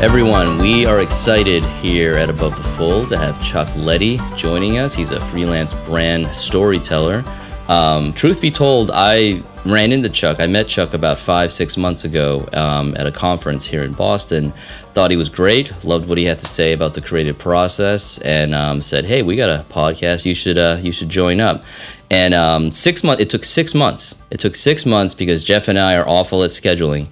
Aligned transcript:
Everyone, 0.00 0.56
we 0.56 0.86
are 0.86 1.00
excited 1.00 1.62
here 1.62 2.14
at 2.14 2.30
Above 2.30 2.56
the 2.56 2.62
Fold 2.62 3.10
to 3.10 3.18
have 3.18 3.44
Chuck 3.44 3.68
Leddy 3.76 4.18
joining 4.34 4.78
us. 4.78 4.94
He's 4.94 5.10
a 5.10 5.20
freelance 5.20 5.74
brand 5.74 6.26
storyteller. 6.28 7.22
Um, 7.68 8.14
truth 8.14 8.40
be 8.40 8.50
told, 8.50 8.90
I 8.94 9.42
ran 9.66 9.92
into 9.92 10.08
Chuck. 10.08 10.40
I 10.40 10.46
met 10.46 10.68
Chuck 10.68 10.94
about 10.94 11.18
five, 11.18 11.52
six 11.52 11.76
months 11.76 12.04
ago 12.04 12.48
um, 12.54 12.96
at 12.96 13.06
a 13.06 13.12
conference 13.12 13.66
here 13.66 13.82
in 13.82 13.92
Boston. 13.92 14.54
Thought 14.94 15.10
he 15.10 15.18
was 15.18 15.28
great. 15.28 15.84
Loved 15.84 16.08
what 16.08 16.16
he 16.16 16.24
had 16.24 16.38
to 16.38 16.46
say 16.46 16.72
about 16.72 16.94
the 16.94 17.02
creative 17.02 17.36
process, 17.36 18.16
and 18.18 18.54
um, 18.54 18.80
said, 18.80 19.04
"Hey, 19.04 19.22
we 19.22 19.36
got 19.36 19.50
a 19.50 19.64
podcast. 19.68 20.24
You 20.24 20.34
should 20.34 20.56
uh, 20.56 20.78
you 20.80 20.92
should 20.92 21.10
join 21.10 21.40
up." 21.40 21.62
And 22.10 22.34
um, 22.34 22.72
six 22.72 23.04
months. 23.04 23.22
It 23.22 23.30
took 23.30 23.44
six 23.44 23.72
months. 23.72 24.16
It 24.30 24.40
took 24.40 24.56
six 24.56 24.84
months 24.84 25.14
because 25.14 25.44
Jeff 25.44 25.68
and 25.68 25.78
I 25.78 25.94
are 25.94 26.08
awful 26.08 26.42
at 26.42 26.50
scheduling. 26.50 27.06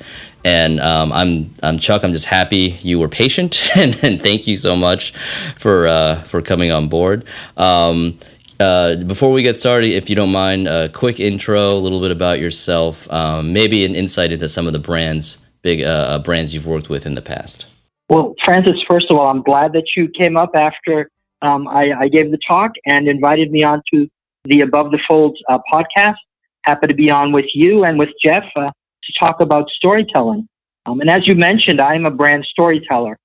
And 0.45 0.81
um, 0.81 1.13
I'm, 1.13 1.53
I'm 1.63 1.79
Chuck. 1.79 2.05
I'm 2.05 2.13
just 2.13 2.27
happy 2.27 2.79
you 2.83 2.99
were 2.99 3.09
patient, 3.09 3.69
and, 3.77 3.99
and 4.03 4.23
thank 4.23 4.47
you 4.47 4.57
so 4.57 4.77
much 4.77 5.13
for 5.57 5.87
uh, 5.87 6.23
for 6.23 6.41
coming 6.41 6.71
on 6.71 6.89
board. 6.89 7.25
Um, 7.57 8.19
uh, 8.61 8.97
before 8.97 9.31
we 9.31 9.43
get 9.43 9.57
started, 9.57 9.93
if 9.93 10.11
you 10.11 10.17
don't 10.17 10.33
mind, 10.33 10.67
a 10.67 10.89
quick 10.89 11.21
intro, 11.21 11.73
a 11.73 11.79
little 11.79 12.01
bit 12.01 12.11
about 12.11 12.41
yourself, 12.41 13.11
um, 13.13 13.53
maybe 13.53 13.85
an 13.85 13.95
insight 13.95 14.33
into 14.33 14.49
some 14.49 14.67
of 14.67 14.73
the 14.73 14.79
brands, 14.79 15.39
big 15.63 15.83
uh, 15.83 15.85
uh, 15.87 16.19
brands 16.19 16.53
you've 16.53 16.67
worked 16.67 16.89
with 16.89 17.07
in 17.07 17.15
the 17.15 17.23
past. 17.23 17.67
Well, 18.09 18.35
Francis, 18.45 18.83
first 18.89 19.11
of 19.11 19.19
all, 19.19 19.29
I'm 19.29 19.43
glad 19.43 19.73
that 19.75 19.85
you 19.97 20.09
came 20.09 20.37
up 20.37 20.51
after 20.55 21.11
um, 21.43 21.69
I, 21.69 21.93
I, 21.93 22.09
gave 22.09 22.33
the 22.33 22.39
talk 22.49 22.73
and 22.87 23.07
invited 23.07 23.53
me 23.53 23.63
on 23.63 23.81
to 23.93 24.09
the 24.45 24.63
Above 24.63 24.91
the 24.91 24.99
Folds 25.09 25.41
uh, 25.49 25.59
podcast. 25.73 26.17
Happy 26.65 26.89
to 26.89 26.95
be 26.95 27.11
on 27.11 27.31
with 27.31 27.47
you 27.55 27.85
and 27.85 27.97
with 27.97 28.09
Jeff 28.21 28.45
uh, 28.57 28.73
to 29.09 29.13
talk 29.19 29.41
about 29.41 29.69
storytelling. 29.71 30.49
Um, 30.87 31.01
and 31.01 31.11
as 31.11 31.27
you 31.27 31.35
mentioned, 31.35 31.81
I'm 31.81 32.07
a 32.07 32.11
brand 32.11 32.47
storyteller. 32.51 33.19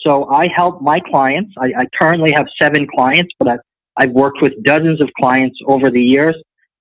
So 0.00 0.30
I 0.30 0.48
help 0.54 0.80
my 0.80 1.00
clients. 1.00 1.52
I, 1.58 1.72
I 1.78 1.86
currently 2.00 2.32
have 2.32 2.46
seven 2.60 2.86
clients, 2.86 3.34
but 3.38 3.48
I've 3.48 3.60
I've 3.96 4.12
worked 4.12 4.40
with 4.40 4.54
dozens 4.62 5.00
of 5.00 5.10
clients 5.20 5.58
over 5.66 5.90
the 5.90 6.02
years. 6.02 6.36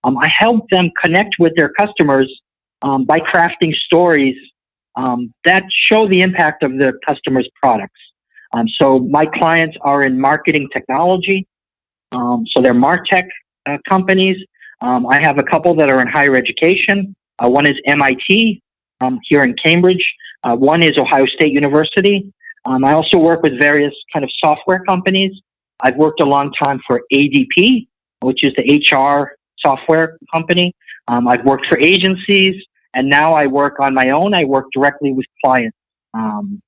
Um, 0.06 0.18
I 0.18 0.30
help 0.30 0.70
them 0.70 0.90
connect 1.04 1.36
with 1.40 1.54
their 1.56 1.70
customers 1.70 2.32
um, 2.82 3.04
by 3.04 3.20
crafting 3.20 3.74
stories 3.74 4.38
um, 4.96 5.34
that 5.44 5.64
show 5.70 6.08
the 6.08 6.22
impact 6.22 6.64
of 6.64 6.78
their 6.78 6.94
customers' 7.06 7.50
products. 7.62 8.00
Um, 8.54 8.68
so 8.80 9.00
my 9.00 9.26
clients 9.26 9.76
are 9.82 10.04
in 10.04 10.20
marketing 10.20 10.70
technology. 10.72 11.46
Um, 12.14 12.46
so 12.52 12.62
they're 12.62 12.74
MarTech 12.74 13.28
uh, 13.66 13.78
companies. 13.88 14.38
I 14.82 15.20
have 15.22 15.38
a 15.40 15.44
couple 15.44 15.76
that 15.76 15.90
are 15.90 16.00
in 16.00 16.08
higher 16.08 16.36
education. 16.36 17.14
Uh, 17.44 17.50
one 17.50 17.66
is 17.66 17.76
MIT 17.86 18.62
um, 19.02 19.20
here 19.24 19.44
in 19.44 19.56
Cambridge. 19.56 20.14
Uh, 20.44 20.56
one 20.56 20.84
is 20.84 20.98
Ohio 20.98 21.26
State 21.26 21.54
University. 21.54 22.32
I 22.66 22.94
also 22.94 23.18
work 23.18 23.42
with 23.42 23.58
various 23.58 23.94
kind 24.14 24.24
of 24.24 24.30
software 24.40 24.84
companies. 24.84 25.32
I've 25.80 25.96
worked 25.96 26.22
a 26.22 26.26
long 26.26 26.52
time 26.54 26.80
for 26.86 27.02
ADP, 27.12 27.88
which 28.22 28.44
is 28.44 28.54
the 28.56 28.78
HR 28.78 29.36
software 29.58 30.18
company. 30.32 30.76
Um, 31.08 31.28
I've 31.28 31.44
worked 31.46 31.66
for 31.68 31.80
agencies, 31.80 32.56
and 32.94 33.10
now 33.10 33.34
I 33.34 33.48
work 33.48 33.80
on 33.80 33.94
my 33.94 34.12
own. 34.12 34.34
I 34.34 34.44
work 34.44 34.68
directly 34.74 35.14
with 35.14 35.26
clients. 35.44 35.76
Um, 36.14 36.62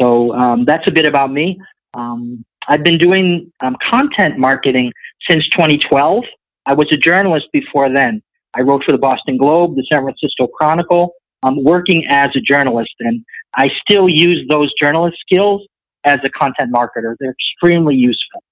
so 0.00 0.34
um, 0.34 0.64
that's 0.64 0.88
a 0.88 0.92
bit 0.92 1.06
about 1.06 1.32
me. 1.32 1.60
Um, 1.94 2.44
I've 2.66 2.82
been 2.82 2.98
doing 2.98 3.52
um, 3.60 3.76
content 3.88 4.38
marketing 4.38 4.92
since 5.28 5.48
2012. 5.50 6.24
I 6.66 6.72
was 6.72 6.88
a 6.92 6.96
journalist 6.96 7.46
before 7.52 7.92
then. 7.92 8.22
I 8.54 8.62
wrote 8.62 8.84
for 8.84 8.92
the 8.92 8.98
Boston 8.98 9.36
Globe, 9.36 9.76
the 9.76 9.86
San 9.90 10.02
Francisco 10.02 10.46
Chronicle. 10.46 11.14
I'm 11.42 11.62
working 11.62 12.06
as 12.08 12.30
a 12.34 12.40
journalist, 12.40 12.94
and 13.00 13.24
I 13.56 13.70
still 13.82 14.08
use 14.08 14.46
those 14.48 14.72
journalist 14.80 15.18
skills 15.20 15.66
as 16.04 16.20
a 16.24 16.30
content 16.30 16.72
marketer. 16.72 17.16
They're 17.18 17.32
extremely 17.32 17.94
useful. 17.94 18.42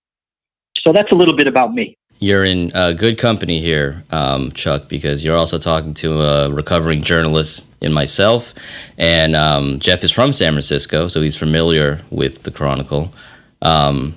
So 0.79 0.93
that's 0.93 1.13
a 1.13 1.15
little 1.15 1.37
bit 1.37 1.47
about 1.47 1.73
me. 1.73 1.97
You're 2.19 2.45
in 2.45 2.71
uh, 2.73 2.93
good 2.93 3.19
company 3.19 3.61
here, 3.61 4.05
um, 4.11 4.53
Chuck, 4.53 4.89
because 4.89 5.25
you're 5.25 5.37
also 5.37 5.59
talking 5.59 5.93
to 5.95 6.23
a 6.23 6.51
recovering 6.51 7.03
journalist 7.03 7.67
in 7.81 7.93
myself. 7.93 8.55
And 8.97 9.35
um, 9.35 9.81
Jeff 9.81 10.05
is 10.05 10.13
from 10.13 10.33
San 10.33 10.53
Francisco, 10.53 11.09
so 11.09 11.21
he's 11.21 11.37
familiar 11.37 12.01
with 12.11 12.45
the 12.45 12.53
Chronicle. 12.53 13.13
Um, 13.61 14.15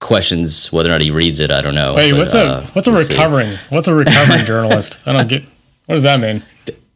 questions 0.00 0.72
whether 0.72 0.88
or 0.88 0.92
not 0.92 1.02
he 1.02 1.10
reads 1.10 1.40
it, 1.40 1.50
I 1.50 1.60
don't 1.60 1.74
know. 1.74 1.94
Wait, 1.94 2.12
but, 2.12 2.18
what's 2.18 2.34
a 2.34 2.44
uh, 2.44 2.66
what's 2.72 2.88
a 2.88 2.92
recovering 2.92 3.52
see. 3.52 3.58
what's 3.70 3.88
a 3.88 3.94
recovering 3.94 4.44
journalist? 4.44 5.00
I 5.06 5.12
don't 5.12 5.28
get 5.28 5.42
what 5.86 5.94
does 5.94 6.04
that 6.04 6.20
mean? 6.20 6.42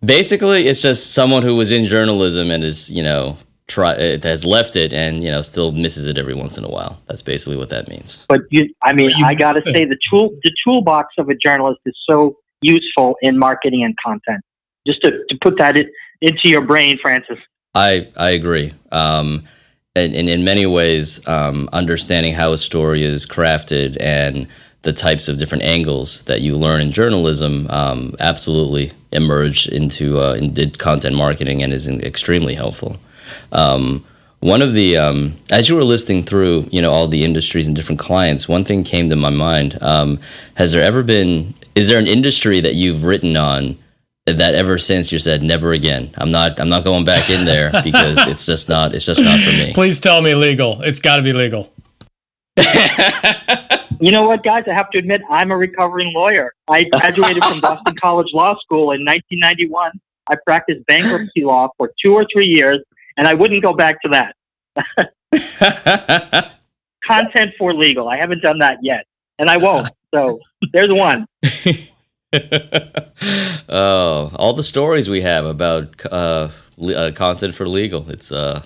Basically, 0.04 0.66
it's 0.66 0.82
just 0.82 1.12
someone 1.12 1.42
who 1.42 1.54
was 1.54 1.72
in 1.72 1.84
journalism 1.84 2.50
and 2.50 2.64
is 2.64 2.90
you 2.90 3.02
know 3.02 3.38
try 3.68 3.92
it 3.92 4.22
has 4.24 4.44
left 4.44 4.76
it 4.76 4.92
and 4.92 5.24
you 5.24 5.30
know 5.30 5.42
still 5.42 5.72
misses 5.72 6.06
it 6.06 6.18
every 6.18 6.34
once 6.34 6.58
in 6.58 6.64
a 6.64 6.68
while. 6.68 7.00
That's 7.06 7.22
basically 7.22 7.56
what 7.56 7.68
that 7.70 7.88
means. 7.88 8.24
But 8.28 8.42
you, 8.50 8.72
I 8.82 8.92
mean, 8.92 9.10
you 9.16 9.24
I 9.24 9.34
got 9.34 9.54
to 9.54 9.60
say 9.62 9.84
the 9.84 9.98
tool 10.10 10.30
the 10.42 10.52
toolbox 10.64 11.14
of 11.18 11.28
a 11.28 11.34
journalist 11.34 11.80
is 11.86 11.96
so 12.08 12.36
useful 12.60 13.16
in 13.22 13.38
marketing 13.38 13.82
and 13.82 13.96
content. 14.04 14.42
Just 14.86 15.02
to, 15.02 15.10
to 15.28 15.38
put 15.40 15.58
that 15.58 15.78
in, 15.78 15.88
into 16.20 16.48
your 16.48 16.62
brain, 16.62 16.98
Francis. 17.00 17.38
I 17.74 18.08
I 18.16 18.30
agree. 18.30 18.74
Um, 18.90 19.44
and, 19.94 20.14
and 20.14 20.28
in 20.28 20.44
many 20.44 20.64
ways, 20.64 21.26
um, 21.28 21.68
understanding 21.72 22.34
how 22.34 22.52
a 22.52 22.58
story 22.58 23.02
is 23.02 23.26
crafted 23.26 23.96
and 24.00 24.46
the 24.82 24.92
types 24.92 25.28
of 25.28 25.36
different 25.36 25.64
angles 25.64 26.22
that 26.24 26.40
you 26.40 26.56
learn 26.56 26.80
in 26.80 26.90
journalism 26.90 27.66
um, 27.70 28.14
absolutely 28.18 28.92
emerge 29.12 29.68
into 29.68 30.18
uh, 30.18 30.32
in, 30.34 30.70
content 30.72 31.14
marketing 31.14 31.62
and 31.62 31.72
is 31.72 31.88
extremely 31.88 32.54
helpful. 32.54 32.96
Um, 33.52 34.04
one 34.40 34.62
of 34.62 34.72
the 34.72 34.96
um, 34.96 35.34
as 35.52 35.68
you 35.68 35.76
were 35.76 35.84
listing 35.84 36.24
through 36.24 36.66
you 36.72 36.80
know 36.82 36.90
all 36.90 37.06
the 37.06 37.22
industries 37.22 37.68
and 37.68 37.76
different 37.76 38.00
clients 38.00 38.48
one 38.48 38.64
thing 38.64 38.82
came 38.82 39.08
to 39.08 39.14
my 39.14 39.30
mind 39.30 39.78
um, 39.80 40.18
has 40.54 40.72
there 40.72 40.82
ever 40.82 41.04
been 41.04 41.54
is 41.76 41.88
there 41.88 41.98
an 42.00 42.08
industry 42.08 42.58
that 42.60 42.74
you've 42.74 43.04
written 43.04 43.36
on 43.36 43.78
that 44.26 44.54
ever 44.54 44.78
since 44.78 45.10
you 45.10 45.18
said 45.18 45.42
never 45.42 45.72
again 45.72 46.10
i'm 46.18 46.30
not 46.30 46.58
i'm 46.60 46.68
not 46.68 46.84
going 46.84 47.04
back 47.04 47.28
in 47.28 47.44
there 47.44 47.70
because 47.84 48.26
it's 48.28 48.46
just 48.46 48.68
not 48.68 48.94
it's 48.94 49.04
just 49.04 49.22
not 49.22 49.40
for 49.40 49.50
me 49.50 49.72
please 49.74 49.98
tell 49.98 50.22
me 50.22 50.34
legal 50.34 50.80
it's 50.82 51.00
got 51.00 51.16
to 51.16 51.22
be 51.22 51.32
legal 51.32 51.72
you 54.00 54.12
know 54.12 54.22
what 54.22 54.42
guys 54.44 54.64
i 54.70 54.72
have 54.72 54.90
to 54.90 54.98
admit 54.98 55.20
i'm 55.28 55.50
a 55.50 55.56
recovering 55.56 56.12
lawyer 56.14 56.52
i 56.68 56.84
graduated 56.84 57.42
from 57.42 57.60
boston 57.60 57.94
college 58.00 58.28
law 58.32 58.56
school 58.60 58.92
in 58.92 59.04
1991 59.04 59.90
i 60.28 60.36
practiced 60.46 60.86
bankruptcy 60.86 61.42
law 61.42 61.68
for 61.76 61.90
two 62.00 62.14
or 62.14 62.24
three 62.32 62.46
years 62.46 62.78
and 63.16 63.26
I 63.28 63.34
wouldn't 63.34 63.62
go 63.62 63.72
back 63.72 64.00
to 64.02 64.08
that. 64.10 64.34
Content 67.04 67.52
for 67.58 67.74
legal. 67.74 68.08
I 68.08 68.16
haven't 68.16 68.42
done 68.42 68.58
that 68.58 68.78
yet, 68.82 69.06
and 69.38 69.50
I 69.50 69.56
won't. 69.56 69.90
So 70.14 70.40
there's 70.72 70.92
one. 70.92 71.26
Oh, 72.32 74.30
all 74.36 74.52
the 74.52 74.62
stories 74.62 75.08
we 75.08 75.20
have 75.22 75.44
about 75.44 76.04
uh, 76.06 76.48
uh, 76.82 77.12
content 77.14 77.54
for 77.54 77.68
legal. 77.68 78.08
It's 78.10 78.32
uh, 78.32 78.62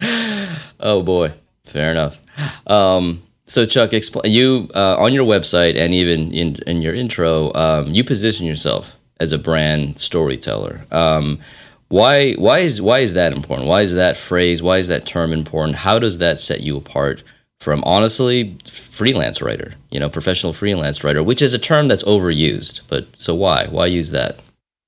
oh 0.80 1.02
boy, 1.02 1.34
fair 1.64 1.90
enough. 1.90 2.20
Um, 2.66 3.22
so 3.46 3.66
Chuck, 3.66 3.92
explain 3.92 4.32
you 4.32 4.70
uh, 4.74 4.96
on 4.98 5.12
your 5.12 5.26
website 5.26 5.76
and 5.76 5.92
even 5.94 6.32
in 6.32 6.56
in 6.66 6.82
your 6.82 6.94
intro, 6.94 7.52
um, 7.54 7.88
you 7.88 8.04
position 8.04 8.46
yourself 8.46 8.96
as 9.20 9.32
a 9.32 9.38
brand 9.38 9.98
storyteller. 9.98 10.86
Um, 10.90 11.40
why 11.88 12.32
why 12.34 12.60
is 12.60 12.80
why 12.80 13.00
is 13.00 13.12
that 13.14 13.32
important? 13.32 13.68
Why 13.68 13.82
is 13.82 13.92
that 13.94 14.16
phrase? 14.16 14.62
Why 14.62 14.78
is 14.78 14.88
that 14.88 15.04
term 15.04 15.32
important? 15.32 15.76
How 15.78 15.98
does 15.98 16.18
that 16.18 16.40
set 16.40 16.60
you 16.62 16.78
apart 16.78 17.22
from 17.62 17.82
honestly 17.84 18.56
freelance 18.66 19.40
writer? 19.40 19.74
You 19.90 20.00
know, 20.00 20.10
professional 20.10 20.52
freelance 20.52 21.04
writer, 21.04 21.22
which 21.22 21.40
is 21.40 21.54
a 21.54 21.58
term 21.58 21.88
that's 21.88 22.02
overused. 22.02 22.80
But 22.88 23.06
so 23.18 23.34
why 23.34 23.66
why 23.66 23.86
use 23.86 24.10
that? 24.10 24.40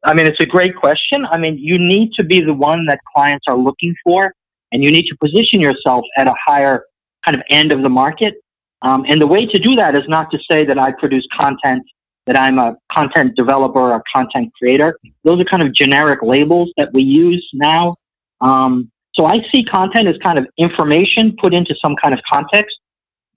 I 0.05 0.13
mean, 0.13 0.27
it's 0.27 0.41
a 0.41 0.47
great 0.47 0.77
question. 0.77 1.25
I 1.27 1.39
mean, 1.39 1.57
you 1.59 1.79
need 1.79 2.13
to 2.15 2.25
be 2.25 2.41
the 2.41 2.53
one 2.53 2.85
that 2.87 3.01
clients 3.15 3.45
are 3.49 3.57
looking 3.57 3.95
for, 4.05 4.35
and 4.73 4.85
you 4.85 4.91
need 4.91 5.07
to 5.07 5.17
position 5.17 5.61
yourself 5.61 6.05
at 6.19 6.29
a 6.29 6.35
higher 6.47 6.85
kind 7.25 7.37
of 7.37 7.43
end 7.49 7.73
of 7.73 7.83
the 7.83 7.89
market. 7.89 8.35
Um, 8.83 9.05
and 9.09 9.19
the 9.21 9.27
way 9.27 9.47
to 9.47 9.59
do 9.59 9.75
that 9.77 9.95
is 9.95 10.07
not 10.09 10.31
to 10.33 10.39
say 10.51 10.65
that 10.67 10.79
I 10.79 10.93
produce 10.93 11.27
content 11.39 11.83
that 12.27 12.39
I'm 12.39 12.59
a 12.59 12.77
content 12.91 13.37
developer 13.37 13.93
or 13.93 14.03
content 14.15 14.53
creator. 14.59 14.99
Those 15.25 15.41
are 15.41 15.45
kind 15.45 15.63
of 15.63 15.75
generic 15.75 16.21
labels 16.23 16.73
that 16.77 16.93
we 16.93 17.03
use 17.03 17.47
now. 17.53 17.97
Um, 18.41 18.91
so 19.17 19.27
I 19.27 19.37
see 19.53 19.63
content 19.65 20.09
as 20.09 20.17
kind 20.23 20.39
of 20.39 20.47
information 20.59 21.37
put 21.41 21.55
into 21.55 21.75
some 21.81 21.95
kind 22.03 22.15
of 22.15 22.21
context, 22.29 22.77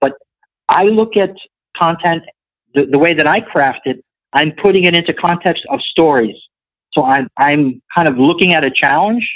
but 0.01 0.13
I 0.69 0.85
look 0.85 1.15
at 1.15 1.31
content 1.75 2.23
the, 2.73 2.85
the 2.85 2.99
way 2.99 3.13
that 3.13 3.27
I 3.27 3.39
craft 3.39 3.81
it. 3.85 4.03
I'm 4.33 4.51
putting 4.53 4.83
it 4.85 4.95
into 4.95 5.13
context 5.13 5.63
of 5.69 5.79
stories. 5.81 6.35
So 6.93 7.03
I'm 7.03 7.27
I'm 7.37 7.81
kind 7.95 8.07
of 8.07 8.17
looking 8.17 8.53
at 8.53 8.65
a 8.65 8.71
challenge, 8.71 9.27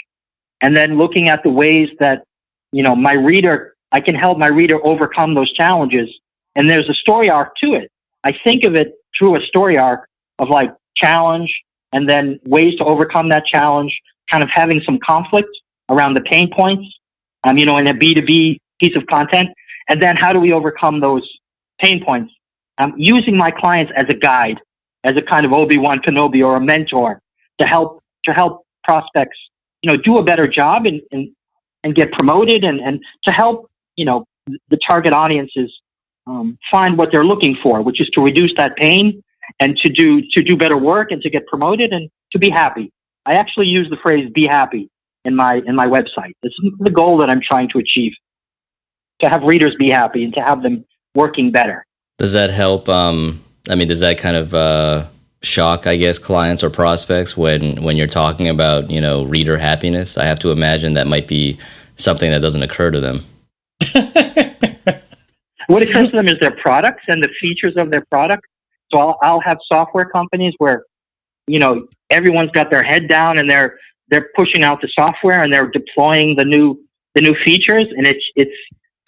and 0.62 0.76
then 0.76 0.98
looking 0.98 1.30
at 1.30 1.44
the 1.44 1.50
ways 1.50 1.90
that 2.00 2.24
you 2.72 2.82
know 2.84 2.96
my 2.96 3.14
reader 3.14 3.76
I 3.92 4.00
can 4.00 4.16
help 4.16 4.38
my 4.38 4.48
reader 4.48 4.80
overcome 4.86 5.36
those 5.36 5.52
challenges. 5.54 6.10
And 6.56 6.70
there's 6.70 6.90
a 6.90 6.94
story 6.94 7.30
arc 7.30 7.56
to 7.64 7.74
it. 7.74 7.92
I 8.24 8.34
think 8.44 8.64
of 8.66 8.76
it 8.76 8.94
through 9.18 9.38
a 9.38 9.42
story 9.46 9.78
arc 9.78 10.08
of 10.40 10.50
like 10.50 10.74
challenge 10.96 11.54
and 11.94 12.10
then 12.10 12.40
ways 12.46 12.76
to 12.76 12.86
overcome 12.86 13.30
that 13.30 13.46
challenge, 13.46 13.98
kind 14.30 14.44
of 14.44 14.50
having 14.54 14.82
some 14.82 14.98
conflict 15.06 15.50
around 15.92 16.16
the 16.16 16.22
pain 16.22 16.50
points, 16.52 16.88
um, 17.44 17.58
you 17.58 17.66
know, 17.66 17.78
in 17.78 17.88
a 17.88 17.94
B2B 17.94 18.58
piece 18.80 18.96
of 18.96 19.06
content. 19.08 19.50
And 19.90 20.02
then 20.02 20.16
how 20.16 20.34
do 20.34 20.40
we 20.40 20.54
overcome 20.54 21.00
those 21.00 21.30
pain 21.80 22.04
points? 22.04 22.34
Um, 22.78 22.94
using 22.98 23.38
my 23.38 23.52
clients 23.52 23.92
as 23.96 24.06
a 24.10 24.16
guide, 24.16 24.60
as 25.04 25.16
a 25.18 25.22
kind 25.22 25.46
of 25.46 25.52
Obi-Wan 25.54 26.00
Kenobi 26.00 26.44
or 26.44 26.56
a 26.56 26.62
mentor 26.62 27.22
to 27.60 27.66
help, 27.68 28.02
to 28.26 28.34
help 28.34 28.66
prospects, 28.84 29.38
you 29.82 29.92
know, 29.92 29.98
do 29.98 30.18
a 30.18 30.24
better 30.24 30.48
job 30.48 30.86
and, 30.86 31.02
and, 31.12 31.30
and 31.84 31.94
get 31.94 32.12
promoted 32.12 32.66
and, 32.66 32.80
and 32.80 33.02
to 33.26 33.32
help, 33.32 33.70
you 33.96 34.06
know, 34.06 34.26
the 34.70 34.78
target 34.88 35.14
audiences 35.14 35.72
um, 36.28 36.58
find 36.72 36.98
what 36.98 37.12
they're 37.12 37.26
looking 37.26 37.58
for, 37.62 37.82
which 37.82 38.00
is 38.00 38.10
to 38.10 38.22
reduce 38.22 38.54
that 38.58 38.76
pain 38.78 39.24
and 39.60 39.78
to 39.78 39.90
do 39.90 40.22
to 40.32 40.44
do 40.44 40.56
better 40.56 40.78
work 40.78 41.12
and 41.12 41.22
to 41.22 41.30
get 41.30 41.46
promoted 41.48 41.92
and 41.92 42.10
to 42.32 42.40
be 42.40 42.50
happy. 42.50 42.92
I 43.26 43.34
actually 43.34 43.68
use 43.68 43.90
the 43.90 43.98
phrase 43.98 44.30
"be 44.34 44.48
happy" 44.48 44.90
in 45.26 45.36
my 45.36 45.62
in 45.66 45.76
my 45.76 45.88
website. 45.88 46.34
This 46.44 46.54
is 46.64 46.72
the 46.80 46.92
goal 46.92 47.18
that 47.18 47.30
I'm 47.30 47.42
trying 47.42 47.70
to 47.70 47.80
achieve: 47.80 48.14
to 49.22 49.30
have 49.30 49.44
readers 49.44 49.76
be 49.76 49.90
happy 49.90 50.24
and 50.24 50.34
to 50.36 50.42
have 50.42 50.64
them 50.64 50.86
working 51.16 51.52
better. 51.52 51.86
Does 52.18 52.34
that 52.34 52.50
help? 52.50 52.88
Um, 52.90 53.44
I 53.70 53.76
mean, 53.76 53.88
does 53.88 54.00
that 54.00 54.18
kind 54.18 54.36
of 54.36 54.54
uh, 54.54 55.06
shock, 55.42 55.88
I 55.88 55.98
guess, 55.98 56.20
clients 56.20 56.64
or 56.64 56.70
prospects 56.70 57.36
when 57.38 57.84
when 57.84 57.98
you're 57.98 58.08
talking 58.08 58.48
about 58.48 58.90
you 58.90 59.02
know 59.02 59.24
reader 59.26 59.58
happiness? 59.58 60.18
I 60.18 60.26
have 60.26 60.40
to 60.40 60.52
imagine 60.52 60.94
that 60.94 61.08
might 61.08 61.28
be 61.28 61.60
something 61.98 62.32
that 62.32 62.42
doesn't 62.42 62.64
occur 62.64 62.92
to 62.92 63.00
them. 63.00 63.22
what 65.68 65.84
occurs 65.84 66.10
to 66.10 66.18
them 66.18 66.28
is 66.28 66.36
their 66.40 66.56
products 66.58 67.04
and 67.08 67.24
the 67.24 67.30
features 67.40 67.74
of 67.78 67.92
their 67.92 68.06
product. 68.12 68.46
So 68.94 69.00
I'll, 69.00 69.18
I'll 69.22 69.40
have 69.42 69.58
software 69.72 70.06
companies 70.06 70.54
where, 70.58 70.84
you 71.48 71.60
know, 71.60 71.88
everyone's 72.10 72.52
got 72.52 72.70
their 72.70 72.84
head 72.84 73.08
down 73.08 73.38
and 73.38 73.50
they're 73.50 73.78
they're 74.12 74.30
pushing 74.36 74.64
out 74.64 74.82
the 74.82 74.90
software 74.90 75.42
and 75.42 75.52
they're 75.52 75.70
deploying 75.70 76.36
the 76.36 76.46
new 76.46 76.80
the 77.16 77.22
new 77.22 77.36
features. 77.44 77.86
And 77.98 78.06
it's 78.06 78.24
it's 78.36 78.52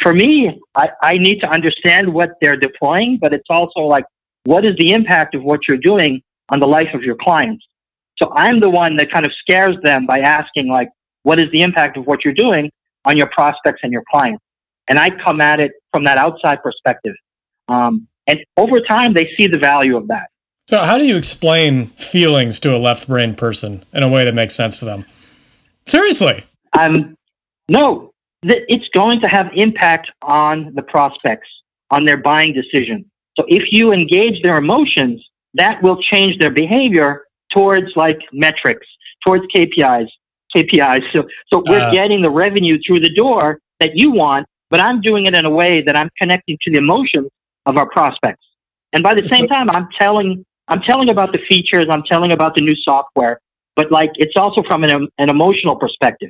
for 0.01 0.13
me, 0.13 0.59
I, 0.75 0.89
I 1.01 1.17
need 1.17 1.39
to 1.41 1.47
understand 1.47 2.11
what 2.11 2.31
they're 2.41 2.57
deploying, 2.57 3.19
but 3.21 3.33
it's 3.33 3.47
also 3.49 3.81
like 3.81 4.05
what 4.45 4.65
is 4.65 4.73
the 4.77 4.91
impact 4.91 5.35
of 5.35 5.43
what 5.43 5.61
you're 5.67 5.77
doing 5.77 6.21
on 6.49 6.59
the 6.59 6.67
life 6.67 6.93
of 6.93 7.03
your 7.03 7.15
clients. 7.15 7.65
So 8.17 8.31
I'm 8.35 8.59
the 8.59 8.69
one 8.69 8.97
that 8.97 9.11
kind 9.11 9.25
of 9.25 9.31
scares 9.39 9.75
them 9.83 10.05
by 10.05 10.19
asking 10.19 10.67
like, 10.67 10.89
what 11.23 11.39
is 11.39 11.47
the 11.51 11.61
impact 11.61 11.97
of 11.97 12.05
what 12.05 12.23
you're 12.23 12.33
doing 12.33 12.71
on 13.05 13.17
your 13.17 13.27
prospects 13.27 13.81
and 13.83 13.91
your 13.91 14.03
clients? 14.11 14.43
And 14.87 14.99
I 14.99 15.09
come 15.09 15.39
at 15.41 15.59
it 15.59 15.71
from 15.91 16.03
that 16.05 16.17
outside 16.17 16.61
perspective. 16.61 17.15
Um, 17.69 18.07
and 18.27 18.39
over 18.57 18.81
time, 18.81 19.13
they 19.13 19.31
see 19.37 19.47
the 19.47 19.57
value 19.57 19.95
of 19.97 20.07
that. 20.09 20.27
So, 20.67 20.79
how 20.79 20.97
do 20.97 21.05
you 21.05 21.17
explain 21.17 21.87
feelings 21.87 22.59
to 22.61 22.75
a 22.75 22.77
left 22.77 23.07
brain 23.07 23.35
person 23.35 23.83
in 23.93 24.03
a 24.03 24.09
way 24.09 24.23
that 24.23 24.33
makes 24.33 24.55
sense 24.55 24.79
to 24.79 24.85
them? 24.85 25.05
Seriously. 25.85 26.45
Um, 26.79 27.15
no, 27.67 28.13
it's 28.43 28.87
going 28.89 29.19
to 29.21 29.27
have 29.27 29.49
impact 29.55 30.09
on 30.21 30.73
the 30.75 30.81
prospects, 30.81 31.47
on 31.91 32.05
their 32.05 32.17
buying 32.17 32.53
decision. 32.53 33.05
So, 33.37 33.45
if 33.49 33.71
you 33.71 33.91
engage 33.91 34.41
their 34.41 34.57
emotions, 34.57 35.23
that 35.55 35.83
will 35.83 36.01
change 36.01 36.39
their 36.39 36.51
behavior 36.51 37.25
towards 37.51 37.95
like 37.95 38.19
metrics, 38.31 38.87
towards 39.25 39.45
KPIs, 39.53 40.07
KPIs. 40.55 41.03
So, 41.13 41.27
so 41.51 41.63
we're 41.67 41.79
uh, 41.79 41.91
getting 41.91 42.21
the 42.21 42.29
revenue 42.29 42.79
through 42.85 43.01
the 43.01 43.13
door 43.13 43.59
that 43.79 43.91
you 43.95 44.11
want, 44.11 44.47
but 44.69 44.79
I'm 44.79 45.01
doing 45.01 45.25
it 45.25 45.35
in 45.35 45.45
a 45.45 45.49
way 45.49 45.81
that 45.81 45.95
I'm 45.95 46.09
connecting 46.19 46.57
to 46.61 46.71
the 46.71 46.77
emotions 46.77 47.29
of 47.65 47.77
our 47.77 47.89
prospects. 47.89 48.45
And 48.93 49.01
by 49.01 49.15
the 49.15 49.27
same 49.27 49.47
time, 49.47 49.69
I'm 49.69 49.87
telling, 49.99 50.45
I'm 50.67 50.81
telling 50.81 51.09
about 51.09 51.31
the 51.31 51.39
features, 51.49 51.85
I'm 51.89 52.03
telling 52.03 52.31
about 52.31 52.55
the 52.55 52.61
new 52.61 52.75
software, 52.75 53.39
but 53.75 53.91
like 53.91 54.11
it's 54.15 54.35
also 54.35 54.63
from 54.63 54.83
an, 54.83 55.07
an 55.17 55.29
emotional 55.29 55.75
perspective. 55.75 56.29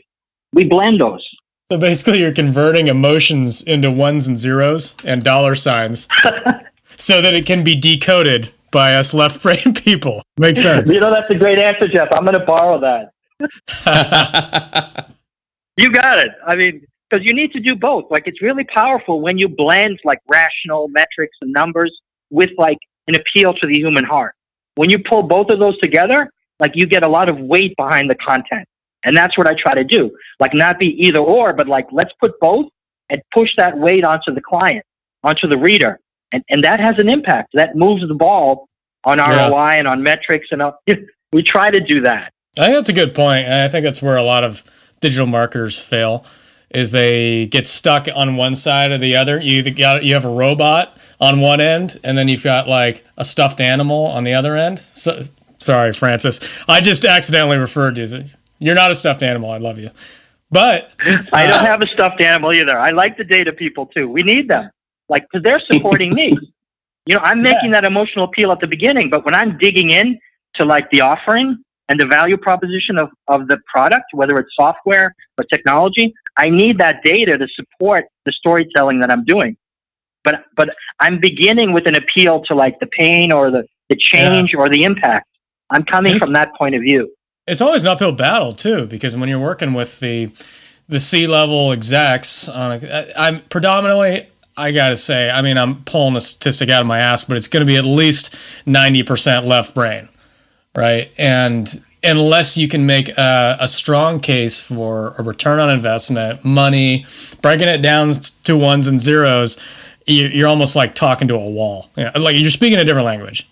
We 0.54 0.66
blend 0.66 1.02
those. 1.02 1.28
So 1.72 1.78
basically, 1.78 2.20
you're 2.20 2.34
converting 2.34 2.88
emotions 2.88 3.64
into 3.64 3.90
ones 3.90 4.28
and 4.28 4.38
zeros 4.38 4.96
and 5.06 5.24
dollar 5.24 5.56
signs 5.56 6.08
so 6.98 7.22
that 7.22 7.34
it 7.34 7.46
can 7.46 7.64
be 7.64 7.76
decoded 7.76 8.52
by 8.72 8.96
us 8.96 9.14
left 9.14 9.42
brain 9.42 9.74
people. 9.76 10.22
Makes 10.38 10.62
sense. 10.62 10.92
You 10.92 11.00
know, 11.00 11.12
that's 11.12 11.30
a 11.30 11.38
great 11.38 11.60
answer, 11.60 11.88
Jeff. 11.88 12.10
I'm 12.12 12.24
going 12.26 12.38
to 12.38 12.46
borrow 12.46 12.80
that. 12.80 13.12
you 15.78 15.92
got 15.92 16.20
it. 16.20 16.32
I 16.46 16.56
mean, 16.56 16.86
because 17.10 17.26
you 17.26 17.34
need 17.34 17.52
to 17.54 17.60
do 17.60 17.76
both. 17.76 18.06
Like 18.10 18.24
it's 18.26 18.42
really 18.42 18.64
powerful 18.66 19.22
when 19.22 19.38
you 19.38 19.48
blend 19.48 20.00
like 20.04 20.20
rational 20.28 20.88
metrics 20.90 21.38
and 21.42 21.52
numbers 21.54 21.92
with 22.30 22.50
like 22.58 22.80
an 23.08 23.16
appeal 23.16 23.54
to 23.54 23.68
the 23.68 23.76
human 23.76 24.04
heart. 24.04 24.36
When 24.76 24.90
you 24.90 25.00
pull 25.00 25.24
both 25.24 25.50
of 25.50 25.60
those 25.60 25.78
together, 25.80 26.30
like 26.60 26.72
you 26.76 26.86
get 26.86 27.04
a 27.04 27.08
lot 27.08 27.30
of 27.30 27.38
weight 27.38 27.76
behind 27.78 28.10
the 28.10 28.16
content. 28.16 28.68
And 29.04 29.16
that's 29.16 29.38
what 29.38 29.48
I 29.48 29.54
try 29.54 29.76
to 29.76 29.84
do. 29.84 30.12
Like 30.40 30.54
not 30.54 30.80
be 30.80 30.88
either 31.06 31.20
or, 31.20 31.54
but 31.54 31.68
like 31.68 31.88
let's 31.92 32.12
put 32.20 32.40
both 32.40 32.68
and 33.10 33.22
push 33.34 33.52
that 33.58 33.78
weight 33.78 34.04
onto 34.04 34.34
the 34.34 34.42
client, 34.42 34.86
onto 35.24 35.48
the 35.48 35.58
reader. 35.58 36.00
And, 36.32 36.44
and 36.50 36.64
that 36.64 36.80
has 36.80 36.96
an 36.98 37.10
impact. 37.10 37.50
That 37.54 37.76
moves 37.76 38.08
the 38.08 38.14
ball 38.14 38.68
on 39.04 39.20
ROI 39.20 39.28
yeah. 39.28 39.74
and 39.74 39.88
on 39.88 40.02
metrics. 40.02 40.48
And 40.52 40.64
we 41.34 41.44
try 41.44 41.70
to 41.70 41.80
do 41.80 42.02
that. 42.02 42.32
I 42.58 42.66
think 42.66 42.76
that's 42.76 42.90
a 42.90 42.94
good 42.94 43.14
point. 43.14 43.46
And 43.46 43.56
I 43.56 43.68
think 43.68 43.84
that's 43.84 44.02
where 44.02 44.16
a 44.16 44.24
lot 44.24 44.44
of 44.44 44.64
digital 45.02 45.28
marketers 45.28 45.84
fail 45.84 46.26
is 46.74 46.92
they 46.92 47.48
get 47.48 47.68
stuck 47.68 48.08
on 48.14 48.36
one 48.36 48.56
side 48.56 48.92
or 48.92 48.98
the 48.98 49.16
other. 49.16 49.40
You 49.40 49.70
got 49.72 50.04
you 50.04 50.14
have 50.14 50.26
a 50.26 50.30
robot 50.30 50.98
on 51.20 51.40
one 51.40 51.62
end, 51.62 52.00
and 52.04 52.18
then 52.18 52.28
you've 52.28 52.44
got 52.44 52.68
like 52.68 53.04
a 53.18 53.26
stuffed 53.26 53.62
animal 53.62 54.06
on 54.06 54.24
the 54.24 54.34
other 54.34 54.58
end. 54.58 54.80
So, 54.80 55.24
sorry, 55.58 55.94
Francis, 55.94 56.40
I 56.68 56.82
just 56.82 57.06
accidentally 57.06 57.58
referred 57.58 57.96
to 57.96 58.06
you. 58.06 58.26
You're 58.60 58.76
not 58.76 58.92
a 58.92 58.96
stuffed 58.96 59.24
animal. 59.24 59.52
I 59.52 59.58
love 59.58 59.80
you, 59.80 59.92
but 60.52 60.92
uh, 61.06 61.22
I 61.34 61.48
don't 61.48 61.66
have 61.66 61.82
a 61.82 61.88
stuffed 61.88 62.22
animal 62.22 62.54
either. 62.54 62.78
I 62.78 62.92
like 62.92 63.18
the 63.18 63.24
data 63.24 63.54
people 63.54 63.86
too. 63.88 64.10
We 64.10 64.24
need 64.24 64.48
them, 64.48 64.70
like 65.10 65.24
because 65.30 65.44
they're 65.44 65.62
supporting 65.72 66.14
me. 66.14 66.38
You 67.06 67.16
know, 67.16 67.22
I'm 67.22 67.42
making 67.42 67.72
yeah. 67.72 67.82
that 67.82 67.86
emotional 67.86 68.26
appeal 68.26 68.52
at 68.52 68.60
the 68.60 68.68
beginning, 68.68 69.10
but 69.10 69.26
when 69.26 69.36
I'm 69.36 69.58
digging 69.58 69.90
in 69.90 70.20
to 70.56 70.66
like 70.66 70.90
the 70.90 71.02
offering, 71.02 71.63
and 71.90 72.00
the 72.00 72.06
value 72.06 72.38
proposition 72.38 72.98
of, 72.98 73.10
of 73.28 73.48
the 73.48 73.58
product, 73.72 74.06
whether 74.14 74.38
it's 74.40 74.50
software 74.56 75.14
or 75.38 75.44
technology, 75.46 76.14
I 76.38 76.50
need 76.50 76.78
that 76.80 77.04
data 77.04 77.38
to 77.38 77.48
support 77.48 78.06
the 78.26 78.32
storytelling 78.32 79.00
that 79.02 79.12
I'm 79.12 79.26
doing. 79.26 79.58
But 80.24 80.46
but 80.56 80.70
I'm 81.00 81.20
beginning 81.20 81.74
with 81.74 81.86
an 81.86 81.96
appeal 81.96 82.44
to 82.46 82.56
like 82.56 82.80
the 82.80 82.88
pain 82.88 83.34
or 83.34 83.52
the, 83.52 83.66
the 83.90 83.98
change 83.98 84.52
yeah. 84.54 84.60
or 84.60 84.70
the 84.70 84.86
impact. 84.86 85.28
I'm 85.70 85.84
coming 85.84 86.18
from 86.20 86.34
that 86.34 86.56
point 86.56 86.76
of 86.76 86.82
view. 86.82 87.14
It's 87.46 87.62
always 87.62 87.84
an 87.84 87.90
uphill 87.90 88.14
battle 88.14 88.54
too, 88.54 88.86
because 88.86 89.18
when 89.18 89.28
you're 89.28 89.40
working 89.40 89.74
with 89.74 90.00
the 90.00 90.32
the 90.88 91.02
C 91.02 91.28
level 91.28 91.74
execs, 91.74 92.48
on 92.48 92.80
a, 92.82 93.12
I'm 93.18 93.42
predominantly 93.42 94.28
I 94.56 94.72
gotta 94.72 94.96
say, 94.96 95.30
I 95.30 95.42
mean, 95.42 95.58
I'm 95.58 95.84
pulling 95.84 96.16
a 96.16 96.22
statistic 96.22 96.70
out 96.70 96.82
of 96.82 96.88
my 96.88 97.00
ass, 97.00 97.26
but 97.26 97.36
it's 97.36 97.48
going 97.48 97.62
to 97.62 97.68
be 97.68 97.76
at 97.76 97.86
least 97.86 98.34
ninety 98.66 99.04
percent 99.04 99.46
left 99.46 99.76
brain 99.76 100.08
right? 100.76 101.12
And 101.18 101.84
unless 102.04 102.58
you 102.58 102.68
can 102.68 102.86
make 102.86 103.10
a, 103.18 103.58
a, 103.60 103.68
strong 103.68 104.20
case 104.20 104.60
for 104.60 105.16
a 105.18 105.24
return 105.24 105.60
on 105.60 105.70
investment, 105.70 106.44
money, 106.44 107.06
breaking 107.42 107.68
it 107.68 107.82
down 107.82 108.12
to 108.44 108.58
ones 108.58 108.88
and 108.88 109.00
zeros, 109.00 109.60
you're 110.06 110.48
almost 110.48 110.76
like 110.76 110.96
talking 110.96 111.28
to 111.30 111.36
a 111.36 111.50
wall. 111.50 111.90
You 111.96 112.06
know, 112.06 112.12
like 112.20 112.36
you're 112.38 112.50
speaking 112.50 112.78
a 112.80 112.84
different 112.84 113.06
language. 113.06 113.48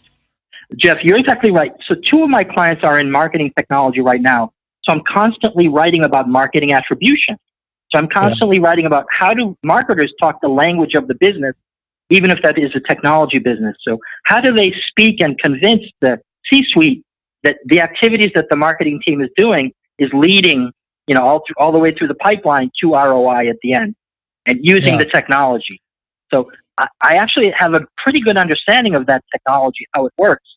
Jeff, 0.77 0.97
you're 1.01 1.17
exactly 1.17 1.51
right. 1.51 1.71
So, 1.87 1.95
two 1.95 2.23
of 2.23 2.29
my 2.29 2.43
clients 2.43 2.83
are 2.83 2.99
in 2.99 3.11
marketing 3.11 3.51
technology 3.57 4.01
right 4.01 4.21
now. 4.21 4.53
So, 4.83 4.93
I'm 4.93 5.01
constantly 5.07 5.67
writing 5.67 6.03
about 6.03 6.29
marketing 6.29 6.73
attribution. 6.73 7.37
So, 7.91 7.99
I'm 7.99 8.07
constantly 8.07 8.57
yeah. 8.57 8.67
writing 8.67 8.85
about 8.85 9.05
how 9.11 9.33
do 9.33 9.57
marketers 9.63 10.13
talk 10.21 10.39
the 10.41 10.47
language 10.47 10.93
of 10.95 11.07
the 11.07 11.15
business, 11.15 11.55
even 12.09 12.31
if 12.31 12.41
that 12.43 12.57
is 12.57 12.71
a 12.75 12.79
technology 12.81 13.39
business. 13.39 13.75
So, 13.81 13.97
how 14.23 14.39
do 14.39 14.53
they 14.53 14.73
speak 14.89 15.21
and 15.21 15.37
convince 15.39 15.83
the 15.99 16.21
C 16.51 16.63
suite 16.67 17.03
that 17.43 17.57
the 17.65 17.81
activities 17.81 18.31
that 18.35 18.47
the 18.49 18.55
marketing 18.55 19.01
team 19.05 19.21
is 19.21 19.29
doing 19.35 19.71
is 19.97 20.09
leading, 20.13 20.71
you 21.07 21.15
know, 21.15 21.21
all 21.21 21.43
through, 21.45 21.55
all 21.57 21.71
the 21.71 21.79
way 21.79 21.93
through 21.93 22.07
the 22.07 22.15
pipeline 22.15 22.71
to 22.81 22.93
ROI 22.93 23.49
at 23.49 23.57
the 23.63 23.73
end, 23.73 23.95
and 24.45 24.59
using 24.61 24.93
yeah. 24.93 24.99
the 24.99 25.05
technology. 25.05 25.81
So 26.33 26.51
I, 26.77 26.87
I 27.01 27.15
actually 27.15 27.51
have 27.51 27.73
a 27.73 27.81
pretty 27.97 28.19
good 28.19 28.37
understanding 28.37 28.95
of 28.95 29.05
that 29.07 29.23
technology, 29.31 29.85
how 29.93 30.05
it 30.05 30.13
works, 30.17 30.47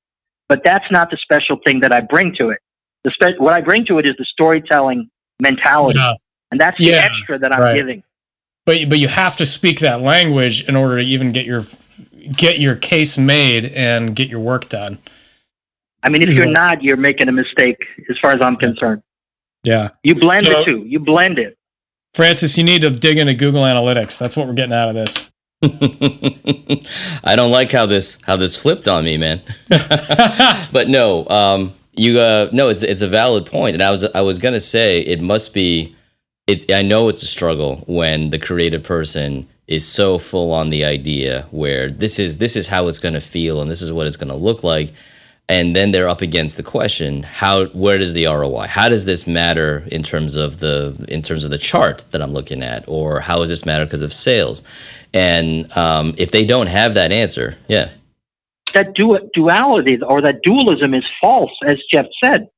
but 0.49 0.63
that's 0.65 0.91
not 0.91 1.11
the 1.11 1.17
special 1.17 1.59
thing 1.65 1.81
that 1.81 1.93
I 1.93 2.01
bring 2.01 2.35
to 2.37 2.51
it. 2.51 2.59
The 3.05 3.11
spe- 3.11 3.41
what 3.41 3.53
I 3.53 3.61
bring 3.61 3.85
to 3.87 3.99
it 3.99 4.07
is 4.07 4.15
the 4.19 4.25
storytelling 4.25 5.11
mentality, 5.41 5.99
yeah. 5.99 6.15
and 6.51 6.61
that's 6.61 6.79
the 6.79 6.87
yeah, 6.87 7.09
extra 7.11 7.39
that 7.39 7.53
I'm 7.53 7.61
right. 7.61 7.77
giving. 7.77 8.03
But 8.65 8.89
but 8.89 8.99
you 8.99 9.09
have 9.09 9.37
to 9.37 9.47
speak 9.47 9.81
that 9.81 10.01
language 10.01 10.67
in 10.67 10.77
order 10.77 10.99
to 10.99 11.05
even 11.05 11.33
get 11.33 11.45
your 11.45 11.65
get 12.33 12.59
your 12.59 12.77
case 12.77 13.19
made 13.19 13.67
and 13.67 14.17
get 14.17 14.29
your 14.29 14.41
work 14.41 14.69
done. 14.69 14.99
I 16.05 16.11
mean, 16.11 16.23
if 16.23 16.35
you're 16.37 16.47
not, 16.47 16.83
you're 16.83 16.99
making 16.99 17.29
a 17.29 17.33
mistake 17.33 17.79
as 18.11 18.19
far 18.21 18.33
as 18.33 18.43
I'm 18.43 18.57
concerned. 18.57 19.03
Yeah. 19.63 19.89
You 20.03 20.15
blend 20.15 20.47
so, 20.47 20.61
it 20.61 20.67
too. 20.67 20.85
You 20.87 21.01
blend 21.01 21.39
it. 21.39 21.57
Francis, 22.13 22.57
you 22.59 22.63
need 22.63 22.83
to 22.83 22.91
dig 22.91 23.19
into 23.19 23.35
Google 23.35 23.63
Analytics. 23.63 24.19
That's 24.19 24.37
what 24.37 24.47
we're 24.47 24.55
getting 24.55 24.75
out 24.75 24.91
of 24.91 24.95
this. 24.95 25.31
I 27.25 27.35
don't 27.37 27.51
like 27.51 27.73
how 27.73 27.87
this 27.87 28.19
how 28.23 28.37
this 28.37 28.57
flipped 28.57 28.87
on 28.87 29.05
me, 29.05 29.17
man. 29.17 29.41
but 30.73 30.89
no, 30.89 31.27
um, 31.29 31.73
you 31.95 32.21
uh, 32.21 32.51
no, 32.53 32.69
it's 32.69 32.83
it's 32.83 33.01
a 33.01 33.09
valid 33.09 33.47
point, 33.47 33.73
and 33.73 33.83
I 33.83 33.91
was 33.91 34.05
I 34.05 34.21
was 34.21 34.39
gonna 34.39 34.61
say 34.61 35.01
it 35.01 35.23
must 35.23 35.55
be 35.55 35.97
it's 36.47 36.67
I 36.71 36.83
know 36.83 37.09
it's 37.09 37.23
a 37.23 37.27
struggle 37.27 37.77
when 37.87 38.29
the 38.29 38.39
creative 38.39 38.83
person 38.83 39.49
is 39.67 39.87
so 39.87 40.19
full 40.19 40.53
on 40.53 40.71
the 40.71 40.85
idea 40.85 41.47
where 41.51 41.89
this 41.89 42.19
is 42.19 42.39
this 42.39 42.57
is 42.57 42.69
how 42.69 42.89
it's 42.89 42.99
going 42.99 43.15
to 43.15 43.21
feel 43.21 43.63
and 43.63 43.71
this 43.71 43.81
is 43.81 43.91
what 43.91 44.07
it's 44.07 44.17
going 44.17 44.29
to 44.29 44.35
look 44.35 44.63
like 44.63 44.93
and 45.49 45.77
then 45.77 45.93
they're 45.93 46.09
up 46.09 46.23
against 46.23 46.57
the 46.57 46.63
question 46.63 47.23
how 47.23 47.67
where 47.67 47.99
does 47.99 48.13
the 48.13 48.27
ROI 48.27 48.67
how 48.67 48.89
does 48.89 49.05
this 49.05 49.27
matter 49.27 49.85
in 49.93 50.03
terms 50.03 50.37
of 50.37 50.59
the 50.59 51.05
in 51.09 51.23
terms 51.23 51.45
of 51.45 51.51
the 51.51 51.59
chart 51.59 52.05
that 52.11 52.23
I'm 52.23 52.33
looking 52.33 52.63
at? 52.63 52.85
Or 52.87 53.21
how 53.21 53.39
does 53.39 53.51
this 53.51 53.67
matter 53.67 53.85
because 53.85 54.03
of 54.03 54.13
sales? 54.13 54.63
And 55.13 55.71
um, 55.77 56.15
if 56.19 56.31
they 56.31 56.45
don't 56.45 56.69
have 56.69 56.95
that 56.95 57.13
answer 57.13 57.57
yeah. 57.69 57.91
That 58.73 58.95
du- 58.95 59.31
duality 59.35 60.01
or 60.03 60.21
that 60.23 60.43
dualism 60.43 60.95
is 60.95 61.05
false 61.21 61.53
as 61.65 61.77
Jeff 61.93 62.07
said. 62.23 62.49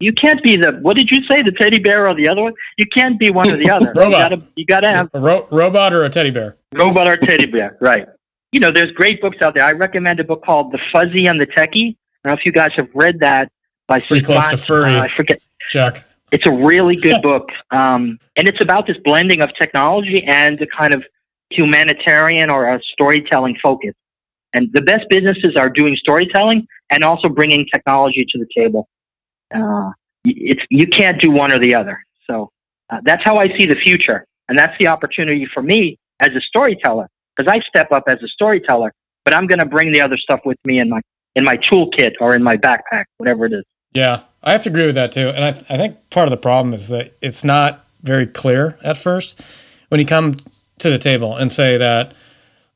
You 0.00 0.12
can't 0.12 0.40
be 0.44 0.56
the 0.56 0.72
what 0.82 0.96
did 0.96 1.10
you 1.10 1.26
say 1.28 1.42
the 1.42 1.50
teddy 1.50 1.80
bear 1.80 2.06
or 2.08 2.14
the 2.14 2.28
other 2.28 2.42
one? 2.42 2.54
You 2.76 2.86
can't 2.94 3.18
be 3.18 3.30
one 3.30 3.50
or 3.50 3.56
the 3.56 3.68
other. 3.68 3.92
Robot. 3.96 4.06
you 4.06 4.12
gotta, 4.12 4.42
you 4.54 4.66
gotta 4.66 4.88
have 4.88 5.10
a 5.12 5.20
ro- 5.20 5.48
robot 5.50 5.92
or 5.92 6.04
a 6.04 6.10
teddy 6.10 6.30
bear? 6.30 6.56
Robot 6.72 7.08
or 7.08 7.16
teddy 7.16 7.46
bear 7.46 7.76
right. 7.80 8.06
You 8.52 8.60
know 8.60 8.70
there's 8.70 8.92
great 8.92 9.20
books 9.20 9.38
out 9.42 9.54
there. 9.54 9.64
I 9.64 9.72
recommend 9.72 10.20
a 10.20 10.24
book 10.24 10.44
called 10.44 10.70
The 10.70 10.78
Fuzzy 10.92 11.26
and 11.26 11.40
the 11.40 11.46
Techie 11.46 11.96
I 12.28 12.32
don't 12.32 12.36
know 12.36 12.40
if 12.40 12.46
you 12.46 12.52
guys 12.52 12.72
have 12.76 12.88
read 12.94 13.20
that 13.20 13.50
by 13.86 14.00
Pretty 14.00 14.22
Scott, 14.22 14.42
close 14.42 14.48
to 14.48 14.56
furry. 14.58 14.94
Uh, 14.94 15.04
I 15.04 15.08
forget. 15.16 15.40
Chuck. 15.62 16.04
It's 16.30 16.46
a 16.46 16.50
really 16.50 16.94
good 16.94 17.22
book, 17.22 17.48
um, 17.70 18.18
and 18.36 18.46
it's 18.46 18.60
about 18.60 18.86
this 18.86 18.98
blending 19.02 19.40
of 19.40 19.48
technology 19.58 20.22
and 20.24 20.58
the 20.58 20.66
kind 20.66 20.92
of 20.92 21.02
humanitarian 21.48 22.50
or 22.50 22.68
a 22.68 22.78
storytelling 22.92 23.56
focus. 23.62 23.94
And 24.52 24.68
the 24.74 24.82
best 24.82 25.06
businesses 25.08 25.56
are 25.56 25.70
doing 25.70 25.96
storytelling 25.96 26.66
and 26.90 27.02
also 27.02 27.30
bringing 27.30 27.64
technology 27.72 28.26
to 28.28 28.38
the 28.38 28.46
table. 28.54 28.90
Uh, 29.54 29.90
it's 30.24 30.60
you 30.68 30.86
can't 30.86 31.18
do 31.18 31.30
one 31.30 31.50
or 31.50 31.58
the 31.58 31.74
other. 31.74 32.04
So 32.26 32.50
uh, 32.90 32.98
that's 33.04 33.24
how 33.24 33.38
I 33.38 33.48
see 33.56 33.64
the 33.64 33.76
future, 33.76 34.26
and 34.50 34.58
that's 34.58 34.76
the 34.78 34.88
opportunity 34.88 35.48
for 35.54 35.62
me 35.62 35.98
as 36.20 36.28
a 36.36 36.42
storyteller 36.42 37.08
because 37.34 37.50
I 37.50 37.60
step 37.60 37.90
up 37.90 38.04
as 38.06 38.22
a 38.22 38.28
storyteller, 38.28 38.92
but 39.24 39.32
I'm 39.32 39.46
going 39.46 39.60
to 39.60 39.66
bring 39.66 39.92
the 39.92 40.02
other 40.02 40.18
stuff 40.18 40.40
with 40.44 40.58
me 40.66 40.78
in 40.78 40.90
my 40.90 41.00
in 41.36 41.44
my 41.44 41.56
toolkit 41.56 42.12
or 42.20 42.34
in 42.34 42.42
my 42.42 42.56
backpack, 42.56 43.04
whatever 43.18 43.46
it 43.46 43.52
is. 43.52 43.64
Yeah, 43.92 44.22
I 44.42 44.52
have 44.52 44.62
to 44.64 44.70
agree 44.70 44.86
with 44.86 44.94
that 44.96 45.12
too. 45.12 45.28
And 45.28 45.44
I, 45.44 45.52
th- 45.52 45.64
I 45.68 45.76
think 45.76 46.10
part 46.10 46.28
of 46.28 46.30
the 46.30 46.36
problem 46.36 46.74
is 46.74 46.88
that 46.88 47.16
it's 47.22 47.44
not 47.44 47.84
very 48.02 48.26
clear 48.26 48.78
at 48.82 48.96
first 48.96 49.40
when 49.88 50.00
you 50.00 50.06
come 50.06 50.36
to 50.78 50.90
the 50.90 50.98
table 50.98 51.36
and 51.36 51.50
say 51.50 51.76
that 51.76 52.14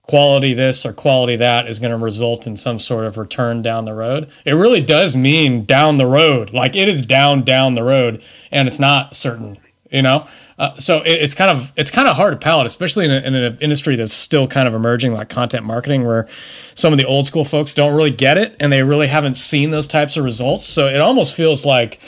quality 0.03 0.53
this 0.53 0.85
or 0.85 0.93
quality 0.93 1.37
that 1.37 1.69
is 1.69 1.79
going 1.79 1.93
to 1.93 1.97
result 1.97 2.47
in 2.47 2.57
some 2.57 2.79
sort 2.79 3.05
of 3.05 3.17
return 3.17 3.63
down 3.63 3.85
the 3.85 3.95
road. 3.95 4.29
It 4.45 4.55
really 4.55 4.83
does 4.83 5.15
mean 5.15 5.65
down 5.65 5.97
the 5.97 6.07
road. 6.07 6.53
Like 6.53 6.75
it 6.75 6.89
is 6.89 7.03
down 7.03 7.43
down 7.43 7.75
the 7.75 7.85
road 7.85 8.23
and 8.51 8.67
it's 8.67 8.81
not 8.81 9.15
certain, 9.15 9.59
you 9.93 10.03
know? 10.03 10.27
Uh, 10.59 10.75
so 10.75 10.99
it, 11.03 11.23
it's 11.23 11.35
kind 11.35 11.51
of 11.51 11.73
it's 11.77 11.91
kind 11.91 12.09
of 12.09 12.17
hard 12.17 12.33
to 12.33 12.39
palate, 12.39 12.67
especially 12.67 13.05
in, 13.05 13.11
a, 13.11 13.21
in 13.21 13.35
an 13.35 13.59
industry 13.61 13.97
that's 13.97 14.13
still 14.13 14.47
kind 14.47 14.69
of 14.69 14.75
emerging, 14.75 15.13
like 15.13 15.29
content 15.29 15.65
marketing, 15.65 16.05
where 16.05 16.29
some 16.75 16.93
of 16.93 16.99
the 16.99 17.05
old 17.05 17.27
school 17.27 17.45
folks 17.45 17.73
don't 17.73 17.95
really 17.95 18.11
get 18.11 18.39
it 18.39 18.57
and 18.61 18.73
they 18.73 18.83
really 18.83 19.09
haven't 19.09 19.37
seen 19.37 19.71
those 19.71 19.87
types 19.87 20.17
of 20.17 20.25
results. 20.25 20.65
So 20.65 20.87
it 20.87 21.01
almost 21.01 21.37
feels 21.37 21.67
like 21.67 22.01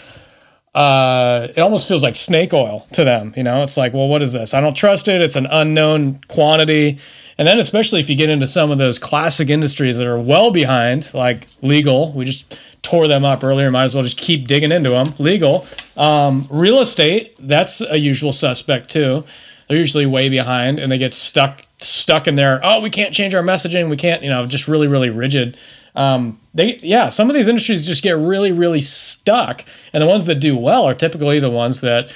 uh, 0.74 1.48
it 1.50 1.60
almost 1.60 1.86
feels 1.86 2.02
like 2.02 2.16
snake 2.16 2.52
oil 2.52 2.86
to 2.92 3.04
them. 3.04 3.32
You 3.36 3.44
know, 3.44 3.62
it's 3.62 3.76
like, 3.76 3.92
well, 3.92 4.08
what 4.08 4.22
is 4.22 4.32
this? 4.32 4.54
I 4.54 4.60
don't 4.60 4.76
trust 4.76 5.08
it. 5.08 5.22
It's 5.22 5.36
an 5.36 5.46
unknown 5.46 6.20
quantity. 6.28 6.98
And 7.38 7.48
then, 7.48 7.58
especially 7.58 8.00
if 8.00 8.08
you 8.08 8.16
get 8.16 8.28
into 8.28 8.46
some 8.46 8.70
of 8.70 8.78
those 8.78 8.98
classic 8.98 9.50
industries 9.50 9.98
that 9.98 10.06
are 10.06 10.18
well 10.18 10.50
behind, 10.50 11.12
like 11.14 11.48
legal, 11.62 12.12
we 12.12 12.24
just 12.24 12.56
tore 12.84 13.08
them 13.08 13.24
up 13.24 13.42
earlier. 13.42 13.70
Might 13.70 13.84
as 13.84 13.94
well 13.94 14.04
just 14.04 14.18
keep 14.18 14.46
digging 14.46 14.70
into 14.70 14.90
them. 14.90 15.14
Legal, 15.18 15.66
um, 15.96 16.46
real 16.50 16.80
estate, 16.80 17.34
that's 17.40 17.80
a 17.80 17.98
usual 17.98 18.30
suspect 18.30 18.90
too. 18.90 19.24
They're 19.66 19.78
usually 19.78 20.06
way 20.06 20.28
behind, 20.28 20.78
and 20.78 20.92
they 20.92 20.98
get 20.98 21.12
stuck 21.12 21.62
stuck 21.78 22.28
in 22.28 22.34
there. 22.34 22.60
Oh, 22.62 22.80
we 22.80 22.90
can't 22.90 23.14
change 23.14 23.34
our 23.34 23.42
messaging. 23.42 23.88
We 23.90 23.96
can't, 23.96 24.22
you 24.22 24.28
know, 24.28 24.46
just 24.46 24.68
really 24.68 24.86
really 24.86 25.10
rigid. 25.10 25.56
Um, 25.96 26.38
they 26.52 26.76
yeah, 26.82 27.08
some 27.08 27.30
of 27.30 27.34
these 27.34 27.48
industries 27.48 27.86
just 27.86 28.02
get 28.02 28.16
really 28.18 28.52
really 28.52 28.82
stuck, 28.82 29.64
and 29.92 30.02
the 30.02 30.06
ones 30.06 30.26
that 30.26 30.36
do 30.36 30.56
well 30.56 30.84
are 30.84 30.94
typically 30.94 31.40
the 31.40 31.50
ones 31.50 31.80
that. 31.80 32.12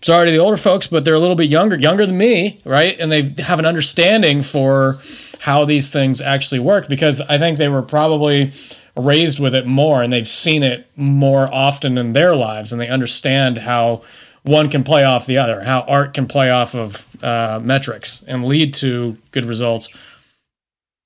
Sorry 0.00 0.26
to 0.26 0.30
the 0.30 0.38
older 0.38 0.56
folks, 0.56 0.86
but 0.86 1.04
they're 1.04 1.14
a 1.14 1.18
little 1.18 1.34
bit 1.34 1.50
younger, 1.50 1.76
younger 1.76 2.06
than 2.06 2.16
me, 2.16 2.60
right? 2.64 2.96
And 3.00 3.10
they 3.10 3.34
have 3.42 3.58
an 3.58 3.66
understanding 3.66 4.42
for 4.42 5.00
how 5.40 5.64
these 5.64 5.90
things 5.92 6.20
actually 6.20 6.60
work 6.60 6.88
because 6.88 7.20
I 7.22 7.36
think 7.36 7.58
they 7.58 7.68
were 7.68 7.82
probably 7.82 8.52
raised 8.98 9.38
with 9.38 9.54
it 9.54 9.66
more 9.66 10.02
and 10.02 10.12
they've 10.12 10.28
seen 10.28 10.62
it 10.62 10.86
more 10.96 11.52
often 11.52 11.96
in 11.96 12.12
their 12.12 12.34
lives 12.34 12.72
and 12.72 12.80
they 12.80 12.88
understand 12.88 13.58
how 13.58 14.02
one 14.42 14.68
can 14.68 14.82
play 14.82 15.04
off 15.04 15.26
the 15.26 15.38
other, 15.38 15.62
how 15.62 15.80
art 15.82 16.14
can 16.14 16.26
play 16.26 16.50
off 16.50 16.74
of 16.74 17.06
uh, 17.22 17.60
metrics 17.62 18.24
and 18.26 18.44
lead 18.44 18.74
to 18.74 19.14
good 19.30 19.44
results. 19.44 19.88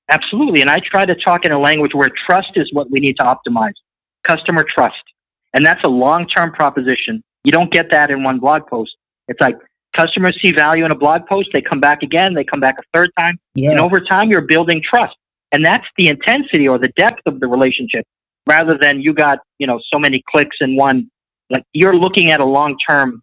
Absolutely. 0.09 0.61
And 0.61 0.69
I 0.69 0.79
try 0.79 1.05
to 1.05 1.15
talk 1.15 1.45
in 1.45 1.51
a 1.51 1.59
language 1.59 1.93
where 1.93 2.09
trust 2.25 2.51
is 2.55 2.71
what 2.73 2.89
we 2.91 2.99
need 2.99 3.17
to 3.17 3.23
optimize 3.23 3.73
customer 4.23 4.65
trust. 4.67 5.03
And 5.53 5.65
that's 5.65 5.83
a 5.83 5.87
long 5.87 6.27
term 6.27 6.51
proposition. 6.51 7.21
You 7.43 7.51
don't 7.51 7.71
get 7.71 7.91
that 7.91 8.09
in 8.09 8.23
one 8.23 8.39
blog 8.39 8.67
post. 8.67 8.95
It's 9.27 9.39
like 9.39 9.57
customers 9.95 10.37
see 10.41 10.51
value 10.51 10.85
in 10.85 10.91
a 10.91 10.95
blog 10.95 11.25
post, 11.27 11.49
they 11.53 11.61
come 11.61 11.79
back 11.79 12.03
again, 12.03 12.33
they 12.33 12.43
come 12.43 12.59
back 12.59 12.77
a 12.79 12.83
third 12.93 13.11
time. 13.17 13.39
Yeah. 13.55 13.71
And 13.71 13.79
over 13.79 13.99
time, 13.99 14.29
you're 14.29 14.41
building 14.41 14.81
trust. 14.83 15.15
And 15.53 15.63
that's 15.63 15.85
the 15.97 16.09
intensity 16.09 16.67
or 16.67 16.77
the 16.77 16.91
depth 16.97 17.21
of 17.25 17.39
the 17.39 17.47
relationship 17.47 18.05
rather 18.47 18.77
than 18.77 18.99
you 18.99 19.13
got, 19.13 19.39
you 19.59 19.67
know, 19.67 19.79
so 19.91 19.97
many 19.97 20.21
clicks 20.29 20.57
in 20.59 20.75
one. 20.75 21.09
Like 21.49 21.63
you're 21.73 21.95
looking 21.95 22.31
at 22.31 22.39
a 22.39 22.45
long 22.45 22.75
term 22.89 23.21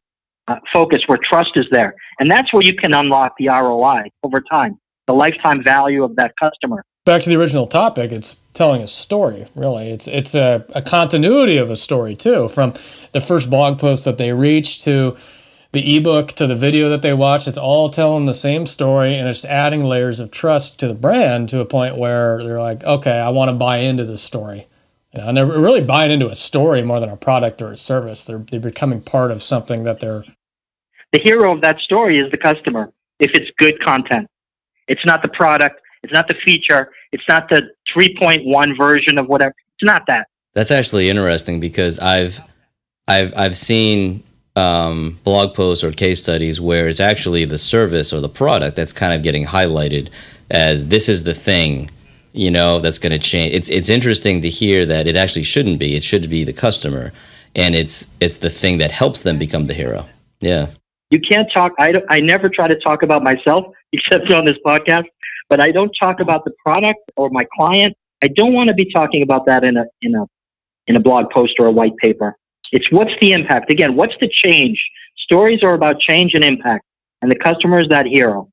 uh, 0.49 0.57
focus 0.73 1.03
where 1.07 1.19
trust 1.23 1.51
is 1.57 1.67
there. 1.71 1.95
And 2.19 2.31
that's 2.31 2.53
where 2.53 2.63
you 2.63 2.75
can 2.75 2.95
unlock 2.95 3.33
the 3.39 3.49
ROI 3.49 4.05
over 4.23 4.41
time, 4.41 4.79
the 5.07 5.13
lifetime 5.13 5.63
value 5.63 6.05
of 6.05 6.17
that 6.17 6.33
customer. 6.39 6.85
Back 7.05 7.23
to 7.23 7.31
the 7.31 7.37
original 7.37 7.67
topic, 7.67 8.13
it's 8.13 8.37
telling 8.53 8.83
a 8.83 8.87
story, 8.87 9.47
really. 9.55 9.91
It's 9.91 10.07
it's 10.07 10.35
a, 10.35 10.67
a 10.75 10.83
continuity 10.83 11.57
of 11.57 11.71
a 11.71 11.77
story 11.77 12.15
too, 12.15 12.49
from 12.49 12.75
the 13.13 13.21
first 13.21 13.49
blog 13.49 13.79
post 13.79 14.05
that 14.05 14.19
they 14.19 14.33
reach 14.33 14.85
to 14.85 15.17
the 15.73 15.97
ebook 15.97 16.33
to 16.33 16.47
the 16.47 16.57
video 16.57 16.89
that 16.89 17.03
they 17.03 17.15
watch, 17.15 17.47
it's 17.47 17.59
all 17.59 17.91
telling 17.91 18.27
the 18.27 18.35
same 18.35 18.67
story 18.67 19.15
and 19.15 19.29
it's 19.29 19.45
adding 19.45 19.85
layers 19.85 20.19
of 20.19 20.31
trust 20.31 20.79
to 20.81 20.89
the 20.89 20.95
brand 20.95 21.49
to 21.51 21.61
a 21.61 21.65
point 21.65 21.97
where 21.97 22.43
they're 22.43 22.61
like, 22.61 22.83
okay, 22.85 23.19
I 23.21 23.29
want 23.29 23.51
to 23.51 23.57
buy 23.57 23.79
into 23.79 24.05
this 24.05 24.23
story. 24.23 24.67
You 25.13 25.21
know, 25.21 25.29
and 25.29 25.37
they're 25.37 25.47
really 25.47 25.83
buying 25.83 26.11
into 26.11 26.29
a 26.29 26.35
story 26.35 26.83
more 26.83 27.01
than 27.01 27.09
a 27.09 27.17
product 27.17 27.63
or 27.63 27.73
a 27.73 27.77
service. 27.77 28.25
They're, 28.25 28.39
they're 28.39 28.61
becoming 28.61 29.01
part 29.01 29.31
of 29.31 29.43
something 29.43 29.85
that 29.85 30.01
they're. 30.01 30.25
The 31.13 31.21
hero 31.21 31.53
of 31.53 31.61
that 31.63 31.79
story 31.81 32.19
is 32.19 32.31
the 32.31 32.39
customer 32.39 32.93
if 33.19 33.31
it's 33.35 33.51
good 33.59 33.81
content. 33.83 34.29
It's 34.89 35.05
not 35.05 35.23
the 35.23 35.29
product, 35.29 35.81
it's 36.03 36.13
not 36.13 36.27
the 36.27 36.35
feature, 36.45 36.91
it's 37.13 37.25
not 37.29 37.49
the 37.49 37.71
3.1 37.95 38.77
version 38.77 39.19
of 39.19 39.29
whatever. 39.29 39.55
It's 39.75 39.85
not 39.85 40.07
that. 40.07 40.29
That's 40.55 40.71
actually 40.71 41.09
interesting 41.09 41.61
because 41.61 41.99
I've 41.99 42.41
I've 43.07 43.33
I've 43.37 43.57
seen 43.57 44.25
um, 44.61 45.19
blog 45.25 45.55
posts 45.55 45.83
or 45.83 45.91
case 45.91 46.23
studies 46.23 46.61
where 46.61 46.89
it's 46.89 47.01
actually 47.01 47.45
the 47.45 47.59
service 47.59 48.13
or 48.13 48.21
the 48.21 48.29
product 48.29 48.77
that's 48.77 48.93
kind 48.93 49.13
of 49.13 49.23
getting 49.23 49.45
highlighted 49.47 50.11
as 50.51 50.89
this 50.89 51.09
is 51.09 51.25
the 51.25 51.35
thing 51.35 51.91
you 52.33 52.51
know 52.51 52.79
that's 52.79 52.99
going 52.99 53.13
to 53.13 53.19
change. 53.19 53.55
It's 53.55 53.69
it's 53.69 53.89
interesting 53.89 54.41
to 54.43 54.49
hear 54.49 54.87
that 54.87 55.07
it 55.07 55.17
actually 55.17 55.43
shouldn't 55.43 55.79
be. 55.79 55.97
It 55.97 56.05
should 56.05 56.29
be 56.31 56.45
the 56.45 56.53
customer. 56.53 57.13
And 57.57 57.75
it's 57.75 58.07
it's 58.21 58.39
the 58.39 58.51
thing 58.51 58.79
that 58.79 58.91
helps 58.91 59.23
them 59.23 59.39
become 59.39 59.67
the 59.67 59.75
hero. 59.75 60.07
Yeah. 60.41 60.69
You 61.11 61.21
can't 61.21 61.49
talk 61.53 61.73
i 61.79 61.91
don't, 61.91 62.05
i 62.09 62.21
never 62.21 62.49
try 62.49 62.69
to 62.69 62.79
talk 62.79 63.03
about 63.03 63.25
myself 63.25 63.65
except 63.93 64.33
on 64.33 64.45
this 64.45 64.59
podcast 64.65 65.07
but 65.49 65.61
i 65.61 65.73
don't 65.73 65.93
talk 65.99 66.21
about 66.21 66.45
the 66.45 66.53
product 66.65 67.01
or 67.17 67.31
my 67.31 67.45
client. 67.57 67.97
I 68.23 68.29
don't 68.29 68.53
want 68.53 68.69
to 68.69 68.75
be 68.75 68.87
talking 68.93 69.23
about 69.23 69.47
that 69.47 69.65
in 69.65 69.77
a 69.77 69.87
in 70.03 70.15
a 70.15 70.25
in 70.87 70.95
a 70.97 71.01
blog 71.01 71.31
post 71.31 71.55
or 71.59 71.67
a 71.67 71.73
white 71.73 71.97
paper 71.97 72.37
it's 72.73 72.91
what's 72.91 73.13
the 73.21 73.33
impact? 73.33 73.71
Again, 73.71 73.97
what's 73.97 74.15
the 74.21 74.29
change? 74.29 74.83
Stories 75.19 75.63
are 75.63 75.75
about 75.75 76.01
change 76.01 76.35
and 76.35 76.45
impact, 76.45 76.85
and 77.23 77.31
the 77.31 77.37
customer 77.37 77.79
is 77.79 77.89
that 77.89 78.07
hero. 78.07 78.51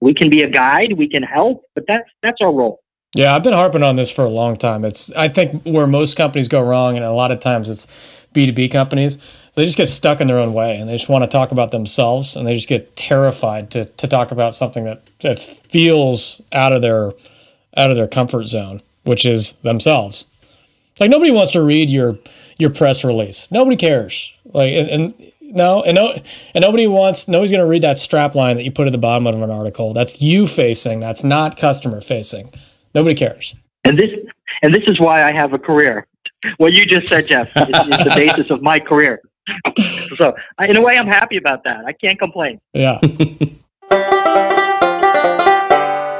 We 0.00 0.14
can 0.14 0.30
be 0.30 0.42
a 0.42 0.48
guide, 0.48 0.94
we 0.96 1.08
can 1.08 1.22
help, 1.22 1.64
but 1.74 1.84
that's 1.86 2.08
that's 2.22 2.40
our 2.40 2.52
role. 2.52 2.80
Yeah, 3.14 3.34
I've 3.34 3.42
been 3.42 3.52
harping 3.52 3.82
on 3.82 3.96
this 3.96 4.10
for 4.10 4.24
a 4.24 4.30
long 4.30 4.56
time. 4.56 4.84
It's 4.84 5.12
I 5.14 5.28
think 5.28 5.62
where 5.64 5.86
most 5.86 6.16
companies 6.16 6.48
go 6.48 6.62
wrong, 6.62 6.96
and 6.96 7.04
a 7.04 7.12
lot 7.12 7.32
of 7.32 7.40
times 7.40 7.68
it's 7.68 7.86
B 8.32 8.46
two 8.46 8.52
B 8.52 8.68
companies. 8.68 9.18
They 9.54 9.64
just 9.64 9.76
get 9.76 9.88
stuck 9.88 10.20
in 10.20 10.28
their 10.28 10.38
own 10.38 10.52
way, 10.52 10.76
and 10.76 10.88
they 10.88 10.94
just 10.94 11.08
want 11.08 11.24
to 11.24 11.28
talk 11.28 11.50
about 11.50 11.72
themselves, 11.72 12.36
and 12.36 12.46
they 12.46 12.54
just 12.54 12.68
get 12.68 12.96
terrified 12.96 13.70
to 13.72 13.84
to 13.84 14.06
talk 14.06 14.30
about 14.30 14.54
something 14.54 14.84
that 14.84 15.02
that 15.20 15.38
feels 15.38 16.40
out 16.52 16.72
of 16.72 16.82
their 16.82 17.12
out 17.76 17.90
of 17.90 17.96
their 17.96 18.08
comfort 18.08 18.44
zone, 18.44 18.80
which 19.02 19.26
is 19.26 19.52
themselves. 19.62 20.26
Like 21.00 21.10
nobody 21.10 21.30
wants 21.30 21.50
to 21.52 21.62
read 21.62 21.90
your 21.90 22.18
your 22.60 22.70
press 22.70 23.04
release. 23.04 23.50
Nobody 23.50 23.76
cares. 23.76 24.32
Like 24.44 24.72
and, 24.72 24.88
and 24.88 25.32
no, 25.40 25.82
and 25.82 25.96
no, 25.96 26.14
and 26.54 26.62
nobody 26.62 26.86
wants. 26.86 27.28
Nobody's 27.28 27.50
going 27.52 27.64
to 27.64 27.66
read 27.66 27.82
that 27.82 27.98
strap 27.98 28.34
line 28.34 28.56
that 28.56 28.62
you 28.64 28.70
put 28.70 28.86
at 28.86 28.92
the 28.92 28.98
bottom 28.98 29.26
of 29.26 29.40
an 29.40 29.50
article. 29.50 29.92
That's 29.92 30.20
you 30.22 30.46
facing. 30.46 31.00
That's 31.00 31.24
not 31.24 31.56
customer 31.56 32.00
facing. 32.00 32.52
Nobody 32.94 33.14
cares. 33.14 33.56
And 33.84 33.98
this, 33.98 34.10
and 34.62 34.74
this 34.74 34.84
is 34.86 35.00
why 35.00 35.24
I 35.24 35.32
have 35.32 35.52
a 35.52 35.58
career. 35.58 36.06
What 36.58 36.72
you 36.72 36.86
just 36.86 37.08
said, 37.08 37.26
Jeff, 37.26 37.54
is, 37.56 37.68
is 37.68 37.72
the 37.72 38.12
basis 38.14 38.50
of 38.50 38.62
my 38.62 38.78
career. 38.78 39.20
so 40.18 40.34
in 40.60 40.76
a 40.76 40.82
way, 40.82 40.96
I'm 40.98 41.06
happy 41.06 41.36
about 41.36 41.64
that. 41.64 41.84
I 41.84 41.92
can't 41.92 42.18
complain. 42.18 42.60
Yeah. 42.72 43.00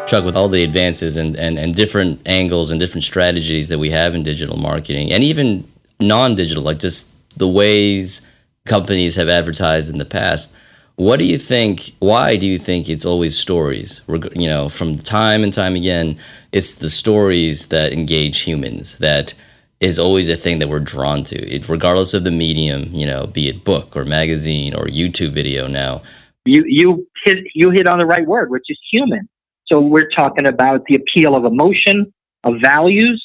Chuck, 0.07 0.25
with 0.25 0.35
all 0.35 0.49
the 0.49 0.65
advances 0.65 1.17
and, 1.17 1.37
and, 1.37 1.57
and 1.57 1.73
different 1.75 2.21
angles 2.27 2.73
and 2.73 2.81
different 2.81 3.05
strategies 3.05 3.69
that 3.69 3.79
we 3.79 3.91
have 3.91 4.15
in 4.15 4.25
digital 4.25 4.57
marketing 4.57 5.13
and 5.13 5.23
even 5.23 5.70
non 6.01 6.35
digital, 6.35 6.63
like 6.63 6.79
just 6.79 7.09
the 7.37 7.49
ways 7.49 8.23
companies 8.67 9.17
have 9.17 9.29
advertised 9.29 9.91
in 9.91 9.99
the 9.99 10.05
past, 10.05 10.53
what 10.97 11.19
do 11.19 11.25
you 11.25 11.39
think? 11.39 11.95
Why 12.01 12.37
do 12.37 12.47
you 12.47 12.59
think 12.59 12.89
it's 12.89 13.07
always 13.07 13.37
stories? 13.37 14.03
You 14.09 14.49
know, 14.49 14.69
from 14.69 14.95
time 14.95 15.43
and 15.43 15.53
time 15.53 15.75
again, 15.75 16.19
it's 16.53 16.75
the 16.75 16.91
stories 16.91 17.67
that 17.69 17.93
engage 17.93 18.41
humans 18.41 18.99
that 18.99 19.35
is 19.81 19.99
always 19.99 20.29
a 20.29 20.37
thing 20.37 20.59
that 20.59 20.69
we're 20.69 20.79
drawn 20.79 21.25
to, 21.25 21.37
it, 21.37 21.69
regardless 21.71 22.13
of 22.13 22.25
the 22.25 22.31
medium. 22.31 22.91
You 22.93 23.07
know, 23.07 23.27
be 23.27 23.49
it 23.49 23.65
book 23.65 23.97
or 23.97 24.05
magazine 24.05 24.75
or 24.75 24.87
YouTube 24.87 25.33
video. 25.33 25.67
Now, 25.67 26.03
you 26.45 26.65
you 26.67 27.07
hit 27.25 27.39
you 27.55 27.71
hit 27.71 27.87
on 27.87 27.99
the 27.99 28.07
right 28.07 28.27
word, 28.27 28.51
which 28.51 28.65
is 28.69 28.79
human. 28.93 29.27
So 29.65 29.81
we're 29.81 30.09
talking 30.11 30.47
about 30.47 30.85
the 30.87 30.97
appeal 30.97 31.35
of 31.35 31.45
emotion, 31.45 32.13
of 32.45 32.55
values, 32.61 33.25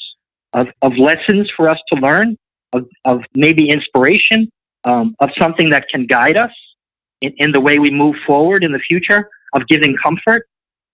of, 0.52 0.68
of 0.82 0.96
lessons 0.96 1.50
for 1.56 1.68
us 1.68 1.78
to 1.92 1.98
learn, 2.00 2.36
of, 2.76 2.88
of 3.04 3.20
maybe 3.34 3.68
inspiration, 3.68 4.50
um, 4.84 5.14
of 5.20 5.30
something 5.38 5.70
that 5.70 5.86
can 5.92 6.06
guide 6.06 6.36
us 6.36 6.52
in, 7.20 7.32
in, 7.38 7.52
the 7.52 7.60
way 7.60 7.78
we 7.78 7.90
move 7.90 8.16
forward 8.26 8.64
in 8.64 8.72
the 8.72 8.78
future, 8.78 9.28
of 9.54 9.66
giving 9.68 9.96
comfort. 10.02 10.46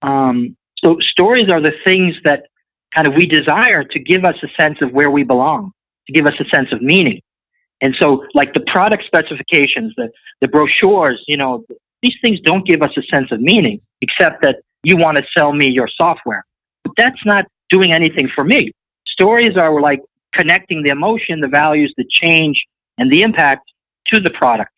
Um, 0.02 0.56
so 0.84 0.98
stories 1.00 1.50
are 1.50 1.60
the 1.60 1.74
things 1.84 2.16
that 2.24 2.46
kind 2.94 3.06
of 3.06 3.14
we 3.14 3.26
desire 3.26 3.84
to 3.84 3.98
give 3.98 4.24
us 4.24 4.36
a 4.42 4.48
sense 4.60 4.78
of 4.82 4.92
where 4.92 5.10
we 5.10 5.22
belong, 5.22 5.72
to 6.06 6.12
give 6.12 6.26
us 6.26 6.34
a 6.40 6.44
sense 6.54 6.72
of 6.72 6.82
meaning. 6.82 7.20
And 7.80 7.96
so, 8.00 8.24
like 8.34 8.54
the 8.54 8.60
product 8.60 9.04
specifications, 9.04 9.92
the, 9.96 10.10
the 10.40 10.48
brochures, 10.48 11.22
you 11.26 11.36
know, 11.36 11.64
these 12.02 12.14
things 12.22 12.38
don't 12.40 12.66
give 12.66 12.82
us 12.82 12.90
a 12.96 13.02
sense 13.12 13.32
of 13.32 13.40
meaning, 13.40 13.80
except 14.00 14.42
that 14.42 14.56
you 14.84 14.96
want 14.96 15.18
to 15.18 15.24
sell 15.36 15.52
me 15.52 15.70
your 15.70 15.88
software. 15.96 16.44
But 16.84 16.92
that's 16.96 17.24
not 17.24 17.46
doing 17.70 17.92
anything 17.92 18.28
for 18.34 18.44
me. 18.44 18.72
Stories 19.06 19.56
are 19.56 19.80
like 19.80 20.00
connecting 20.34 20.82
the 20.82 20.90
emotion, 20.90 21.40
the 21.40 21.48
values, 21.48 21.92
the 21.96 22.04
change, 22.08 22.64
and 22.98 23.10
the 23.10 23.22
impact 23.22 23.70
to 24.06 24.20
the 24.20 24.30
product. 24.30 24.72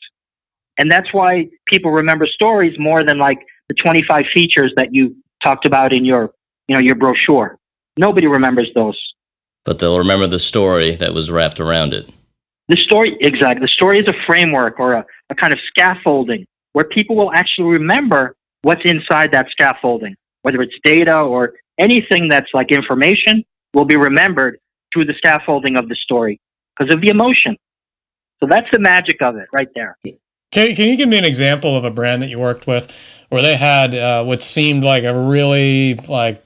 And 0.79 0.91
that's 0.91 1.13
why 1.13 1.49
people 1.67 1.93
remember 1.93 2.27
stories 2.27 2.77
more 2.79 3.05
than 3.05 3.19
like 3.19 3.39
the 3.69 3.75
25 3.75 4.27
features 4.35 4.73
that 4.77 4.89
you 4.93 5.17
talked 5.43 5.67
about 5.67 5.93
in 5.93 6.05
your, 6.05 6.33
you 6.69 6.75
know, 6.75 6.81
your 6.81 6.97
brochure. 6.97 7.57
Nobody 7.97 8.27
remembers 8.27 8.71
those. 8.75 8.99
But 9.65 9.79
they'll 9.79 9.99
remember 9.99 10.27
the 10.27 10.39
story 10.39 10.97
that 10.97 11.15
was 11.15 11.31
wrapped 11.31 11.61
around 11.61 11.95
it. 11.95 12.11
The 12.69 12.77
story, 12.77 13.17
exactly. 13.21 13.61
The 13.65 13.69
story 13.69 13.99
is 13.99 14.07
a 14.09 14.15
framework 14.27 14.81
or 14.81 14.95
a, 14.95 15.05
a 15.31 15.35
kind 15.35 15.53
of 15.53 15.59
scaffolding 15.69 16.47
where 16.73 16.85
people 16.85 17.17
will 17.17 17.33
actually 17.33 17.71
remember 17.71 18.35
what's 18.63 18.83
inside 18.85 19.33
that 19.33 19.47
scaffolding, 19.51 20.15
whether 20.43 20.61
it's 20.61 20.75
data 20.83 21.17
or 21.17 21.55
anything 21.79 22.29
that's 22.29 22.51
like 22.53 22.73
information, 22.73 23.45
will 23.75 23.85
be 23.85 23.97
remembered 23.97 24.59
through 24.95 25.05
the 25.05 25.15
scaffolding 25.15 25.77
of 25.77 25.91
the 25.91 25.97
story 25.97 26.41
because 26.75 26.95
of 26.95 27.03
the 27.03 27.09
emotion. 27.09 27.57
So 28.41 28.47
that's 28.47 28.69
the 28.73 28.79
magic 28.79 29.21
of 29.21 29.37
it 29.37 29.49
right 29.53 29.69
there. 29.75 29.99
Can, 30.51 30.75
can 30.75 30.89
you 30.89 30.97
give 30.97 31.09
me 31.09 31.19
an 31.19 31.25
example 31.25 31.77
of 31.77 31.85
a 31.85 31.91
brand 31.91 32.23
that 32.23 32.29
you 32.29 32.39
worked 32.39 32.67
with 32.67 32.91
where 33.29 33.43
they 33.43 33.57
had 33.57 33.95
uh, 33.95 34.25
what 34.25 34.41
seemed 34.41 34.85
like 34.85 35.05
a 35.05 35.15
really 35.15 35.95
like 36.09 36.45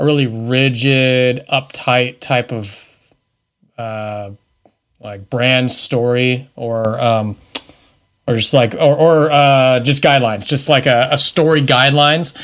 a 0.00 0.04
really 0.04 0.26
rigid, 0.26 1.44
uptight 1.52 2.20
type 2.20 2.50
of 2.50 2.88
uh, 3.76 4.30
like 5.00 5.28
brand 5.28 5.70
story 5.70 6.48
or 6.56 6.98
um, 7.00 7.36
or 8.26 8.36
just 8.36 8.54
like 8.54 8.74
or, 8.74 8.96
or 8.96 9.30
uh, 9.30 9.80
just 9.80 10.02
guidelines 10.02 10.46
just 10.46 10.68
like 10.68 10.86
a, 10.86 11.08
a 11.10 11.18
story 11.18 11.60
guidelines 11.60 12.34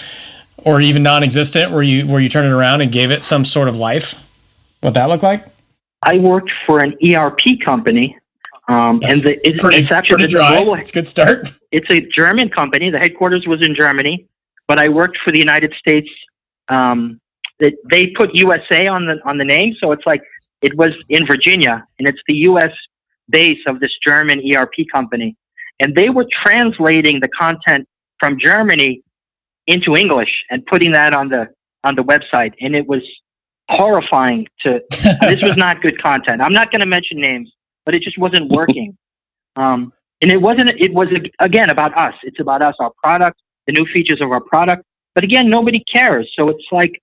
or 0.58 0.80
even 0.80 1.02
non-existent 1.02 1.72
where 1.72 1.82
you 1.82 2.06
where 2.06 2.20
you 2.20 2.28
turn 2.28 2.44
it 2.44 2.50
around 2.50 2.80
and 2.80 2.92
gave 2.92 3.10
it 3.10 3.22
some 3.22 3.44
sort 3.44 3.68
of 3.68 3.76
life 3.76 4.27
what 4.80 4.94
that 4.94 5.06
look 5.06 5.22
like? 5.22 5.44
I 6.02 6.18
worked 6.18 6.52
for 6.66 6.82
an 6.82 6.94
erp 7.04 7.40
company 7.64 8.16
um, 8.68 9.00
and 9.02 9.22
the, 9.22 9.38
it's, 9.48 9.60
pretty, 9.60 9.78
it's 9.78 9.92
actually 9.92 10.18
pretty 10.18 10.32
dry. 10.32 10.56
Global, 10.56 10.74
it's 10.74 10.90
a 10.90 10.92
good 10.92 11.06
start. 11.06 11.52
It's 11.70 11.90
a 11.90 12.00
german 12.00 12.48
company. 12.48 12.88
The 12.88 12.98
headquarters 12.98 13.46
was 13.46 13.64
in 13.64 13.74
germany 13.74 14.26
but 14.66 14.78
i 14.78 14.88
worked 14.88 15.18
for 15.24 15.30
the 15.32 15.38
united 15.38 15.74
states 15.78 16.08
um, 16.68 17.20
they, 17.58 17.74
they 17.90 18.06
put 18.08 18.34
usa 18.34 18.86
on 18.86 19.04
the 19.06 19.18
on 19.26 19.36
the 19.36 19.44
name 19.44 19.74
so 19.80 19.92
it's 19.92 20.06
like 20.06 20.22
it 20.62 20.74
was 20.76 20.94
in 21.10 21.26
virginia 21.26 21.84
and 21.98 22.08
it's 22.08 22.20
the 22.26 22.34
us 22.34 22.72
base 23.30 23.58
of 23.66 23.80
this 23.80 23.92
german 24.06 24.40
erp 24.54 24.72
company. 24.92 25.36
And 25.80 25.94
they 25.94 26.10
were 26.10 26.26
translating 26.42 27.20
the 27.20 27.28
content 27.28 27.86
from 28.18 28.38
Germany 28.38 29.02
into 29.66 29.96
English 29.96 30.44
and 30.50 30.64
putting 30.66 30.92
that 30.92 31.14
on 31.14 31.28
the 31.28 31.48
on 31.84 31.94
the 31.94 32.02
website, 32.02 32.54
and 32.60 32.74
it 32.74 32.86
was 32.88 33.02
horrifying. 33.68 34.46
To 34.60 34.80
this 35.22 35.42
was 35.42 35.56
not 35.56 35.82
good 35.82 36.00
content. 36.00 36.40
I'm 36.40 36.52
not 36.52 36.70
going 36.70 36.80
to 36.80 36.86
mention 36.86 37.18
names, 37.18 37.52
but 37.84 37.94
it 37.94 38.02
just 38.02 38.18
wasn't 38.18 38.50
working. 38.50 38.96
Um, 39.56 39.92
and 40.20 40.30
it 40.30 40.40
wasn't. 40.40 40.70
It 40.70 40.92
was 40.92 41.08
again 41.38 41.70
about 41.70 41.96
us. 41.96 42.14
It's 42.22 42.40
about 42.40 42.62
us, 42.62 42.74
our 42.80 42.92
product, 43.02 43.40
the 43.66 43.72
new 43.72 43.86
features 43.86 44.20
of 44.20 44.30
our 44.32 44.40
product. 44.40 44.84
But 45.14 45.24
again, 45.24 45.48
nobody 45.48 45.82
cares. 45.92 46.30
So 46.36 46.48
it's 46.48 46.64
like, 46.70 47.00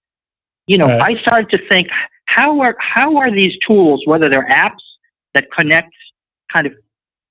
you 0.68 0.78
know, 0.78 0.88
right. 0.88 1.18
I 1.18 1.22
started 1.22 1.50
to 1.52 1.68
think, 1.70 1.88
how 2.26 2.60
are 2.62 2.76
how 2.80 3.18
are 3.18 3.32
these 3.32 3.58
tools, 3.66 4.04
whether 4.06 4.30
they're 4.30 4.48
apps 4.48 4.84
that 5.34 5.52
connect, 5.52 5.94
kind 6.52 6.68
of 6.68 6.74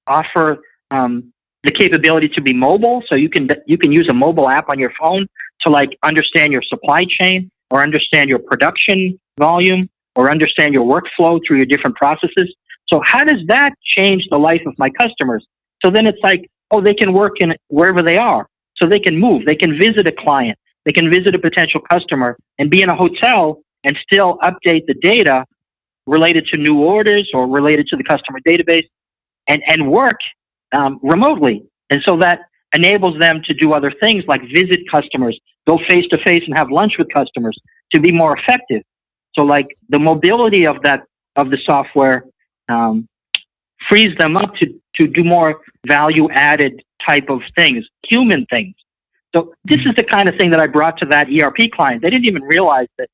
offer 0.07 0.59
um, 0.91 1.33
the 1.65 1.71
capability 1.71 2.29
to 2.29 2.43
be 2.43 2.53
mobile. 2.53 3.03
So 3.09 3.15
you 3.15 3.29
can 3.29 3.49
you 3.67 3.79
can 3.79 3.93
use 3.93 4.09
a 4.09 4.15
mobile 4.15 4.49
app 4.49 4.69
on 4.69 4.79
your 4.79 4.93
phone 4.99 5.27
to 5.61 5.71
like 5.71 5.99
understand 6.03 6.53
your 6.53 6.63
supply 6.63 7.05
chain 7.09 7.51
or 7.71 7.83
understand 7.83 8.31
your 8.31 8.39
production 8.39 9.19
volume 9.39 9.89
or 10.17 10.31
understand 10.31 10.75
your 10.75 10.85
workflow 10.85 11.41
through 11.47 11.57
your 11.57 11.67
different 11.67 11.97
processes. 11.97 12.55
So 12.89 13.01
how 13.05 13.25
does 13.25 13.41
that 13.49 13.75
change 13.83 14.29
the 14.31 14.39
life 14.39 14.63
of 14.67 14.75
my 14.79 14.91
customers? 14.91 15.47
So 15.85 15.91
then 15.91 16.07
it's 16.07 16.19
like, 16.23 16.49
oh, 16.71 16.81
they 16.81 16.95
can 16.95 17.13
work 17.13 17.41
in 17.41 17.55
wherever 17.69 18.03
they 18.03 18.19
are. 18.19 18.47
So 18.77 18.89
they 18.89 19.01
can 19.01 19.19
move. 19.19 19.47
They 19.47 19.55
can 19.55 19.79
visit 19.79 20.07
a 20.07 20.13
client. 20.13 20.59
They 20.85 20.93
can 20.93 21.11
visit 21.11 21.35
a 21.35 21.39
potential 21.39 21.81
customer 21.91 22.37
and 22.59 22.71
be 22.71 22.83
in 22.83 22.89
a 22.89 22.97
hotel 22.97 23.63
and 23.85 23.97
still 24.03 24.39
update 24.39 24.87
the 24.87 24.95
data 25.03 25.45
related 26.07 26.47
to 26.49 26.59
new 26.59 26.81
orders 26.81 27.31
or 27.33 27.47
related 27.47 27.87
to 27.89 27.97
the 27.97 28.05
customer 28.05 28.39
database 28.47 28.87
and, 29.47 29.63
and 29.67 29.91
work 29.91 30.19
um, 30.73 30.99
remotely. 31.03 31.63
And 31.91 32.03
so 32.07 32.17
that 32.19 32.41
enables 32.75 33.19
them 33.19 33.41
to 33.45 33.55
do 33.55 33.73
other 33.73 33.93
things 34.01 34.25
like 34.27 34.43
visit 34.55 34.81
customers, 34.91 35.39
go 35.67 35.79
face 35.89 36.07
to 36.11 36.19
face 36.19 36.43
and 36.47 36.57
have 36.57 36.71
lunch 36.71 36.95
with 36.99 37.09
customers 37.13 37.59
to 37.93 38.01
be 38.01 38.13
more 38.13 38.37
effective. 38.37 38.83
So 39.35 39.43
like 39.43 39.69
the 39.89 39.99
mobility 39.99 40.67
of 40.67 40.83
that, 40.83 41.05
of 41.37 41.51
the 41.51 41.59
software, 41.65 42.25
um, 42.69 43.09
frees 43.89 44.17
them 44.17 44.37
up 44.37 44.55
to, 44.57 44.81
to 45.01 45.07
do 45.07 45.25
more 45.25 45.61
value 45.87 46.31
added 46.31 46.83
type 47.07 47.29
of 47.29 47.43
things, 47.57 47.87
human 48.07 48.47
things. 48.47 48.75
So 49.35 49.53
this 49.65 49.81
is 49.85 49.93
the 49.97 50.05
kind 50.05 50.29
of 50.29 50.37
thing 50.37 50.51
that 50.51 50.61
I 50.61 50.67
brought 50.67 50.97
to 50.99 51.07
that 51.07 51.29
ERP 51.29 51.71
client. 51.73 52.03
They 52.03 52.11
didn't 52.11 52.27
even 52.27 52.43
realize 52.43 52.87
that 52.99 53.09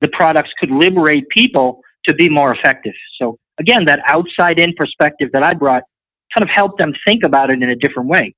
the 0.00 0.08
products 0.08 0.50
could 0.58 0.70
liberate 0.70 1.28
people 1.28 1.82
to 2.06 2.14
be 2.14 2.28
more 2.28 2.54
effective. 2.54 2.94
So 3.20 3.38
again, 3.58 3.84
that 3.84 4.00
outside 4.06 4.58
in 4.58 4.72
perspective 4.74 5.30
that 5.32 5.42
I 5.42 5.54
brought 5.54 5.82
kind 6.34 6.42
of 6.42 6.48
helped 6.48 6.78
them 6.78 6.94
think 7.06 7.22
about 7.22 7.50
it 7.50 7.62
in 7.62 7.68
a 7.68 7.76
different 7.76 8.08
way. 8.08 8.34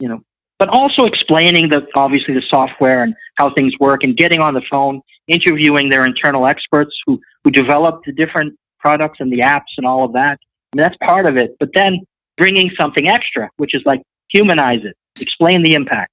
You 0.00 0.08
know, 0.08 0.20
but 0.62 0.68
also 0.68 1.06
explaining 1.06 1.68
the 1.70 1.84
obviously 1.96 2.34
the 2.34 2.42
software 2.48 3.02
and 3.02 3.16
how 3.34 3.52
things 3.52 3.74
work 3.80 4.04
and 4.04 4.16
getting 4.16 4.38
on 4.38 4.54
the 4.54 4.62
phone, 4.70 5.00
interviewing 5.26 5.90
their 5.90 6.06
internal 6.06 6.46
experts 6.46 6.94
who 7.04 7.20
who 7.42 7.50
develop 7.50 8.00
the 8.06 8.12
different 8.12 8.56
products 8.78 9.18
and 9.18 9.32
the 9.32 9.40
apps 9.40 9.72
and 9.76 9.84
all 9.84 10.04
of 10.04 10.12
that. 10.12 10.38
I 10.72 10.76
mean, 10.76 10.84
that's 10.84 10.96
part 10.98 11.26
of 11.26 11.36
it. 11.36 11.56
But 11.58 11.70
then 11.74 11.98
bringing 12.36 12.70
something 12.80 13.08
extra, 13.08 13.50
which 13.56 13.74
is 13.74 13.82
like 13.84 14.02
humanize 14.28 14.84
it, 14.84 14.96
explain 15.18 15.64
the 15.64 15.74
impact. 15.74 16.12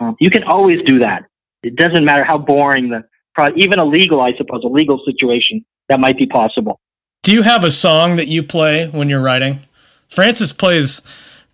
Um, 0.00 0.16
you 0.18 0.28
can 0.28 0.42
always 0.42 0.78
do 0.84 0.98
that. 0.98 1.22
It 1.62 1.76
doesn't 1.76 2.04
matter 2.04 2.24
how 2.24 2.38
boring 2.38 2.90
the 2.90 3.04
even 3.54 3.78
a 3.78 3.84
legal, 3.84 4.20
I 4.22 4.32
suppose, 4.36 4.64
a 4.64 4.68
legal 4.68 5.00
situation 5.06 5.64
that 5.88 6.00
might 6.00 6.18
be 6.18 6.26
possible. 6.26 6.80
Do 7.22 7.30
you 7.32 7.42
have 7.42 7.62
a 7.62 7.70
song 7.70 8.16
that 8.16 8.26
you 8.26 8.42
play 8.42 8.88
when 8.88 9.08
you're 9.08 9.22
writing? 9.22 9.60
Francis 10.08 10.52
plays 10.52 11.00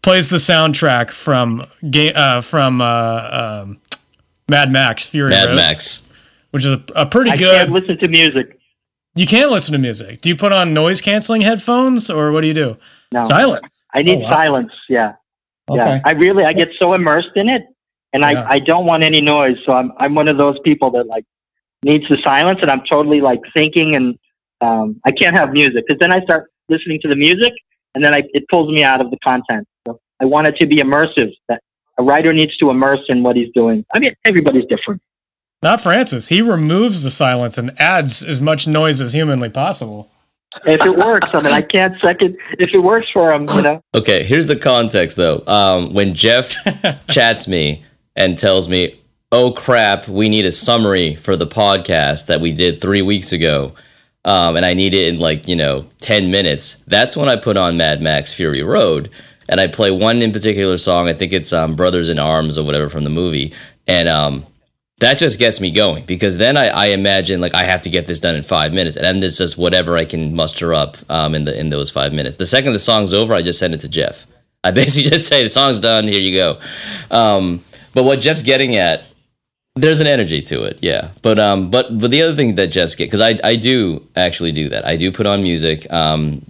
plays 0.03 0.31
the 0.31 0.37
soundtrack 0.39 1.11
from 1.11 1.67
uh, 2.15 2.41
from 2.41 2.81
uh, 2.81 3.63
um, 3.65 3.81
Mad 4.49 4.71
Max 4.71 5.07
Fury 5.07 5.31
Mad 5.31 5.49
Road, 5.49 5.57
Max, 5.57 6.09
which 6.51 6.65
is 6.65 6.73
a, 6.73 6.85
a 6.95 7.07
pretty 7.07 7.31
I 7.31 7.37
good. 7.37 7.57
Can't 7.57 7.73
listen 7.73 7.99
to 7.99 8.09
music. 8.09 8.59
You 9.15 9.27
can't 9.27 9.51
listen 9.51 9.73
to 9.73 9.79
music. 9.79 10.21
Do 10.21 10.29
you 10.29 10.37
put 10.37 10.53
on 10.53 10.73
noise 10.73 11.01
canceling 11.01 11.43
headphones 11.43 12.09
or 12.09 12.31
what 12.31 12.43
do 12.43 12.47
you 12.47 12.55
do? 12.55 12.77
No. 13.13 13.23
Silence. 13.23 13.85
I 13.93 14.03
need 14.03 14.19
oh, 14.19 14.21
wow. 14.21 14.31
silence. 14.31 14.73
Yeah. 14.89 15.15
Okay. 15.69 15.79
Yeah. 15.79 16.01
I 16.05 16.13
really 16.13 16.45
I 16.45 16.53
get 16.53 16.69
so 16.81 16.95
immersed 16.95 17.33
in 17.35 17.49
it 17.49 17.63
and 18.13 18.23
yeah. 18.23 18.45
I, 18.45 18.55
I 18.55 18.59
don't 18.59 18.87
want 18.87 19.03
any 19.03 19.21
noise. 19.21 19.57
So 19.67 19.73
I'm 19.73 19.93
I'm 19.99 20.15
one 20.15 20.29
of 20.29 20.39
those 20.39 20.57
people 20.65 20.91
that 20.93 21.07
like 21.07 21.25
needs 21.83 22.05
the 22.09 22.19
silence 22.25 22.61
and 22.63 22.71
I'm 22.71 22.83
totally 22.91 23.21
like 23.21 23.41
thinking 23.55 23.97
and 23.97 24.19
um, 24.61 25.01
I 25.05 25.11
can't 25.11 25.37
have 25.37 25.53
music 25.53 25.85
because 25.87 25.99
then 26.01 26.13
I 26.13 26.21
start 26.23 26.51
listening 26.69 27.01
to 27.03 27.09
the 27.09 27.17
music 27.17 27.53
and 27.95 28.05
then 28.05 28.15
I, 28.15 28.23
it 28.33 28.45
pulls 28.51 28.71
me 28.73 28.85
out 28.85 29.01
of 29.01 29.11
the 29.11 29.19
content. 29.25 29.67
So 30.21 30.27
I 30.27 30.31
want 30.31 30.47
it 30.47 30.57
to 30.59 30.67
be 30.67 30.77
immersive. 30.77 31.33
That 31.49 31.63
a 31.99 32.03
writer 32.03 32.33
needs 32.33 32.57
to 32.59 32.71
immerse 32.71 33.01
in 33.09 33.23
what 33.23 33.37
he's 33.37 33.53
doing. 33.55 33.85
I 33.93 33.99
mean, 33.99 34.15
everybody's 34.25 34.67
different. 34.67 35.03
Not 35.63 35.81
Francis. 35.81 36.29
He 36.29 36.41
removes 36.41 37.03
the 37.03 37.11
silence 37.11 37.59
and 37.59 37.79
adds 37.81 38.23
as 38.25 38.41
much 38.41 38.69
noise 38.69 39.01
as 39.01 39.13
humanly 39.13 39.49
possible. 39.49 40.11
If 40.67 40.85
it 40.85 40.97
works, 40.97 41.29
I 41.33 41.43
mean, 41.43 41.53
I 41.53 41.61
can't 41.61 41.95
second. 42.01 42.37
If 42.59 42.71
it 42.73 42.79
works 42.79 43.09
for 43.13 43.33
him, 43.33 43.49
you 43.49 43.63
know. 43.63 43.83
Okay, 43.95 44.25
here's 44.25 44.47
the 44.47 44.57
context 44.57 45.17
though. 45.17 45.43
Um, 45.47 45.93
when 45.93 46.15
Jeff 46.15 46.55
chats 47.11 47.47
me 47.47 47.85
and 48.17 48.39
tells 48.39 48.69
me, 48.69 48.99
"Oh 49.31 49.53
crap, 49.53 50.09
we 50.09 50.29
need 50.29 50.47
a 50.47 50.53
summary 50.53 51.17
for 51.17 51.37
the 51.37 51.47
podcast 51.47 52.27
that 52.27 52.41
we 52.41 52.53
did 52.53 52.81
three 52.81 53.03
weeks 53.03 53.31
ago," 53.31 53.75
um, 54.25 54.57
and 54.57 54.65
I 54.65 54.75
need 54.75 54.95
it 54.95 55.13
in 55.13 55.21
like 55.21 55.47
you 55.49 55.55
know 55.55 55.87
ten 56.01 56.31
minutes. 56.31 56.83
That's 56.87 57.17
when 57.17 57.29
I 57.29 57.37
put 57.37 57.57
on 57.57 57.77
Mad 57.77 58.01
Max 58.01 58.33
Fury 58.33 58.63
Road, 58.63 59.11
and 59.49 59.61
I 59.61 59.67
play 59.67 59.91
one 59.91 60.23
in 60.23 60.33
particular 60.33 60.77
song. 60.77 61.09
I 61.09 61.15
think 61.15 61.33
it's 61.33 61.53
um, 61.53 61.75
Brothers 61.75 62.09
in 62.09 62.19
Arms 62.19 62.59
or 62.59 62.65
whatever 62.65 62.89
from 62.89 63.05
the 63.05 63.11
movie, 63.11 63.55
and 63.87 64.09
um, 64.09 64.47
that 64.99 65.19
just 65.19 65.39
gets 65.39 65.61
me 65.61 65.71
going 65.71 66.05
because 66.05 66.39
then 66.39 66.57
I, 66.57 66.69
I, 66.69 66.87
imagine 66.87 67.41
like 67.41 67.55
I 67.55 67.63
have 67.63 67.81
to 67.83 67.91
get 67.91 68.07
this 68.07 68.21
done 68.21 68.35
in 68.35 68.43
five 68.43 68.75
minutes, 68.75 68.97
and 68.97 69.05
then 69.05 69.23
it's 69.23 69.39
just 69.39 69.57
whatever 69.57 69.97
I 69.97 70.05
can 70.05 70.35
muster 70.35 70.75
up 70.75 70.97
um, 71.09 71.35
in 71.35 71.45
the 71.45 71.59
in 71.59 71.71
those 71.71 71.91
five 71.91 72.13
minutes. 72.13 72.37
The 72.37 72.47
second 72.47 72.73
the 72.73 72.79
song's 72.79 73.13
over, 73.13 73.35
I 73.35 73.43
just 73.43 73.59
send 73.59 73.75
it 73.75 73.81
to 73.81 73.89
Jeff. 73.89 74.27
I 74.65 74.71
basically 74.73 75.11
just 75.11 75.29
say 75.29 75.43
the 75.43 75.49
song's 75.49 75.81
done. 75.81 76.09
Here 76.09 76.21
you 76.21 76.35
go. 76.35 76.61
Um, 77.11 77.63
but 77.95 78.05
what 78.05 78.21
Jeff's 78.21 78.43
getting 78.43 78.77
at, 78.77 79.05
there's 79.77 80.01
an 80.01 80.07
energy 80.07 80.43
to 80.43 80.65
it, 80.65 80.79
yeah. 80.83 81.11
But 81.23 81.39
um, 81.39 81.71
but 81.71 81.97
but 81.99 82.11
the 82.11 82.23
other 82.23 82.35
thing 82.35 82.57
that 82.57 82.69
Jeff's 82.69 82.95
get 82.95 83.07
because 83.07 83.21
I 83.21 83.39
I 83.45 83.57
do 83.57 84.07
actually 84.17 84.53
do 84.53 84.69
that. 84.71 84.85
I 84.85 84.97
do 84.97 85.13
put 85.13 85.27
on 85.27 85.43
music. 85.43 85.91
Um, 85.93 86.45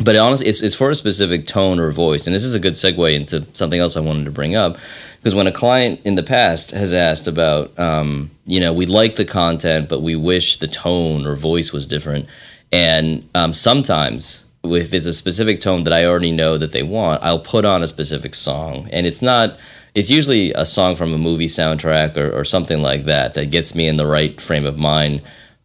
but 0.00 0.16
honestly, 0.16 0.46
it's, 0.46 0.62
it's 0.62 0.74
for 0.74 0.90
a 0.90 0.94
specific 0.94 1.46
tone 1.46 1.78
or 1.78 1.90
voice, 1.90 2.26
and 2.26 2.34
this 2.34 2.44
is 2.44 2.54
a 2.54 2.60
good 2.60 2.74
segue 2.74 3.14
into 3.14 3.46
something 3.52 3.80
else 3.80 3.96
I 3.96 4.00
wanted 4.00 4.24
to 4.24 4.30
bring 4.30 4.56
up 4.56 4.78
because 5.22 5.36
when 5.36 5.46
a 5.46 5.52
client 5.52 6.00
in 6.02 6.16
the 6.16 6.22
past 6.24 6.72
has 6.72 6.92
asked 6.92 7.28
about, 7.28 7.78
um, 7.78 8.28
you 8.44 8.58
know, 8.58 8.72
we 8.72 8.86
like 8.86 9.14
the 9.14 9.24
content, 9.24 9.88
but 9.88 10.00
we 10.00 10.16
wish 10.16 10.58
the 10.58 10.66
tone 10.66 11.26
or 11.26 11.36
voice 11.36 11.72
was 11.72 11.86
different. 11.86 12.26
And 12.72 13.28
um, 13.36 13.54
sometimes, 13.54 14.46
if 14.64 14.92
it's 14.92 15.06
a 15.06 15.12
specific 15.12 15.60
tone 15.60 15.84
that 15.84 15.92
I 15.92 16.06
already 16.06 16.32
know 16.32 16.58
that 16.58 16.72
they 16.72 16.82
want, 16.82 17.22
I'll 17.22 17.38
put 17.38 17.64
on 17.64 17.84
a 17.84 17.86
specific 17.86 18.34
song. 18.34 18.88
And 18.92 19.06
it's 19.06 19.22
not, 19.22 19.58
it's 19.94 20.10
usually 20.10 20.52
a 20.54 20.66
song 20.66 20.96
from 20.96 21.12
a 21.12 21.18
movie 21.18 21.46
soundtrack 21.46 22.16
or, 22.16 22.32
or 22.32 22.44
something 22.44 22.82
like 22.82 23.04
that 23.04 23.34
that 23.34 23.52
gets 23.52 23.76
me 23.76 23.86
in 23.86 23.98
the 23.98 24.06
right 24.06 24.40
frame 24.40 24.64
of 24.64 24.76
mind. 24.76 25.22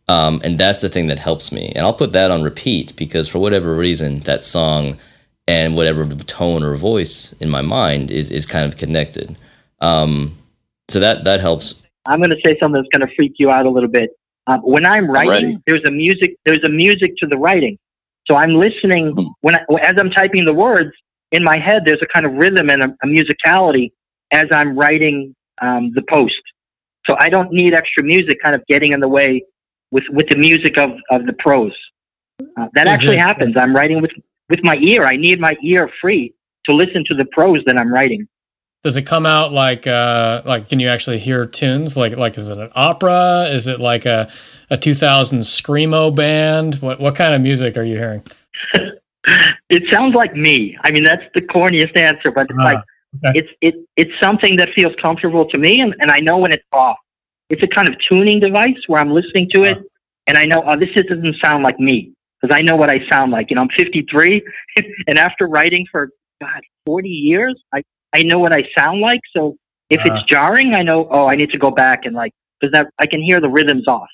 Um, 0.09 0.41
and 0.43 0.57
that's 0.57 0.81
the 0.81 0.89
thing 0.89 1.07
that 1.07 1.19
helps 1.19 1.51
me. 1.51 1.71
And 1.75 1.85
I'll 1.85 1.93
put 1.93 2.13
that 2.13 2.31
on 2.31 2.41
repeat 2.41 2.95
because 2.95 3.27
for 3.27 3.39
whatever 3.39 3.75
reason, 3.75 4.21
that 4.21 4.41
song 4.41 4.97
and 5.47 5.75
whatever 5.75 6.05
tone 6.05 6.63
or 6.63 6.75
voice 6.75 7.33
in 7.39 7.49
my 7.49 7.61
mind 7.61 8.09
is, 8.11 8.31
is 8.31 8.45
kind 8.45 8.65
of 8.65 8.77
connected. 8.77 9.35
Um, 9.81 10.37
so 10.89 10.99
that 10.99 11.25
that 11.25 11.41
helps. 11.41 11.83
I'm 12.05 12.19
going 12.19 12.31
to 12.31 12.39
say 12.39 12.57
something 12.59 12.81
that's 12.81 12.97
going 12.97 13.07
to 13.07 13.13
freak 13.15 13.33
you 13.37 13.51
out 13.51 13.65
a 13.65 13.69
little 13.69 13.89
bit. 13.89 14.11
Um, 14.47 14.61
when 14.61 14.85
I'm 14.85 15.11
writing, 15.11 15.55
I'm 15.55 15.63
there's 15.67 15.83
a 15.85 15.91
music 15.91 16.37
there's 16.45 16.63
a 16.63 16.69
music 16.69 17.15
to 17.17 17.27
the 17.27 17.37
writing. 17.37 17.77
So 18.29 18.37
I'm 18.37 18.51
listening 18.51 19.11
hmm. 19.11 19.27
when 19.41 19.55
I, 19.55 19.65
as 19.81 19.95
I'm 19.97 20.09
typing 20.09 20.45
the 20.45 20.53
words 20.53 20.91
in 21.31 21.43
my 21.43 21.57
head. 21.57 21.83
There's 21.85 22.01
a 22.01 22.07
kind 22.07 22.25
of 22.25 22.33
rhythm 22.33 22.69
and 22.69 22.83
a, 22.83 22.95
a 23.03 23.07
musicality 23.07 23.91
as 24.31 24.45
I'm 24.51 24.77
writing 24.77 25.35
um, 25.61 25.91
the 25.93 26.03
post. 26.09 26.41
So 27.07 27.15
I 27.19 27.29
don't 27.29 27.51
need 27.51 27.73
extra 27.73 28.03
music 28.03 28.41
kind 28.41 28.55
of 28.55 28.65
getting 28.67 28.93
in 28.93 28.99
the 28.99 29.07
way 29.07 29.43
with 29.91 30.03
with 30.09 30.27
the 30.29 30.37
music 30.37 30.77
of 30.77 30.91
of 31.11 31.25
the 31.25 31.33
prose. 31.33 31.75
Uh, 32.39 32.67
that 32.73 32.87
actually 32.87 33.17
happens. 33.17 33.55
I'm 33.57 33.75
writing 33.75 34.01
with 34.01 34.11
with 34.49 34.63
my 34.63 34.75
ear. 34.77 35.03
I 35.03 35.15
need 35.15 35.39
my 35.39 35.55
ear 35.63 35.89
free 36.01 36.33
to 36.65 36.75
listen 36.75 37.03
to 37.07 37.15
the 37.15 37.25
prose 37.25 37.61
that 37.65 37.77
I'm 37.77 37.91
writing 37.91 38.27
does 38.83 38.95
it 38.95 39.03
come 39.03 39.25
out 39.25 39.51
like 39.51 39.87
uh 39.87 40.41
like 40.45 40.69
can 40.69 40.79
you 40.79 40.87
actually 40.87 41.19
hear 41.19 41.45
tunes 41.45 41.97
like 41.97 42.15
like 42.15 42.37
is 42.37 42.49
it 42.49 42.57
an 42.57 42.69
opera 42.75 43.45
is 43.49 43.67
it 43.67 43.79
like 43.79 44.05
a 44.05 44.29
a 44.69 44.77
2000 44.77 45.39
screamo 45.39 46.15
band 46.15 46.75
what 46.75 46.99
what 46.99 47.15
kind 47.15 47.33
of 47.33 47.41
music 47.41 47.75
are 47.75 47.83
you 47.83 47.97
hearing 47.97 48.23
it 49.69 49.83
sounds 49.91 50.15
like 50.15 50.33
me 50.35 50.77
i 50.83 50.91
mean 50.91 51.03
that's 51.03 51.23
the 51.35 51.41
corniest 51.41 51.97
answer 51.97 52.31
but 52.31 52.47
it's 52.49 52.59
uh, 52.59 52.63
like 52.63 52.77
okay. 53.25 53.39
it's 53.39 53.49
it 53.61 53.75
it's 53.95 54.11
something 54.21 54.55
that 54.55 54.69
feels 54.75 54.93
comfortable 55.01 55.45
to 55.45 55.57
me 55.57 55.81
and, 55.81 55.93
and 55.99 56.11
i 56.11 56.19
know 56.19 56.37
when 56.37 56.53
it's 56.53 56.63
off 56.71 56.97
it's 57.49 57.63
a 57.63 57.67
kind 57.67 57.87
of 57.87 57.95
tuning 58.09 58.39
device 58.39 58.77
where 58.87 59.01
i'm 59.01 59.11
listening 59.11 59.49
to 59.53 59.63
it 59.63 59.77
and 60.27 60.37
i 60.37 60.45
know 60.45 60.63
oh 60.65 60.75
this 60.75 60.89
doesn't 61.07 61.35
sound 61.43 61.63
like 61.63 61.79
me 61.79 62.11
because 62.41 62.55
i 62.55 62.61
know 62.61 62.75
what 62.75 62.89
i 62.89 62.99
sound 63.09 63.31
like 63.31 63.49
you 63.49 63.55
know 63.55 63.61
i'm 63.61 63.69
53 63.77 64.41
and 65.07 65.17
after 65.17 65.47
writing 65.47 65.85
for 65.91 66.09
god 66.41 66.61
40 66.85 67.09
years 67.09 67.55
i 67.73 67.81
I 68.13 68.23
know 68.23 68.39
what 68.39 68.53
I 68.53 68.63
sound 68.77 69.01
like. 69.01 69.21
So 69.35 69.57
if 69.89 69.99
uh, 69.99 70.03
it's 70.05 70.11
uh-huh. 70.11 70.25
jarring, 70.27 70.73
I 70.73 70.81
know, 70.81 71.07
oh, 71.09 71.27
I 71.27 71.35
need 71.35 71.51
to 71.51 71.59
go 71.59 71.71
back 71.71 72.05
and 72.05 72.15
like, 72.15 72.33
because 72.59 72.71
that 72.73 72.87
I 72.99 73.05
can 73.05 73.21
hear 73.21 73.39
the 73.39 73.49
rhythms 73.49 73.87
off. 73.87 74.09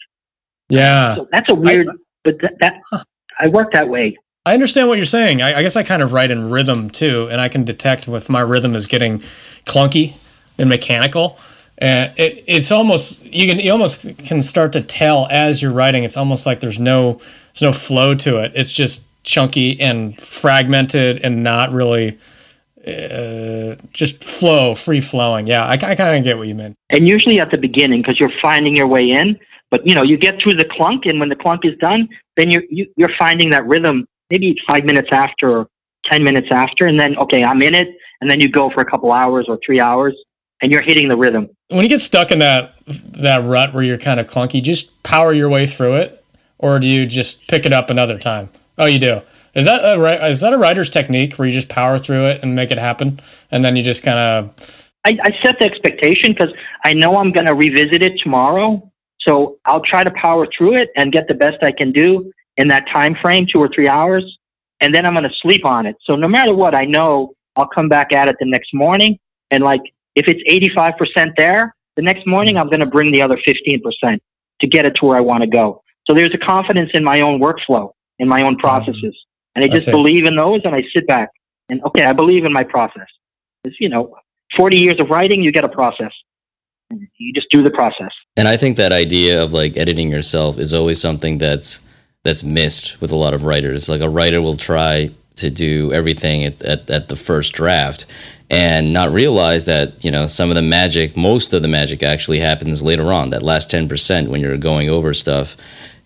Yeah. 0.69 1.15
So 1.15 1.27
that's 1.31 1.49
a 1.51 1.55
weird, 1.55 1.89
I, 1.89 1.93
but 2.23 2.41
that, 2.41 2.53
that 2.59 2.73
huh. 2.91 3.03
I 3.39 3.47
work 3.47 3.71
that 3.73 3.89
way. 3.89 4.17
I 4.45 4.53
understand 4.53 4.89
what 4.89 4.97
you're 4.97 5.05
saying. 5.05 5.41
I, 5.41 5.59
I, 5.59 5.63
guess 5.63 5.77
I 5.77 5.83
kind 5.83 6.01
of 6.01 6.11
write 6.11 6.29
in 6.29 6.49
rhythm 6.49 6.89
too, 6.89 7.29
and 7.31 7.39
I 7.39 7.47
can 7.47 7.63
detect 7.63 8.09
if 8.09 8.29
my 8.29 8.41
rhythm 8.41 8.75
is 8.75 8.87
getting 8.87 9.19
clunky 9.65 10.15
and 10.57 10.67
mechanical. 10.67 11.39
And 11.83 12.17
it, 12.17 12.45
it's 12.47 12.71
almost 12.71 13.25
you 13.25 13.45
can 13.45 13.59
you 13.59 13.69
almost 13.69 14.17
can 14.19 14.41
start 14.41 14.71
to 14.71 14.81
tell 14.81 15.27
as 15.29 15.61
you're 15.61 15.73
writing. 15.73 16.05
It's 16.05 16.15
almost 16.15 16.45
like 16.45 16.61
there's 16.61 16.79
no 16.79 17.19
there's 17.51 17.61
no 17.61 17.73
flow 17.73 18.15
to 18.15 18.37
it. 18.37 18.53
It's 18.55 18.71
just 18.71 19.05
chunky 19.23 19.79
and 19.81 20.19
fragmented 20.19 21.19
and 21.25 21.43
not 21.43 21.73
really 21.73 22.17
uh, 22.87 23.75
just 23.91 24.23
flow, 24.23 24.75
free 24.75 25.01
flowing. 25.01 25.45
Yeah, 25.45 25.65
I, 25.65 25.73
I 25.73 25.95
kind 25.95 26.17
of 26.17 26.23
get 26.23 26.37
what 26.37 26.47
you 26.47 26.55
meant. 26.55 26.75
And 26.89 27.05
usually 27.05 27.41
at 27.41 27.51
the 27.51 27.57
beginning, 27.57 28.01
because 28.01 28.17
you're 28.17 28.31
finding 28.41 28.77
your 28.77 28.87
way 28.87 29.11
in, 29.11 29.37
but 29.69 29.85
you 29.85 29.93
know, 29.93 30.03
you 30.03 30.17
get 30.17 30.41
through 30.41 30.53
the 30.53 30.65
clunk, 30.71 31.05
and 31.05 31.19
when 31.19 31.27
the 31.27 31.35
clunk 31.35 31.65
is 31.65 31.77
done, 31.79 32.07
then 32.37 32.49
you're 32.49 32.63
you, 32.69 32.85
are 32.85 32.87
you 32.95 33.05
are 33.07 33.17
finding 33.19 33.49
that 33.49 33.67
rhythm. 33.67 34.07
Maybe 34.29 34.55
five 34.65 34.85
minutes 34.85 35.09
after, 35.11 35.59
or 35.59 35.67
ten 36.05 36.23
minutes 36.23 36.47
after, 36.49 36.85
and 36.85 36.97
then 36.97 37.17
okay, 37.17 37.43
I'm 37.43 37.61
in 37.61 37.75
it, 37.75 37.89
and 38.21 38.31
then 38.31 38.39
you 38.39 38.47
go 38.47 38.69
for 38.69 38.79
a 38.79 38.89
couple 38.89 39.11
hours 39.11 39.47
or 39.49 39.59
three 39.65 39.81
hours, 39.81 40.15
and 40.63 40.71
you're 40.71 40.81
hitting 40.81 41.09
the 41.09 41.17
rhythm. 41.17 41.49
When 41.67 41.83
you 41.83 41.89
get 41.89 41.99
stuck 41.99 42.31
in 42.31 42.39
that 42.39 42.73
that 42.87 43.43
rut 43.43 43.73
where 43.73 43.83
you're 43.83 43.97
kind 43.97 44.19
of 44.19 44.25
clunky, 44.25 44.63
just 44.63 45.03
power 45.03 45.33
your 45.33 45.49
way 45.49 45.67
through 45.67 45.95
it, 45.95 46.25
or 46.57 46.79
do 46.79 46.87
you 46.87 47.05
just 47.05 47.47
pick 47.47 47.65
it 47.65 47.73
up 47.73 47.89
another 47.89 48.17
time? 48.17 48.49
Oh, 48.77 48.85
you 48.85 48.97
do. 48.97 49.21
Is 49.53 49.65
that 49.65 49.83
a 49.83 50.27
is 50.27 50.39
that 50.41 50.53
a 50.53 50.57
writer's 50.57 50.89
technique 50.89 51.35
where 51.35 51.45
you 51.45 51.51
just 51.51 51.69
power 51.69 51.99
through 51.99 52.25
it 52.25 52.41
and 52.41 52.55
make 52.55 52.71
it 52.71 52.79
happen, 52.79 53.19
and 53.51 53.63
then 53.63 53.75
you 53.75 53.83
just 53.83 54.03
kind 54.03 54.17
of? 54.17 54.89
I, 55.05 55.17
I 55.21 55.31
set 55.43 55.59
the 55.59 55.65
expectation 55.65 56.31
because 56.31 56.53
I 56.85 56.93
know 56.93 57.17
I'm 57.17 57.33
going 57.33 57.45
to 57.45 57.53
revisit 57.53 58.01
it 58.01 58.17
tomorrow, 58.19 58.89
so 59.19 59.57
I'll 59.65 59.81
try 59.81 60.05
to 60.05 60.11
power 60.11 60.47
through 60.57 60.77
it 60.77 60.91
and 60.95 61.11
get 61.11 61.27
the 61.27 61.33
best 61.33 61.61
I 61.61 61.71
can 61.71 61.91
do 61.91 62.31
in 62.55 62.69
that 62.69 62.87
time 62.87 63.15
frame, 63.21 63.45
two 63.51 63.59
or 63.59 63.67
three 63.67 63.89
hours, 63.89 64.37
and 64.79 64.95
then 64.95 65.05
I'm 65.05 65.13
going 65.13 65.29
to 65.29 65.35
sleep 65.41 65.65
on 65.65 65.85
it. 65.85 65.97
So 66.05 66.15
no 66.15 66.29
matter 66.29 66.53
what, 66.53 66.73
I 66.73 66.85
know 66.85 67.33
I'll 67.57 67.67
come 67.67 67.89
back 67.89 68.13
at 68.13 68.29
it 68.29 68.37
the 68.39 68.45
next 68.45 68.73
morning, 68.73 69.19
and 69.51 69.61
like 69.61 69.81
if 70.15 70.27
it's 70.27 70.41
85% 70.75 71.33
there, 71.37 71.75
the 71.95 72.01
next 72.01 72.25
morning 72.25 72.57
I'm 72.57 72.67
going 72.67 72.79
to 72.79 72.85
bring 72.85 73.11
the 73.11 73.21
other 73.21 73.37
15% 73.37 74.19
to 74.61 74.67
get 74.67 74.85
it 74.85 74.95
to 74.95 75.05
where 75.05 75.17
I 75.17 75.21
want 75.21 75.41
to 75.41 75.47
go. 75.47 75.83
So 76.05 76.13
there's 76.13 76.33
a 76.33 76.37
confidence 76.37 76.91
in 76.93 77.03
my 77.03 77.21
own 77.21 77.39
workflow, 77.39 77.91
in 78.19 78.27
my 78.27 78.41
own 78.41 78.57
processes. 78.57 79.15
And 79.55 79.63
I 79.63 79.67
just 79.67 79.89
believe 79.91 80.25
in 80.25 80.35
those 80.35 80.61
and 80.63 80.73
I 80.73 80.83
sit 80.93 81.07
back 81.07 81.29
and, 81.69 81.81
okay, 81.83 82.05
I 82.05 82.13
believe 82.13 82.45
in 82.45 82.51
my 82.51 82.63
process. 82.63 83.07
It's, 83.63 83.75
you 83.79 83.89
know, 83.89 84.15
40 84.57 84.77
years 84.77 84.99
of 84.99 85.09
writing, 85.09 85.43
you 85.43 85.51
get 85.51 85.63
a 85.63 85.69
process. 85.69 86.11
You 86.89 87.33
just 87.33 87.47
do 87.49 87.63
the 87.63 87.69
process. 87.69 88.11
And 88.35 88.47
I 88.47 88.57
think 88.57 88.77
that 88.77 88.91
idea 88.91 89.41
of 89.41 89.53
like 89.53 89.77
editing 89.77 90.09
yourself 90.09 90.57
is 90.57 90.73
always 90.73 90.99
something 90.99 91.37
that's 91.37 91.81
that's 92.23 92.43
missed 92.43 93.01
with 93.01 93.11
a 93.11 93.15
lot 93.15 93.33
of 93.33 93.43
writers. 93.45 93.89
Like 93.89 94.01
a 94.01 94.09
writer 94.09 94.41
will 94.41 94.57
try 94.57 95.11
to 95.35 95.49
do 95.49 95.91
everything 95.91 96.43
at, 96.43 96.61
at, 96.63 96.89
at 96.89 97.07
the 97.09 97.15
first 97.15 97.53
draft 97.53 98.05
and 98.49 98.93
not 98.93 99.11
realize 99.11 99.65
that 99.65 100.03
you 100.03 100.11
know 100.11 100.27
some 100.27 100.49
of 100.49 100.55
the 100.55 100.61
magic 100.61 101.15
most 101.17 101.53
of 101.53 101.61
the 101.61 101.67
magic 101.67 102.03
actually 102.03 102.39
happens 102.39 102.81
later 102.81 103.11
on 103.11 103.29
that 103.29 103.41
last 103.41 103.71
10% 103.71 104.27
when 104.27 104.41
you're 104.41 104.57
going 104.57 104.89
over 104.89 105.13
stuff 105.13 105.55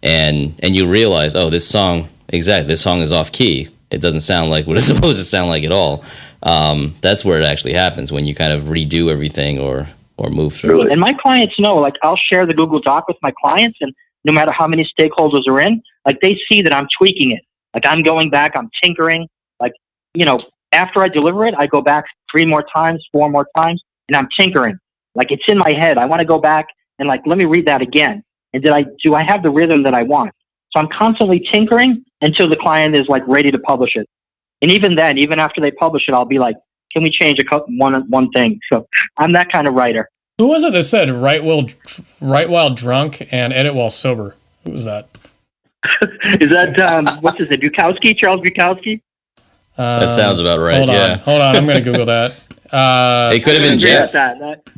and 0.04 0.54
and 0.62 0.76
you 0.76 0.88
realize 0.88 1.36
oh 1.36 1.50
this 1.50 1.68
song 1.68 2.08
exactly. 2.30 2.68
This 2.68 2.82
song 2.82 3.02
is 3.02 3.12
off 3.12 3.32
key. 3.32 3.70
It 3.90 4.02
doesn't 4.02 4.22
sound 4.22 4.50
like 4.50 4.68
what 4.68 4.78
it's 4.78 4.88
supposed 4.96 5.20
to 5.20 5.26
sound 5.26 5.50
like 5.50 5.64
at 5.64 5.72
all. 5.72 6.04
Um, 6.44 6.96
that's 7.02 7.26
where 7.26 7.40
it 7.40 7.46
actually 7.46 7.74
happens 7.74 8.12
when 8.12 8.26
you 8.26 8.36
kind 8.36 8.54
of 8.54 8.64
redo 8.64 9.10
everything 9.12 9.60
or 9.60 9.88
or 10.18 10.30
move 10.30 10.54
through 10.54 10.82
it. 10.82 10.92
And 10.92 11.00
my 11.00 11.14
clients 11.14 11.60
know, 11.60 11.76
like 11.76 11.94
I'll 12.02 12.18
share 12.18 12.46
the 12.46 12.54
Google 12.54 12.80
Doc 12.80 13.08
with 13.08 13.18
my 13.22 13.32
clients, 13.40 13.78
and 13.82 13.94
no 14.26 14.34
matter 14.34 14.52
how 14.52 14.68
many 14.68 14.90
stakeholders 15.00 15.48
are 15.48 15.60
in, 15.60 15.82
like 16.06 16.20
they 16.22 16.40
see 16.50 16.62
that 16.62 16.74
I'm 16.74 16.88
tweaking 16.98 17.32
it. 17.32 17.42
Like 17.74 17.86
I'm 17.86 18.02
going 18.02 18.30
back, 18.30 18.54
I'm 18.56 18.70
tinkering. 18.84 19.28
Like 19.60 19.74
you 20.14 20.26
know, 20.26 20.42
after 20.72 21.02
I 21.02 21.10
deliver 21.10 21.46
it, 21.46 21.56
I 21.58 21.68
go 21.68 21.82
back 21.82 22.06
three 22.32 22.46
more 22.46 22.66
times, 22.74 23.06
four 23.12 23.30
more 23.30 23.48
times, 23.56 23.82
and 24.08 24.16
I'm 24.16 24.28
tinkering. 24.40 24.78
Like 25.16 25.32
it's 25.32 25.44
in 25.48 25.58
my 25.58 25.74
head. 25.78 25.98
I 25.98 26.06
want 26.06 26.20
to 26.20 26.26
go 26.26 26.40
back 26.40 26.68
and 27.00 27.08
like 27.08 27.22
let 27.26 27.38
me 27.38 27.46
read 27.46 27.68
that 27.68 27.82
again. 27.82 28.24
And 28.54 28.64
did 28.64 28.72
I 28.72 28.86
do 29.04 29.16
I 29.16 29.24
have 29.24 29.44
the 29.44 29.50
rhythm 29.50 29.84
that 29.84 29.94
I 29.94 30.04
want? 30.04 30.32
So 30.72 30.80
I'm 30.80 30.90
constantly 30.90 31.48
tinkering 31.52 32.04
until 32.22 32.50
the 32.50 32.58
client 32.58 32.96
is 32.96 33.08
like 33.08 33.24
ready 33.28 33.52
to 33.52 33.60
publish 33.60 33.96
it. 33.96 34.08
And 34.62 34.72
even 34.72 34.96
then, 34.96 35.18
even 35.18 35.40
after 35.40 35.62
they 35.62 35.72
publish 35.72 36.04
it, 36.08 36.14
I'll 36.14 36.26
be 36.26 36.40
like, 36.40 36.56
can 36.92 37.04
we 37.04 37.10
change 37.10 37.40
a 37.40 37.44
couple, 37.44 37.74
one 37.78 37.94
one 38.10 38.30
thing? 38.32 38.60
So 38.72 38.88
I'm 39.18 39.32
that 39.34 39.52
kind 39.52 39.68
of 39.68 39.74
writer. 39.74 40.10
Who 40.38 40.48
was 40.48 40.64
it 40.64 40.74
that 40.74 40.84
said 40.84 41.10
write 41.10 41.44
while 41.44 41.66
write 42.22 42.50
while 42.50 42.74
drunk 42.74 43.28
and 43.32 43.54
edit 43.54 43.74
while 43.74 43.90
sober? 43.90 44.36
Who 44.64 44.72
was 44.72 44.86
that? 44.86 45.10
Is 46.42 46.50
that 46.50 46.80
um, 46.80 47.08
what's 47.22 47.40
his 47.40 47.50
name? 47.50 47.62
Bukowski, 47.62 48.18
Charles 48.18 48.42
Bukowski. 48.42 49.02
Uh, 49.78 50.00
that 50.00 50.16
sounds 50.16 50.40
about 50.40 50.58
right. 50.58 50.78
Hold 50.78 50.90
yeah. 50.90 51.14
on, 51.14 51.20
hold 51.20 51.42
on. 51.42 51.56
I'm 51.56 51.68
gonna 51.68 51.82
Google 51.82 52.06
that. 52.08 52.32
Uh, 52.72 53.32
it 53.34 53.44
could 53.44 53.54
have 53.54 53.62
been 53.62 53.78
Jeff. 53.78 54.12
That, 54.12 54.40
that. 54.40 54.70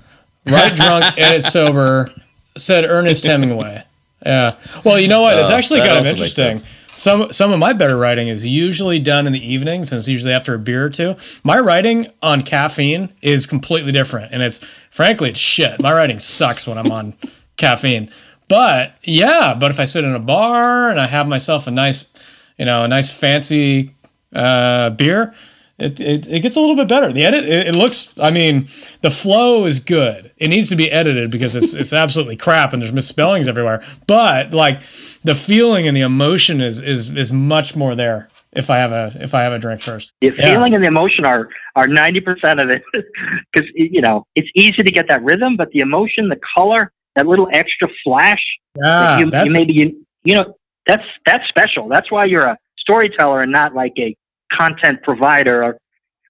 Write 0.45 0.75
drunk, 0.75 1.05
edit 1.17 1.43
sober. 1.43 2.09
Said 2.57 2.83
Ernest 2.83 3.23
Hemingway. 3.23 3.85
Yeah. 4.25 4.55
Well, 4.83 4.99
you 4.99 5.07
know 5.07 5.21
what? 5.21 5.37
It's 5.37 5.49
oh, 5.49 5.55
actually 5.55 5.79
kind 5.79 5.97
of 5.97 6.05
interesting. 6.05 6.61
Some 6.99 7.31
some 7.31 7.53
of 7.53 7.59
my 7.59 7.71
better 7.71 7.97
writing 7.97 8.27
is 8.27 8.45
usually 8.45 8.99
done 8.99 9.25
in 9.25 9.31
the 9.31 9.53
evenings, 9.53 9.91
and 9.91 9.99
it's 9.99 10.09
usually 10.09 10.33
after 10.33 10.53
a 10.53 10.59
beer 10.59 10.85
or 10.85 10.89
two. 10.89 11.15
My 11.45 11.57
writing 11.57 12.07
on 12.21 12.41
caffeine 12.41 13.13
is 13.21 13.45
completely 13.45 13.93
different, 13.93 14.33
and 14.33 14.43
it's 14.43 14.59
frankly 14.89 15.29
it's 15.29 15.39
shit. 15.39 15.79
My 15.81 15.93
writing 15.93 16.19
sucks 16.19 16.67
when 16.67 16.77
I'm 16.77 16.91
on 16.91 17.13
caffeine. 17.57 18.11
But 18.49 18.95
yeah, 19.03 19.55
but 19.57 19.71
if 19.71 19.79
I 19.79 19.85
sit 19.85 20.03
in 20.03 20.13
a 20.13 20.19
bar 20.19 20.89
and 20.89 20.99
I 20.99 21.07
have 21.07 21.25
myself 21.27 21.67
a 21.67 21.71
nice, 21.71 22.11
you 22.57 22.65
know, 22.65 22.83
a 22.83 22.87
nice 22.89 23.09
fancy 23.09 23.95
uh, 24.33 24.91
beer, 24.91 25.33
it, 25.79 25.99
it, 26.01 26.27
it, 26.27 26.39
gets 26.41 26.57
a 26.57 26.59
little 26.59 26.75
bit 26.75 26.87
better. 26.87 27.11
The 27.11 27.23
edit, 27.23 27.45
it, 27.45 27.67
it, 27.67 27.75
looks, 27.75 28.13
I 28.19 28.31
mean, 28.31 28.67
the 29.01 29.09
flow 29.09 29.65
is 29.65 29.79
good. 29.79 30.31
It 30.37 30.49
needs 30.49 30.67
to 30.69 30.75
be 30.75 30.91
edited 30.91 31.31
because 31.31 31.55
it's, 31.55 31.73
it's 31.73 31.93
absolutely 31.93 32.35
crap 32.35 32.73
and 32.73 32.81
there's 32.81 32.91
misspellings 32.91 33.47
everywhere. 33.47 33.81
But 34.05 34.53
like 34.53 34.81
the 35.23 35.35
feeling 35.35 35.87
and 35.87 35.95
the 35.95 36.01
emotion 36.01 36.59
is, 36.59 36.81
is, 36.81 37.09
is 37.09 37.31
much 37.31 37.75
more 37.77 37.95
there 37.95 38.29
if 38.51 38.69
I 38.69 38.77
have 38.79 38.91
a, 38.91 39.15
if 39.21 39.33
I 39.33 39.43
have 39.43 39.53
a 39.53 39.59
drink 39.59 39.81
first. 39.81 40.11
The 40.19 40.31
yeah. 40.37 40.53
feeling 40.53 40.73
and 40.73 40.83
the 40.83 40.89
emotion 40.89 41.25
are, 41.25 41.47
are 41.75 41.87
90% 41.87 42.61
of 42.61 42.69
it 42.69 42.83
because, 43.53 43.69
you 43.73 44.01
know, 44.01 44.25
it's 44.35 44.49
easy 44.55 44.83
to 44.83 44.91
get 44.91 45.07
that 45.07 45.23
rhythm, 45.23 45.55
but 45.55 45.69
the 45.71 45.79
emotion, 45.79 46.27
the 46.27 46.39
color, 46.57 46.91
that 47.15 47.25
little 47.25 47.47
extra 47.53 47.87
flash, 48.03 48.43
yeah, 48.83 49.19
you, 49.19 49.25
you 49.25 49.53
maybe, 49.53 49.73
you, 49.73 50.05
you 50.23 50.35
know, 50.35 50.55
that's, 50.85 51.03
that's 51.25 51.47
special. 51.47 51.87
That's 51.87 52.11
why 52.11 52.25
you're 52.25 52.45
a 52.45 52.57
storyteller 52.79 53.41
and 53.41 53.51
not 53.51 53.75
like 53.75 53.93
a 53.97 54.15
content 54.51 55.01
provider 55.03 55.63
or 55.63 55.77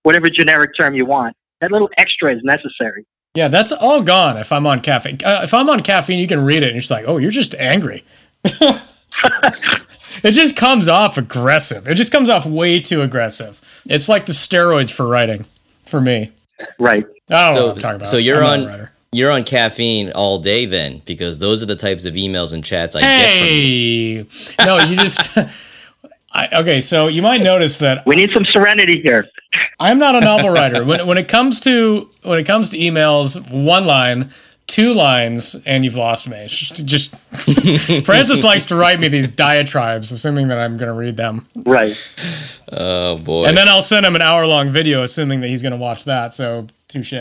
whatever 0.03 0.29
generic 0.29 0.71
term 0.77 0.95
you 0.95 1.05
want. 1.05 1.35
That 1.61 1.71
little 1.71 1.89
extra 1.97 2.33
is 2.33 2.41
necessary. 2.43 3.05
Yeah, 3.35 3.47
that's 3.47 3.71
all 3.71 4.01
gone 4.01 4.37
if 4.37 4.51
I'm 4.51 4.65
on 4.65 4.81
caffeine. 4.81 5.19
Uh, 5.23 5.41
if 5.43 5.53
I'm 5.53 5.69
on 5.69 5.81
caffeine, 5.81 6.19
you 6.19 6.27
can 6.27 6.43
read 6.43 6.63
it 6.63 6.67
and 6.67 6.73
you're 6.73 6.79
just 6.79 6.91
like, 6.91 7.05
oh, 7.07 7.17
you're 7.17 7.31
just 7.31 7.53
angry. 7.55 8.03
it 8.43 8.81
just 10.31 10.55
comes 10.55 10.87
off 10.87 11.17
aggressive. 11.17 11.87
It 11.87 11.95
just 11.95 12.11
comes 12.11 12.29
off 12.29 12.45
way 12.45 12.79
too 12.79 13.01
aggressive. 13.01 13.81
It's 13.85 14.09
like 14.09 14.25
the 14.25 14.33
steroids 14.33 14.91
for 14.91 15.07
writing 15.07 15.45
for 15.85 16.01
me. 16.01 16.31
Right. 16.79 17.05
I 17.29 17.47
don't 17.47 17.53
so, 17.53 17.59
know 17.59 17.67
what 17.67 17.75
I'm 17.75 17.81
talking 17.81 17.95
about. 17.97 18.07
So 18.07 18.17
you're 18.17 18.43
on 18.43 18.89
you're 19.11 19.31
on 19.31 19.43
caffeine 19.43 20.11
all 20.11 20.39
day 20.39 20.65
then 20.65 21.01
because 21.05 21.39
those 21.39 21.63
are 21.63 21.65
the 21.65 21.75
types 21.75 22.05
of 22.05 22.13
emails 22.13 22.53
and 22.53 22.63
chats 22.63 22.95
I 22.95 23.01
hey. 23.01 24.13
get 24.15 24.31
from 24.31 24.65
you. 24.65 24.65
no, 24.65 24.77
you 24.85 24.95
just 24.97 25.37
I, 26.31 26.47
okay, 26.59 26.79
so 26.79 27.07
you 27.07 27.21
might 27.21 27.41
notice 27.41 27.79
that 27.79 28.05
we 28.05 28.15
need 28.15 28.31
some 28.31 28.45
serenity 28.45 29.01
here. 29.01 29.27
I'm 29.79 29.97
not 29.97 30.15
a 30.15 30.21
novel 30.21 30.49
writer. 30.49 30.85
When 30.85 31.07
when 31.07 31.17
it 31.17 31.27
comes 31.27 31.59
to 31.61 32.09
when 32.23 32.39
it 32.39 32.45
comes 32.45 32.69
to 32.69 32.77
emails, 32.77 33.51
one 33.51 33.85
line, 33.85 34.31
two 34.67 34.93
lines, 34.93 35.55
and 35.65 35.83
you've 35.83 35.95
lost 35.95 36.29
me. 36.29 36.45
Just 36.47 37.15
Francis 38.05 38.43
likes 38.43 38.65
to 38.65 38.75
write 38.75 38.99
me 38.99 39.07
these 39.07 39.27
diatribes, 39.27 40.11
assuming 40.11 40.49
that 40.49 40.59
I'm 40.59 40.77
going 40.77 40.89
to 40.89 40.93
read 40.93 41.17
them. 41.17 41.47
Right. 41.65 41.97
Oh 42.71 43.17
boy. 43.17 43.45
And 43.45 43.57
then 43.57 43.67
I'll 43.67 43.81
send 43.81 44.05
him 44.05 44.15
an 44.15 44.21
hour 44.21 44.45
long 44.45 44.69
video, 44.69 45.01
assuming 45.01 45.41
that 45.41 45.47
he's 45.47 45.63
going 45.63 45.71
to 45.71 45.77
watch 45.77 46.05
that. 46.05 46.33
So 46.33 46.67
touche. 46.87 47.13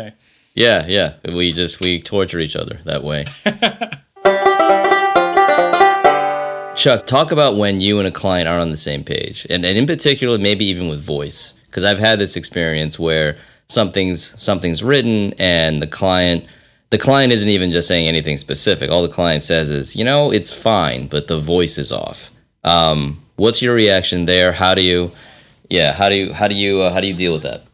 Yeah, 0.55 0.87
yeah. 0.87 1.15
We 1.25 1.53
just 1.53 1.81
we 1.81 1.99
torture 1.99 2.41
each 2.41 2.57
other 2.57 2.79
that 2.85 3.03
way. 3.03 3.25
Chuck, 6.79 7.07
talk 7.07 7.33
about 7.33 7.57
when 7.57 7.81
you 7.81 7.99
and 7.99 8.07
a 8.07 8.13
client 8.13 8.47
aren't 8.47 8.63
on 8.63 8.71
the 8.71 8.77
same 8.77 9.03
page, 9.03 9.45
and, 9.51 9.65
and 9.65 9.77
in 9.77 9.85
particular, 9.85 10.39
maybe 10.39 10.65
even 10.67 10.87
with 10.87 11.03
voice, 11.03 11.55
because 11.67 11.83
I've 11.83 11.99
had 11.99 12.21
this 12.21 12.37
experience 12.37 13.01
where 13.01 13.37
something's 13.67 14.41
something's 14.41 14.85
written 14.85 15.35
and 15.41 15.83
the 15.83 15.89
client 15.89 16.47
the 16.91 16.97
client 16.97 17.33
isn't 17.33 17.49
even 17.49 17.73
just 17.73 17.89
saying 17.89 18.07
anything 18.07 18.39
specific. 18.39 18.93
All 18.93 19.03
the 19.03 19.13
client 19.13 19.43
says 19.43 19.71
is, 19.71 19.97
you 19.97 20.05
know, 20.05 20.31
it's 20.31 20.53
fine, 20.53 21.09
but 21.09 21.27
the 21.27 21.41
voice 21.41 21.79
is 21.79 21.91
off. 21.91 22.31
Um, 22.63 23.21
what's 23.35 23.61
your 23.61 23.75
reaction 23.75 24.25
there? 24.25 24.53
How 24.53 24.75
do 24.77 24.81
you, 24.81 25.11
yeah, 25.69 25.93
how 25.93 26.09
do 26.09 26.15
you 26.15 26.33
how 26.33 26.47
do 26.47 26.55
you 26.55 26.83
uh, 26.83 26.93
how 26.93 27.01
do 27.01 27.09
you 27.09 27.15
deal 27.15 27.33
with 27.33 27.43
that? 27.43 27.65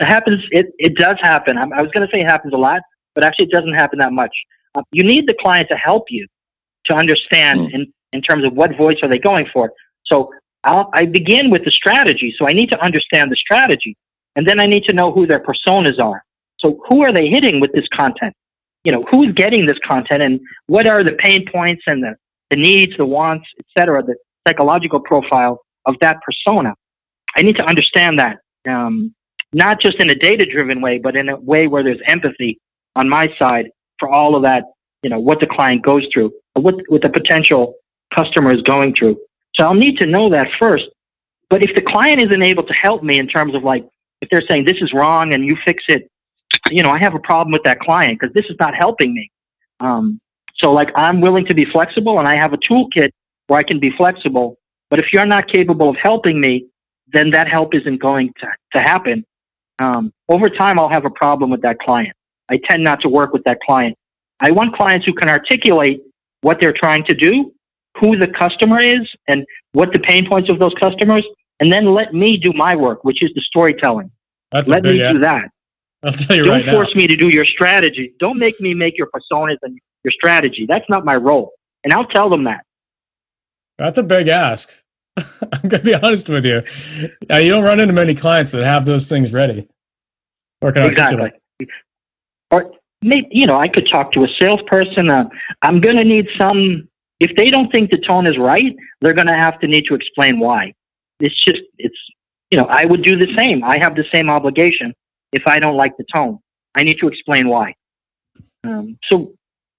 It 0.00 0.06
happens. 0.06 0.44
It 0.50 0.74
it 0.78 0.96
does 0.96 1.18
happen. 1.22 1.56
I, 1.56 1.66
was 1.80 1.90
going 1.92 2.04
to 2.04 2.12
say 2.12 2.20
it 2.20 2.28
happens 2.28 2.52
a 2.52 2.58
lot, 2.58 2.82
but 3.14 3.22
actually, 3.22 3.44
it 3.44 3.52
doesn't 3.52 3.74
happen 3.74 4.00
that 4.00 4.12
much. 4.12 4.34
Uh, 4.74 4.82
you 4.90 5.04
need 5.04 5.28
the 5.28 5.36
client 5.40 5.68
to 5.70 5.76
help 5.76 6.06
you 6.10 6.26
to 6.86 6.94
understand 6.94 7.60
mm. 7.60 7.74
and 7.74 7.86
in 8.14 8.22
terms 8.22 8.46
of 8.46 8.52
what 8.54 8.76
voice 8.76 8.96
are 9.02 9.08
they 9.08 9.18
going 9.18 9.46
for. 9.52 9.72
So 10.06 10.30
I'll, 10.62 10.88
I 10.94 11.04
begin 11.04 11.50
with 11.50 11.64
the 11.64 11.70
strategy. 11.70 12.34
So 12.38 12.48
I 12.48 12.52
need 12.52 12.70
to 12.70 12.80
understand 12.80 13.30
the 13.30 13.36
strategy, 13.36 13.96
and 14.36 14.46
then 14.48 14.58
I 14.58 14.66
need 14.66 14.84
to 14.84 14.94
know 14.94 15.12
who 15.12 15.26
their 15.26 15.42
personas 15.50 16.00
are. 16.00 16.24
So 16.58 16.80
who 16.88 17.02
are 17.02 17.12
they 17.12 17.28
hitting 17.28 17.60
with 17.60 17.72
this 17.72 17.88
content? 17.94 18.34
You 18.84 18.92
know, 18.92 19.04
who's 19.10 19.32
getting 19.34 19.66
this 19.66 19.78
content, 19.84 20.22
and 20.22 20.40
what 20.66 20.88
are 20.88 21.02
the 21.02 21.16
pain 21.26 21.44
points 21.50 21.82
and 21.86 22.02
the, 22.02 22.14
the 22.50 22.56
needs, 22.56 22.96
the 22.96 23.04
wants, 23.04 23.46
etc., 23.60 24.02
the 24.02 24.16
psychological 24.46 25.00
profile 25.00 25.60
of 25.86 25.96
that 26.00 26.16
persona. 26.22 26.74
I 27.36 27.42
need 27.42 27.56
to 27.56 27.64
understand 27.64 28.18
that, 28.18 28.38
um, 28.68 29.14
not 29.52 29.80
just 29.80 29.96
in 30.02 30.08
a 30.10 30.14
data-driven 30.14 30.80
way, 30.80 30.98
but 30.98 31.16
in 31.16 31.28
a 31.28 31.36
way 31.36 31.66
where 31.66 31.82
there's 31.82 32.00
empathy 32.06 32.58
on 32.94 33.08
my 33.08 33.28
side 33.38 33.66
for 33.98 34.08
all 34.08 34.36
of 34.36 34.42
that. 34.42 34.64
You 35.02 35.10
know, 35.10 35.18
what 35.18 35.40
the 35.40 35.46
client 35.46 35.82
goes 35.82 36.04
through, 36.12 36.32
what 36.54 36.76
what 36.88 37.02
the 37.02 37.10
potential 37.10 37.74
customer 38.14 38.54
is 38.54 38.62
going 38.62 38.94
through. 38.94 39.18
So 39.56 39.66
I'll 39.66 39.74
need 39.74 39.98
to 39.98 40.06
know 40.06 40.28
that 40.30 40.48
first. 40.60 40.84
But 41.50 41.62
if 41.62 41.74
the 41.74 41.82
client 41.82 42.20
isn't 42.20 42.42
able 42.42 42.64
to 42.64 42.74
help 42.74 43.02
me 43.02 43.18
in 43.18 43.28
terms 43.28 43.54
of 43.54 43.62
like, 43.62 43.86
if 44.20 44.28
they're 44.30 44.42
saying 44.48 44.64
this 44.64 44.78
is 44.80 44.92
wrong 44.92 45.34
and 45.34 45.44
you 45.44 45.56
fix 45.64 45.84
it, 45.88 46.10
you 46.70 46.82
know, 46.82 46.90
I 46.90 46.98
have 46.98 47.14
a 47.14 47.18
problem 47.18 47.52
with 47.52 47.62
that 47.64 47.80
client 47.80 48.18
because 48.18 48.34
this 48.34 48.46
is 48.46 48.56
not 48.58 48.74
helping 48.74 49.14
me. 49.14 49.30
Um, 49.80 50.20
so 50.56 50.72
like 50.72 50.90
I'm 50.96 51.20
willing 51.20 51.46
to 51.46 51.54
be 51.54 51.64
flexible 51.66 52.18
and 52.18 52.26
I 52.26 52.36
have 52.36 52.52
a 52.52 52.58
toolkit 52.58 53.10
where 53.46 53.58
I 53.58 53.62
can 53.62 53.78
be 53.78 53.90
flexible. 53.96 54.56
But 54.90 54.98
if 54.98 55.12
you're 55.12 55.26
not 55.26 55.48
capable 55.48 55.90
of 55.90 55.96
helping 55.96 56.40
me, 56.40 56.66
then 57.12 57.30
that 57.30 57.48
help 57.48 57.74
isn't 57.74 58.00
going 58.00 58.32
to, 58.38 58.48
to 58.72 58.80
happen. 58.80 59.24
Um, 59.78 60.12
over 60.28 60.48
time, 60.48 60.78
I'll 60.78 60.88
have 60.88 61.04
a 61.04 61.10
problem 61.10 61.50
with 61.50 61.62
that 61.62 61.78
client. 61.80 62.14
I 62.48 62.58
tend 62.68 62.84
not 62.84 63.00
to 63.02 63.08
work 63.08 63.32
with 63.32 63.44
that 63.44 63.60
client. 63.60 63.96
I 64.40 64.50
want 64.50 64.74
clients 64.74 65.06
who 65.06 65.12
can 65.12 65.28
articulate 65.28 66.02
what 66.42 66.60
they're 66.60 66.74
trying 66.74 67.04
to 67.04 67.14
do 67.14 67.53
who 67.96 68.16
the 68.16 68.28
customer 68.28 68.80
is 68.80 69.08
and 69.28 69.44
what 69.72 69.92
the 69.92 70.00
pain 70.00 70.28
points 70.28 70.50
of 70.50 70.58
those 70.58 70.74
customers, 70.80 71.24
and 71.60 71.72
then 71.72 71.86
let 71.86 72.12
me 72.12 72.36
do 72.36 72.52
my 72.52 72.74
work, 72.74 73.04
which 73.04 73.22
is 73.22 73.30
the 73.34 73.40
storytelling. 73.42 74.10
That's 74.50 74.70
let 74.70 74.82
me 74.82 74.98
do 74.98 75.18
that. 75.20 75.50
I'll 76.04 76.12
tell 76.12 76.36
you 76.36 76.44
Don't 76.44 76.60
right 76.60 76.70
force 76.70 76.90
now. 76.94 77.00
me 77.00 77.06
to 77.06 77.16
do 77.16 77.28
your 77.28 77.44
strategy. 77.44 78.12
Don't 78.18 78.38
make 78.38 78.60
me 78.60 78.74
make 78.74 78.98
your 78.98 79.08
personas 79.08 79.56
and 79.62 79.78
your 80.04 80.12
strategy. 80.12 80.66
That's 80.68 80.88
not 80.88 81.04
my 81.04 81.16
role. 81.16 81.52
And 81.82 81.92
I'll 81.92 82.06
tell 82.06 82.28
them 82.28 82.44
that. 82.44 82.64
That's 83.78 83.98
a 83.98 84.02
big 84.02 84.28
ask. 84.28 84.82
I'm 85.16 85.68
going 85.68 85.70
to 85.70 85.78
be 85.80 85.94
honest 85.94 86.28
with 86.28 86.44
you. 86.44 86.62
Uh, 87.30 87.38
you 87.38 87.50
don't 87.50 87.64
run 87.64 87.80
into 87.80 87.94
many 87.94 88.14
clients 88.14 88.50
that 88.52 88.64
have 88.64 88.84
those 88.84 89.08
things 89.08 89.32
ready 89.32 89.68
or 90.60 90.72
can 90.72 90.84
exactly. 90.84 91.20
articulate. 91.20 91.40
Or 92.50 92.72
maybe, 93.02 93.28
you 93.30 93.46
know, 93.46 93.58
I 93.58 93.68
could 93.68 93.88
talk 93.88 94.12
to 94.12 94.24
a 94.24 94.28
salesperson. 94.40 95.08
Uh, 95.08 95.28
I'm 95.62 95.80
going 95.80 95.96
to 95.96 96.04
need 96.04 96.28
some 96.38 96.88
if 97.20 97.34
they 97.36 97.50
don't 97.50 97.70
think 97.70 97.90
the 97.90 97.98
tone 97.98 98.26
is 98.26 98.38
right, 98.38 98.74
they're 99.00 99.14
going 99.14 99.28
to 99.28 99.34
have 99.34 99.58
to 99.60 99.66
need 99.66 99.84
to 99.88 99.94
explain 99.94 100.38
why. 100.38 100.72
It's 101.20 101.44
just, 101.44 101.62
it's, 101.78 101.96
you 102.50 102.58
know, 102.58 102.66
I 102.68 102.84
would 102.84 103.02
do 103.02 103.16
the 103.16 103.32
same. 103.36 103.62
I 103.64 103.78
have 103.78 103.94
the 103.94 104.04
same 104.12 104.28
obligation 104.28 104.92
if 105.32 105.42
I 105.46 105.58
don't 105.58 105.76
like 105.76 105.96
the 105.96 106.04
tone. 106.12 106.38
I 106.74 106.82
need 106.82 106.98
to 107.00 107.08
explain 107.08 107.48
why. 107.48 107.74
Um, 108.64 108.98
so 109.10 109.32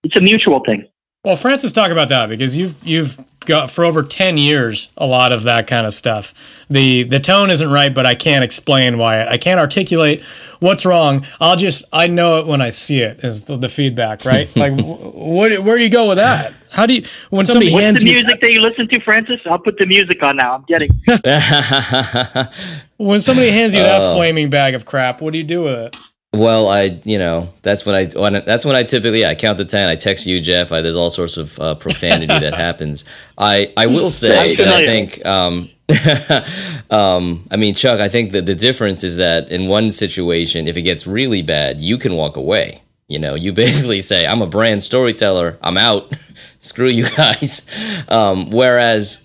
it's 0.04 0.18
a 0.18 0.22
mutual 0.22 0.62
thing. 0.66 0.88
Well, 1.26 1.36
Francis, 1.36 1.72
talk 1.72 1.90
about 1.90 2.10
that 2.10 2.30
because 2.30 2.56
you've 2.56 2.76
you've 2.86 3.20
got 3.40 3.72
for 3.72 3.84
over 3.84 4.04
ten 4.04 4.38
years 4.38 4.92
a 4.96 5.08
lot 5.08 5.32
of 5.32 5.42
that 5.44 5.66
kind 5.66 5.88
of 5.88 5.94
stuff. 5.96 6.36
the 6.70 7.02
The 7.02 7.20
tone 7.20 7.50
isn't 7.50 7.68
right, 7.68 7.92
but 7.92 8.06
I 8.06 8.14
can't 8.14 8.44
explain 8.44 9.00
why. 9.00 9.26
I 9.26 9.38
can't 9.38 9.60
articulate 9.60 10.24
what's 10.60 10.86
wrong. 10.86 11.26
I'll 11.42 11.56
just 11.56 11.84
I 11.92 12.06
know 12.06 12.40
it 12.40 12.46
when 12.46 12.62
I 12.62 12.70
see 12.70 13.00
it. 13.00 13.24
Is 13.24 13.46
the, 13.46 13.58
the 13.58 13.70
feedback 13.70 14.24
right? 14.24 14.56
like, 14.56 14.80
what, 14.80 15.64
where 15.64 15.78
do 15.80 15.84
you 15.84 15.90
go 15.90 16.08
with 16.08 16.18
that? 16.18 16.54
How 16.70 16.86
do 16.86 16.94
you 16.94 17.06
when 17.32 17.48
somebody, 17.48 17.72
somebody 17.72 17.84
hands 17.84 17.96
What's 17.96 18.04
the 18.04 18.12
music 18.12 18.30
you, 18.30 18.42
that 18.42 18.54
you 18.54 18.62
listen 18.62 18.88
to, 18.88 19.02
Francis? 19.02 19.42
I'll 19.48 19.58
put 19.58 19.80
the 19.80 19.88
music 19.88 20.22
on 20.22 20.38
now. 20.38 20.54
I'm 20.54 20.66
getting. 20.68 20.92
when 22.98 23.20
somebody 23.20 23.50
hands 23.50 23.74
you 23.74 23.82
that 23.82 24.02
oh. 24.04 24.14
flaming 24.14 24.52
bag 24.52 24.76
of 24.76 24.86
crap, 24.86 25.22
what 25.22 25.34
do 25.34 25.40
you 25.40 25.44
do 25.44 25.64
with 25.64 25.74
it? 25.74 25.98
Well, 26.36 26.68
I, 26.68 27.00
you 27.06 27.18
know, 27.18 27.54
that's 27.62 27.86
when 27.86 27.96
I, 27.96 28.06
when, 28.08 28.34
that's 28.46 28.66
when 28.66 28.76
I 28.76 28.84
typically, 28.84 29.22
yeah, 29.22 29.30
I 29.30 29.36
count 29.36 29.58
to 29.60 29.66
10. 29.66 29.88
I 29.88 29.96
text 29.96 30.26
you, 30.26 30.42
Jeff. 30.42 30.72
I, 30.72 30.82
there's 30.82 30.96
all 30.96 31.10
sorts 31.10 31.38
of 31.38 31.58
uh, 31.60 31.76
profanity 31.76 32.28
that 32.28 32.54
happens. 32.54 33.06
I, 33.38 33.72
I 33.78 33.88
will 33.88 34.10
say 34.22 34.56
that 34.56 34.68
I 34.68 34.86
think, 34.86 35.26
um, 35.26 35.70
um, 36.90 37.48
I 37.52 37.58
mean, 37.58 37.74
Chuck, 37.74 38.00
I 38.00 38.10
think 38.10 38.32
that 38.32 38.46
the 38.46 38.56
difference 38.56 39.04
is 39.04 39.16
that 39.16 39.50
in 39.50 39.68
one 39.68 39.92
situation, 39.92 40.68
if 40.68 40.76
it 40.76 40.82
gets 40.82 41.08
really 41.08 41.42
bad, 41.42 41.80
you 41.80 41.98
can 41.98 42.16
walk 42.16 42.36
away. 42.36 42.82
You 43.08 43.20
know, 43.20 43.36
you 43.36 43.54
basically 43.66 44.02
say, 44.02 44.28
I'm 44.28 44.42
a 44.42 44.48
brand 44.48 44.84
storyteller, 44.84 45.58
I'm 45.62 45.78
out, 45.78 46.12
screw 46.60 46.88
you 46.88 47.06
guys. 47.16 47.66
Um, 48.10 48.50
whereas 48.50 49.24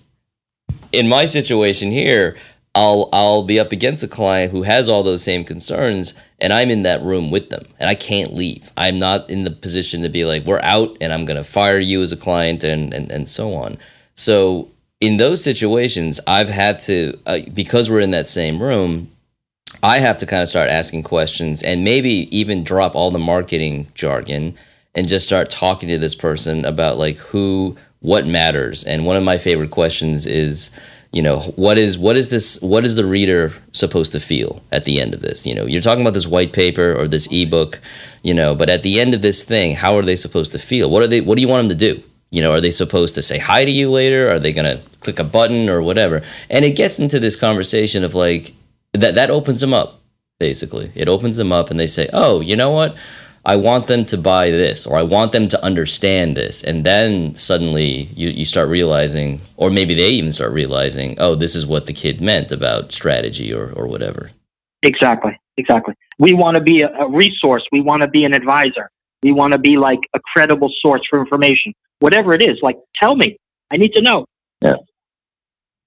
in 0.91 1.09
my 1.09 1.25
situation 1.25 1.91
here, 1.91 2.37
I'll 2.73 3.09
I'll 3.11 3.43
be 3.43 3.59
up 3.59 3.73
against 3.73 4.01
a 4.01 4.07
client 4.07 4.53
who 4.53 4.63
has 4.63 4.87
all 4.87 5.03
those 5.03 5.21
same 5.21 5.43
concerns 5.43 6.13
and 6.41 6.51
I'm 6.51 6.69
in 6.69 6.83
that 6.83 7.01
room 7.03 7.31
with 7.31 7.49
them 7.49 7.63
and 7.79 7.89
I 7.89 7.95
can't 7.95 8.33
leave. 8.33 8.71
I'm 8.75 8.99
not 8.99 9.29
in 9.29 9.45
the 9.45 9.51
position 9.51 10.01
to 10.01 10.09
be 10.09 10.25
like, 10.25 10.45
we're 10.45 10.59
out 10.63 10.97
and 10.99 11.13
I'm 11.13 11.25
gonna 11.25 11.43
fire 11.43 11.79
you 11.79 12.01
as 12.01 12.11
a 12.11 12.17
client 12.17 12.63
and 12.63 12.93
and, 12.93 13.09
and 13.09 13.27
so 13.27 13.53
on. 13.53 13.77
So 14.15 14.69
in 14.99 15.17
those 15.17 15.43
situations, 15.43 16.19
I've 16.27 16.49
had 16.49 16.79
to 16.81 17.17
uh, 17.25 17.39
because 17.53 17.89
we're 17.89 18.01
in 18.01 18.11
that 18.11 18.27
same 18.27 18.61
room, 18.61 19.09
I 19.83 19.99
have 19.99 20.17
to 20.19 20.25
kind 20.25 20.43
of 20.43 20.49
start 20.49 20.69
asking 20.69 21.03
questions 21.03 21.63
and 21.63 21.83
maybe 21.83 22.35
even 22.35 22.63
drop 22.63 22.95
all 22.95 23.11
the 23.11 23.19
marketing 23.19 23.87
jargon 23.93 24.55
and 24.93 25.07
just 25.07 25.25
start 25.25 25.49
talking 25.49 25.89
to 25.89 25.97
this 25.97 26.15
person 26.15 26.65
about 26.65 26.97
like 26.97 27.17
who 27.17 27.77
what 28.01 28.27
matters. 28.27 28.83
And 28.83 29.05
one 29.05 29.15
of 29.15 29.23
my 29.23 29.37
favorite 29.37 29.71
questions 29.71 30.25
is, 30.25 30.71
you 31.11 31.21
know, 31.21 31.39
what 31.57 31.77
is 31.77 31.97
what 31.97 32.15
is 32.15 32.29
this 32.29 32.61
what 32.61 32.85
is 32.85 32.95
the 32.95 33.05
reader 33.05 33.51
supposed 33.73 34.13
to 34.13 34.19
feel 34.19 34.63
at 34.71 34.85
the 34.85 35.01
end 35.01 35.13
of 35.13 35.21
this? 35.21 35.45
You 35.45 35.53
know, 35.53 35.65
you're 35.65 35.81
talking 35.81 36.01
about 36.01 36.13
this 36.13 36.27
white 36.27 36.53
paper 36.53 36.95
or 36.97 37.07
this 37.07 37.27
ebook, 37.31 37.81
you 38.23 38.33
know, 38.33 38.55
but 38.55 38.69
at 38.69 38.81
the 38.81 38.99
end 38.99 39.13
of 39.13 39.21
this 39.21 39.43
thing, 39.43 39.75
how 39.75 39.97
are 39.97 40.03
they 40.03 40.15
supposed 40.15 40.53
to 40.53 40.59
feel? 40.59 40.89
What 40.89 41.03
are 41.03 41.07
they 41.07 41.19
what 41.19 41.35
do 41.35 41.41
you 41.41 41.49
want 41.49 41.67
them 41.67 41.77
to 41.77 41.93
do? 41.93 42.03
You 42.29 42.41
know, 42.41 42.53
are 42.53 42.61
they 42.61 42.71
supposed 42.71 43.13
to 43.15 43.21
say 43.21 43.39
hi 43.39 43.65
to 43.65 43.71
you 43.71 43.91
later? 43.91 44.29
Are 44.29 44.39
they 44.39 44.53
going 44.53 44.65
to 44.65 44.81
click 45.01 45.19
a 45.19 45.25
button 45.25 45.67
or 45.67 45.81
whatever? 45.81 46.21
And 46.49 46.63
it 46.63 46.77
gets 46.77 46.97
into 46.97 47.19
this 47.19 47.35
conversation 47.35 48.05
of 48.05 48.15
like 48.15 48.53
that 48.93 49.15
that 49.15 49.29
opens 49.29 49.59
them 49.59 49.73
up 49.73 50.01
basically. 50.39 50.91
It 50.95 51.07
opens 51.07 51.37
them 51.37 51.51
up 51.51 51.69
and 51.69 51.79
they 51.79 51.87
say, 51.87 52.09
"Oh, 52.13 52.39
you 52.39 52.55
know 52.55 52.71
what? 52.71 52.95
I 53.45 53.55
want 53.55 53.87
them 53.87 54.05
to 54.05 54.17
buy 54.17 54.51
this 54.51 54.85
or 54.85 54.97
I 54.97 55.03
want 55.03 55.31
them 55.31 55.47
to 55.49 55.63
understand 55.63 56.37
this." 56.37 56.63
And 56.63 56.85
then 56.85 57.35
suddenly 57.35 58.09
you 58.15 58.29
you 58.29 58.45
start 58.45 58.69
realizing 58.69 59.41
or 59.57 59.69
maybe 59.69 59.95
they 59.95 60.09
even 60.09 60.31
start 60.31 60.51
realizing, 60.51 61.15
"Oh, 61.19 61.35
this 61.35 61.55
is 61.55 61.65
what 61.65 61.85
the 61.85 61.93
kid 61.93 62.21
meant 62.21 62.51
about 62.51 62.91
strategy 62.91 63.53
or 63.53 63.71
or 63.75 63.87
whatever." 63.87 64.31
Exactly. 64.83 65.37
Exactly. 65.57 65.93
We 66.17 66.33
want 66.33 66.55
to 66.55 66.61
be 66.61 66.81
a, 66.81 66.89
a 66.97 67.09
resource. 67.09 67.63
We 67.71 67.81
want 67.81 68.01
to 68.01 68.07
be 68.07 68.25
an 68.25 68.33
advisor. 68.33 68.89
We 69.21 69.31
want 69.31 69.53
to 69.53 69.59
be 69.59 69.77
like 69.77 69.99
a 70.13 70.19
credible 70.19 70.71
source 70.81 71.01
for 71.09 71.19
information 71.19 71.73
whatever 72.01 72.33
it 72.33 72.41
is. 72.41 72.59
Like, 72.61 72.77
tell 73.01 73.15
me. 73.15 73.37
I 73.71 73.77
need 73.77 73.93
to 73.93 74.01
know. 74.01 74.25
Yeah. 74.61 74.75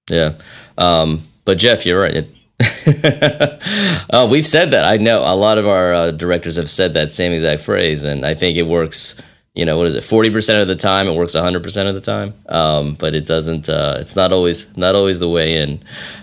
Yeah. 0.08 0.34
Um, 0.78 1.28
but 1.44 1.58
Jeff, 1.58 1.84
you're 1.84 2.00
right. 2.00 2.24
Uh, 2.60 4.28
we've 4.30 4.46
said 4.46 4.70
that. 4.70 4.84
I 4.84 4.96
know 4.96 5.20
a 5.20 5.34
lot 5.34 5.58
of 5.58 5.66
our 5.66 5.92
uh, 5.92 6.10
directors 6.12 6.56
have 6.56 6.70
said 6.70 6.94
that 6.94 7.12
same 7.12 7.32
exact 7.32 7.62
phrase, 7.62 8.04
and 8.04 8.24
I 8.24 8.34
think 8.34 8.56
it 8.56 8.66
works. 8.66 9.16
You 9.54 9.64
know, 9.64 9.76
what 9.78 9.86
is 9.86 9.94
it? 9.94 10.02
Forty 10.02 10.30
percent 10.30 10.62
of 10.62 10.68
the 10.68 10.76
time, 10.76 11.06
it 11.06 11.14
works 11.14 11.34
hundred 11.34 11.62
percent 11.62 11.88
of 11.88 11.94
the 11.94 12.00
time. 12.00 12.34
Um, 12.48 12.94
but 12.94 13.14
it 13.14 13.26
doesn't. 13.26 13.68
Uh, 13.68 13.96
it's 14.00 14.16
not 14.16 14.32
always 14.32 14.74
not 14.76 14.94
always 14.94 15.18
the 15.20 15.28
way 15.28 15.62
in. 15.62 15.80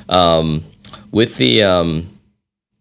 Um, 0.10 0.64
with 1.12 1.38
the 1.38 1.64
um, 1.64 2.20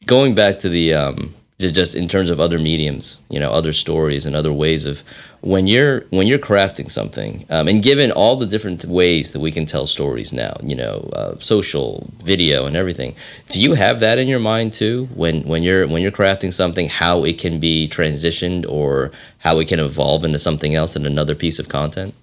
going 0.06 0.34
back 0.34 0.58
to 0.60 0.68
the 0.68 0.94
um, 0.94 1.34
just 1.60 1.94
in 1.94 2.08
terms 2.08 2.30
of 2.30 2.40
other 2.40 2.58
mediums, 2.58 3.18
you 3.28 3.38
know, 3.38 3.50
other 3.50 3.72
stories 3.72 4.26
and 4.26 4.34
other 4.34 4.52
ways 4.52 4.84
of 4.84 5.02
when 5.42 5.66
you're 5.66 6.00
when 6.10 6.26
you're 6.26 6.38
crafting 6.38 6.90
something, 6.90 7.46
um, 7.50 7.68
and 7.68 7.82
given 7.82 8.10
all 8.12 8.36
the 8.36 8.46
different 8.46 8.84
ways 8.84 9.32
that 9.32 9.40
we 9.40 9.52
can 9.52 9.66
tell 9.66 9.86
stories 9.86 10.32
now, 10.32 10.54
you 10.62 10.74
know, 10.74 11.08
uh, 11.14 11.38
social, 11.38 12.10
video, 12.24 12.66
and 12.66 12.76
everything, 12.76 13.14
do 13.48 13.60
you 13.60 13.74
have 13.74 14.00
that 14.00 14.18
in 14.18 14.28
your 14.28 14.38
mind 14.38 14.72
too? 14.72 15.08
When 15.14 15.42
when 15.42 15.62
you're 15.62 15.86
when 15.86 16.02
you're 16.02 16.12
crafting 16.12 16.52
something, 16.52 16.88
how 16.88 17.24
it 17.24 17.38
can 17.38 17.60
be 17.60 17.88
transitioned 17.88 18.66
or 18.68 19.12
how 19.38 19.58
it 19.58 19.68
can 19.68 19.80
evolve 19.80 20.24
into 20.24 20.38
something 20.38 20.74
else 20.74 20.96
in 20.96 21.06
another 21.06 21.34
piece 21.34 21.58
of 21.58 21.68
content? 21.68 22.14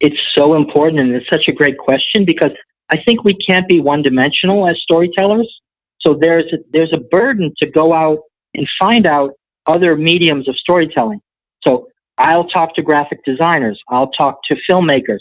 It's 0.00 0.20
so 0.36 0.54
important, 0.54 1.00
and 1.00 1.14
it's 1.14 1.28
such 1.28 1.48
a 1.48 1.52
great 1.52 1.78
question 1.78 2.24
because 2.24 2.52
I 2.90 3.02
think 3.02 3.24
we 3.24 3.34
can't 3.34 3.68
be 3.68 3.80
one 3.80 4.02
dimensional 4.02 4.68
as 4.68 4.80
storytellers. 4.82 5.52
So 6.06 6.16
there's 6.20 6.52
a, 6.52 6.58
there's 6.72 6.92
a 6.92 7.00
burden 7.00 7.52
to 7.60 7.70
go 7.70 7.92
out 7.92 8.18
and 8.54 8.68
find 8.78 9.06
out 9.06 9.32
other 9.66 9.96
mediums 9.96 10.48
of 10.48 10.56
storytelling. 10.56 11.20
So 11.66 11.88
I'll 12.18 12.48
talk 12.48 12.74
to 12.76 12.82
graphic 12.82 13.24
designers. 13.24 13.80
I'll 13.88 14.10
talk 14.10 14.40
to 14.50 14.56
filmmakers. 14.70 15.20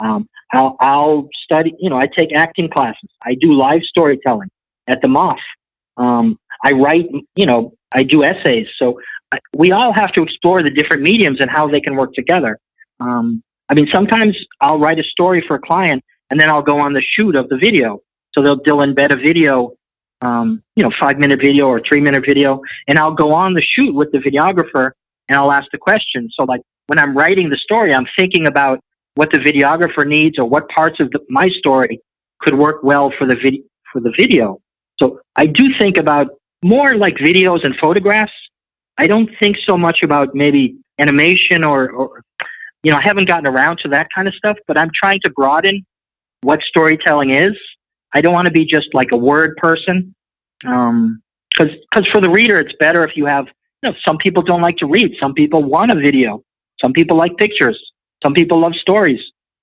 Um, 0.00 0.28
I'll, 0.52 0.76
I'll, 0.80 1.28
study, 1.44 1.74
you 1.78 1.88
know, 1.88 1.96
I 1.96 2.06
take 2.06 2.34
acting 2.34 2.68
classes. 2.68 3.08
I 3.22 3.36
do 3.40 3.52
live 3.52 3.82
storytelling 3.82 4.48
at 4.88 5.00
the 5.02 5.08
Moth. 5.08 5.38
Um, 5.96 6.38
I 6.64 6.72
write, 6.72 7.08
you 7.36 7.46
know, 7.46 7.74
I 7.92 8.02
do 8.02 8.24
essays. 8.24 8.66
So 8.76 9.00
I, 9.32 9.38
we 9.56 9.72
all 9.72 9.92
have 9.92 10.12
to 10.12 10.22
explore 10.22 10.62
the 10.62 10.70
different 10.70 11.02
mediums 11.02 11.38
and 11.40 11.50
how 11.50 11.68
they 11.68 11.80
can 11.80 11.96
work 11.96 12.12
together. 12.14 12.58
Um, 13.00 13.42
I 13.68 13.74
mean, 13.74 13.88
sometimes 13.92 14.36
I'll 14.60 14.78
write 14.78 14.98
a 14.98 15.04
story 15.04 15.42
for 15.46 15.56
a 15.56 15.60
client 15.60 16.04
and 16.30 16.38
then 16.38 16.50
I'll 16.50 16.62
go 16.62 16.78
on 16.78 16.92
the 16.92 17.02
shoot 17.02 17.36
of 17.36 17.48
the 17.48 17.56
video. 17.56 18.00
So 18.32 18.42
they'll, 18.42 18.60
they'll 18.64 18.78
embed 18.78 19.12
a 19.12 19.16
video, 19.16 19.72
um, 20.24 20.62
you 20.76 20.82
know, 20.82 20.90
five 21.00 21.18
minute 21.18 21.40
video 21.40 21.66
or 21.66 21.80
three 21.80 22.00
minute 22.00 22.24
video, 22.26 22.60
and 22.88 22.98
I'll 22.98 23.14
go 23.14 23.32
on 23.32 23.54
the 23.54 23.62
shoot 23.62 23.94
with 23.94 24.10
the 24.12 24.18
videographer 24.18 24.90
and 25.28 25.36
I'll 25.36 25.52
ask 25.52 25.66
the 25.72 25.78
question. 25.78 26.28
So, 26.34 26.44
like 26.44 26.60
when 26.86 26.98
I'm 26.98 27.16
writing 27.16 27.50
the 27.50 27.56
story, 27.56 27.94
I'm 27.94 28.06
thinking 28.18 28.46
about 28.46 28.80
what 29.14 29.30
the 29.30 29.38
videographer 29.38 30.06
needs 30.06 30.38
or 30.38 30.44
what 30.44 30.68
parts 30.68 31.00
of 31.00 31.10
the, 31.10 31.20
my 31.28 31.48
story 31.48 32.00
could 32.40 32.58
work 32.58 32.82
well 32.82 33.12
for 33.16 33.26
the 33.26 33.36
video. 33.36 33.62
For 33.92 34.00
the 34.00 34.12
video, 34.18 34.60
so 35.00 35.20
I 35.36 35.46
do 35.46 35.68
think 35.78 35.98
about 35.98 36.26
more 36.64 36.96
like 36.96 37.14
videos 37.16 37.64
and 37.64 37.76
photographs. 37.80 38.32
I 38.98 39.06
don't 39.06 39.30
think 39.38 39.56
so 39.68 39.76
much 39.76 40.02
about 40.02 40.34
maybe 40.34 40.76
animation 40.98 41.62
or, 41.62 41.90
or 41.90 42.22
you 42.82 42.90
know, 42.90 42.98
I 42.98 43.02
haven't 43.02 43.28
gotten 43.28 43.46
around 43.46 43.78
to 43.84 43.88
that 43.90 44.08
kind 44.14 44.26
of 44.26 44.34
stuff. 44.34 44.56
But 44.66 44.78
I'm 44.78 44.90
trying 45.00 45.20
to 45.24 45.30
broaden 45.30 45.84
what 46.42 46.60
storytelling 46.62 47.30
is. 47.30 47.52
I 48.14 48.20
don't 48.20 48.32
want 48.32 48.46
to 48.46 48.52
be 48.52 48.64
just 48.64 48.88
like 48.94 49.08
a 49.12 49.16
word 49.16 49.56
person, 49.56 50.14
um, 50.64 51.20
because 51.50 52.08
for 52.12 52.20
the 52.20 52.30
reader, 52.30 52.58
it's 52.58 52.74
better 52.78 53.04
if 53.04 53.16
you 53.16 53.26
have 53.26 53.46
you 53.84 53.90
know, 53.90 53.96
some 54.06 54.16
people 54.16 54.42
don't 54.42 54.62
like 54.62 54.78
to 54.78 54.86
read. 54.86 55.14
Some 55.20 55.34
people 55.34 55.62
want 55.62 55.90
a 55.90 55.94
video. 55.94 56.42
Some 56.82 56.92
people 56.92 57.16
like 57.16 57.36
pictures. 57.36 57.78
Some 58.22 58.32
people 58.32 58.60
love 58.60 58.74
stories. 58.76 59.20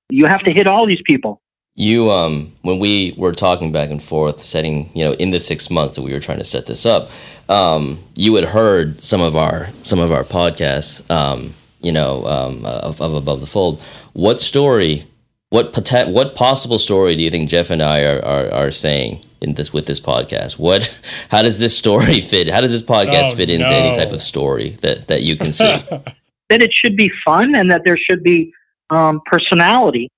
You 0.10 0.28
have 0.28 0.44
to 0.44 0.52
hit 0.52 0.68
all 0.68 0.86
these 0.86 1.02
people. 1.06 1.42
You, 1.76 2.12
um, 2.12 2.52
when 2.62 2.78
we 2.78 3.16
were 3.18 3.32
talking 3.32 3.72
back 3.72 3.90
and 3.90 4.04
forth, 4.04 4.40
setting, 4.40 4.92
you 4.94 5.06
know, 5.06 5.14
in 5.14 5.32
the 5.32 5.40
six 5.40 5.72
months 5.72 5.96
that 5.96 6.04
we 6.04 6.14
were 6.14 6.20
trying 6.20 6.38
to 6.38 6.44
set 6.44 6.68
this 6.68 6.86
up, 6.86 7.10
um, 7.50 7.98
you 8.16 8.36
had 8.36 8.46
heard 8.46 9.02
some 9.02 9.22
of 9.22 9.36
our 9.36 9.70
some 9.82 10.00
of 10.00 10.12
our 10.12 10.24
podcasts, 10.24 11.10
um, 11.10 11.56
you 11.82 11.92
know, 11.92 12.26
um, 12.28 12.66
of, 12.66 13.02
of 13.02 13.16
Above 13.16 13.40
the 13.40 13.48
Fold. 13.48 13.82
What 14.14 14.40
story, 14.40 15.06
what 15.52 15.74
poten- 15.74 16.14
what 16.14 16.34
possible 16.34 16.80
story 16.80 17.14
do 17.16 17.22
you 17.22 17.30
think 17.30 17.50
Jeff 17.50 17.70
and 17.70 17.84
I 17.84 18.04
are, 18.06 18.24
are, 18.24 18.52
are 18.52 18.72
saying 18.72 19.24
in 19.42 19.56
this 19.56 19.74
with 19.74 19.86
this 19.86 20.00
podcast? 20.00 20.58
What 20.58 21.00
how 21.30 21.44
does 21.44 21.60
this 21.60 21.78
story 21.78 22.22
fit? 22.32 22.50
How 22.50 22.62
does 22.62 22.72
this 22.72 22.82
podcast 22.82 23.34
oh, 23.34 23.36
fit 23.36 23.50
into 23.50 23.70
no. 23.70 23.76
any 23.76 23.96
type 23.96 24.12
of 24.12 24.22
story 24.22 24.72
that 24.82 25.08
that 25.08 25.22
you 25.22 25.36
can 25.36 25.54
see? 25.54 25.66
that 26.50 26.62
it 26.62 26.72
should 26.74 26.96
be 26.96 27.12
fun 27.24 27.54
and 27.54 27.70
that 27.70 27.84
there 27.86 27.98
should 27.98 28.24
be 28.24 28.54
um, 28.90 29.22
personality 29.26 30.10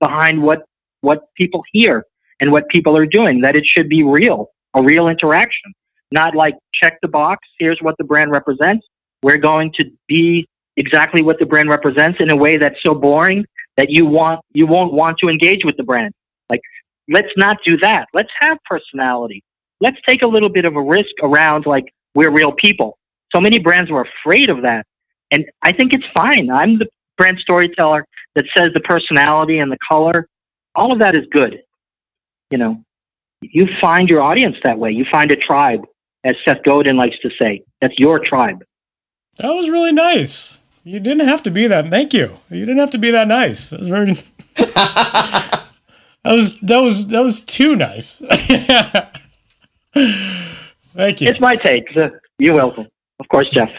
behind 0.00 0.42
what 0.42 0.64
what 1.02 1.32
people 1.36 1.62
hear 1.72 2.04
and 2.40 2.50
what 2.50 2.68
people 2.68 2.96
are 2.96 3.06
doing. 3.06 3.40
That 3.42 3.54
it 3.54 3.64
should 3.64 3.88
be 3.88 4.02
real, 4.02 4.50
a 4.74 4.82
real 4.82 5.06
interaction, 5.06 5.72
not 6.10 6.34
like 6.34 6.56
check 6.74 6.98
the 7.00 7.08
box. 7.08 7.46
Here's 7.60 7.78
what 7.80 7.96
the 7.98 8.04
brand 8.04 8.32
represents. 8.32 8.84
We're 9.22 9.38
going 9.38 9.72
to 9.78 9.88
be 10.08 10.48
exactly 10.76 11.22
what 11.22 11.38
the 11.38 11.46
brand 11.46 11.68
represents 11.68 12.20
in 12.20 12.30
a 12.30 12.36
way 12.36 12.56
that's 12.56 12.82
so 12.82 12.92
boring 12.92 13.44
that 13.76 13.90
you 13.90 14.06
want 14.06 14.40
you 14.52 14.66
won't 14.66 14.92
want 14.92 15.18
to 15.18 15.28
engage 15.28 15.64
with 15.64 15.76
the 15.76 15.82
brand. 15.82 16.12
Like 16.48 16.60
let's 17.08 17.32
not 17.36 17.58
do 17.64 17.76
that. 17.78 18.08
Let's 18.14 18.30
have 18.40 18.58
personality. 18.64 19.42
Let's 19.80 19.98
take 20.06 20.22
a 20.22 20.26
little 20.26 20.50
bit 20.50 20.64
of 20.64 20.76
a 20.76 20.82
risk 20.82 21.10
around 21.22 21.66
like 21.66 21.92
we're 22.14 22.30
real 22.30 22.52
people. 22.52 22.98
So 23.34 23.40
many 23.40 23.58
brands 23.58 23.90
were 23.90 24.06
afraid 24.22 24.50
of 24.50 24.62
that. 24.62 24.86
And 25.30 25.44
I 25.62 25.72
think 25.72 25.94
it's 25.94 26.04
fine. 26.14 26.50
I'm 26.50 26.78
the 26.78 26.88
brand 27.16 27.38
storyteller 27.38 28.04
that 28.34 28.44
says 28.56 28.70
the 28.74 28.80
personality 28.80 29.58
and 29.58 29.70
the 29.70 29.78
color, 29.88 30.26
all 30.74 30.92
of 30.92 30.98
that 30.98 31.16
is 31.16 31.24
good. 31.30 31.62
You 32.50 32.58
know, 32.58 32.82
you 33.42 33.68
find 33.80 34.08
your 34.08 34.22
audience 34.22 34.56
that 34.64 34.78
way. 34.78 34.90
You 34.90 35.04
find 35.10 35.30
a 35.30 35.36
tribe, 35.36 35.84
as 36.24 36.34
Seth 36.44 36.62
Godin 36.64 36.96
likes 36.96 37.18
to 37.20 37.30
say. 37.40 37.62
That's 37.80 37.94
your 37.98 38.18
tribe. 38.18 38.64
That 39.38 39.52
was 39.52 39.70
really 39.70 39.92
nice. 39.92 40.59
You 40.90 40.98
didn't 40.98 41.28
have 41.28 41.44
to 41.44 41.52
be 41.52 41.68
that. 41.68 41.88
Thank 41.88 42.12
you. 42.12 42.38
You 42.50 42.66
didn't 42.66 42.78
have 42.78 42.90
to 42.90 42.98
be 42.98 43.12
that 43.12 43.28
nice. 43.28 43.68
That 43.70 43.78
was 43.78 43.88
very. 43.88 44.16
That 46.22 46.34
was 46.34 46.60
that 46.60 46.80
was 46.80 47.06
that 47.06 47.22
was 47.22 47.40
too 47.40 47.76
nice. 47.76 48.18
Thank 49.94 51.20
you. 51.22 51.28
It's 51.28 51.40
my 51.40 51.56
take. 51.56 51.90
So 51.94 52.10
you're 52.38 52.56
welcome. 52.56 52.88
Of 53.20 53.28
course, 53.28 53.48
Jeff. 53.54 53.70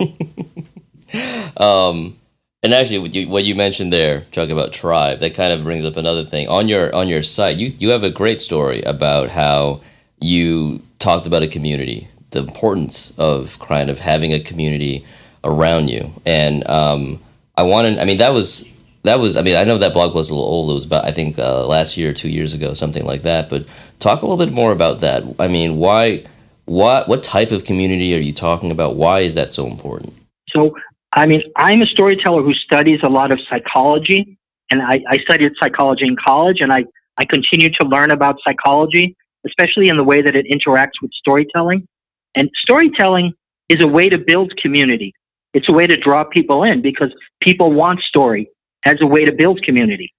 um, 1.60 2.16
And 2.62 2.72
actually, 2.72 3.00
what 3.00 3.12
you, 3.14 3.28
what 3.28 3.44
you 3.44 3.54
mentioned 3.54 3.92
there, 3.92 4.22
talking 4.32 4.52
about 4.52 4.72
tribe, 4.72 5.18
that 5.18 5.34
kind 5.34 5.52
of 5.52 5.64
brings 5.64 5.84
up 5.84 5.98
another 5.98 6.24
thing. 6.24 6.48
On 6.48 6.66
your 6.66 6.94
on 6.94 7.08
your 7.08 7.22
site, 7.22 7.58
you 7.58 7.74
you 7.78 7.90
have 7.90 8.04
a 8.04 8.10
great 8.10 8.40
story 8.40 8.80
about 8.82 9.28
how 9.28 9.82
you 10.20 10.80
talked 10.98 11.26
about 11.26 11.42
a 11.42 11.48
community, 11.48 12.08
the 12.30 12.38
importance 12.38 13.12
of 13.18 13.58
kind 13.58 13.90
of 13.90 13.98
having 13.98 14.32
a 14.32 14.40
community 14.40 15.04
around 15.48 15.88
you. 15.88 16.12
And 16.26 16.68
um, 16.68 17.20
I 17.56 17.62
wanted, 17.62 17.98
I 17.98 18.04
mean, 18.04 18.18
that 18.18 18.32
was 18.32 18.68
that 19.04 19.18
was, 19.20 19.36
I 19.36 19.42
mean, 19.42 19.56
I 19.56 19.64
know 19.64 19.78
that 19.78 19.92
blog 19.92 20.14
was 20.14 20.28
a 20.28 20.34
little 20.34 20.48
old. 20.48 20.70
It 20.70 20.74
was 20.74 20.84
about, 20.84 21.04
I 21.04 21.12
think, 21.12 21.38
uh, 21.38 21.66
last 21.66 21.96
year 21.96 22.12
two 22.12 22.28
years 22.28 22.52
ago, 22.52 22.74
something 22.74 23.04
like 23.04 23.22
that. 23.22 23.48
But 23.48 23.66
talk 24.00 24.22
a 24.22 24.26
little 24.26 24.44
bit 24.44 24.52
more 24.52 24.72
about 24.72 25.00
that. 25.00 25.22
I 25.38 25.48
mean, 25.48 25.78
why, 25.78 26.24
what, 26.66 27.08
what 27.08 27.22
type 27.22 27.52
of 27.52 27.64
community 27.64 28.14
are 28.14 28.20
you 28.20 28.32
talking 28.32 28.70
about? 28.70 28.96
Why 28.96 29.20
is 29.20 29.34
that 29.36 29.52
so 29.52 29.66
important? 29.66 30.12
So 30.54 30.74
I 31.12 31.26
mean, 31.26 31.42
I'm 31.56 31.82
a 31.82 31.86
storyteller 31.86 32.42
who 32.42 32.54
studies 32.54 33.00
a 33.02 33.08
lot 33.08 33.32
of 33.32 33.40
psychology, 33.48 34.38
and 34.70 34.82
I, 34.82 35.02
I 35.08 35.16
studied 35.18 35.52
psychology 35.60 36.06
in 36.06 36.16
college, 36.16 36.60
and 36.60 36.72
I, 36.72 36.84
I 37.16 37.24
continue 37.24 37.70
to 37.70 37.86
learn 37.86 38.10
about 38.10 38.36
psychology, 38.46 39.16
especially 39.46 39.88
in 39.88 39.96
the 39.96 40.04
way 40.04 40.20
that 40.22 40.36
it 40.36 40.46
interacts 40.46 41.00
with 41.00 41.10
storytelling. 41.12 41.86
And 42.34 42.50
storytelling 42.62 43.32
is 43.68 43.82
a 43.82 43.88
way 43.88 44.08
to 44.08 44.18
build 44.18 44.52
community. 44.60 45.14
It's 45.54 45.68
a 45.68 45.72
way 45.72 45.86
to 45.86 45.96
draw 45.96 46.24
people 46.24 46.64
in 46.64 46.82
because 46.82 47.12
people 47.40 47.72
want 47.72 48.00
story 48.00 48.50
as 48.84 48.96
a 49.00 49.06
way 49.06 49.24
to 49.24 49.32
build 49.32 49.62
community. 49.62 50.12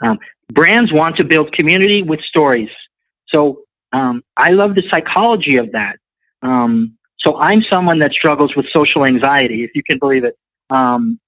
Um, 0.00 0.18
brands 0.52 0.92
want 0.92 1.16
to 1.16 1.24
build 1.24 1.52
community 1.52 2.02
with 2.02 2.20
stories. 2.22 2.70
So 3.28 3.62
um, 3.92 4.22
I 4.36 4.50
love 4.50 4.74
the 4.74 4.84
psychology 4.90 5.56
of 5.56 5.72
that. 5.72 5.96
Um, 6.42 6.96
so 7.18 7.36
I'm 7.38 7.62
someone 7.70 7.98
that 7.98 8.12
struggles 8.12 8.54
with 8.54 8.66
social 8.72 9.04
anxiety, 9.04 9.64
if 9.64 9.72
you 9.74 9.82
can 9.82 9.98
believe 9.98 10.24
it. 10.24 10.36
Um, 10.70 11.18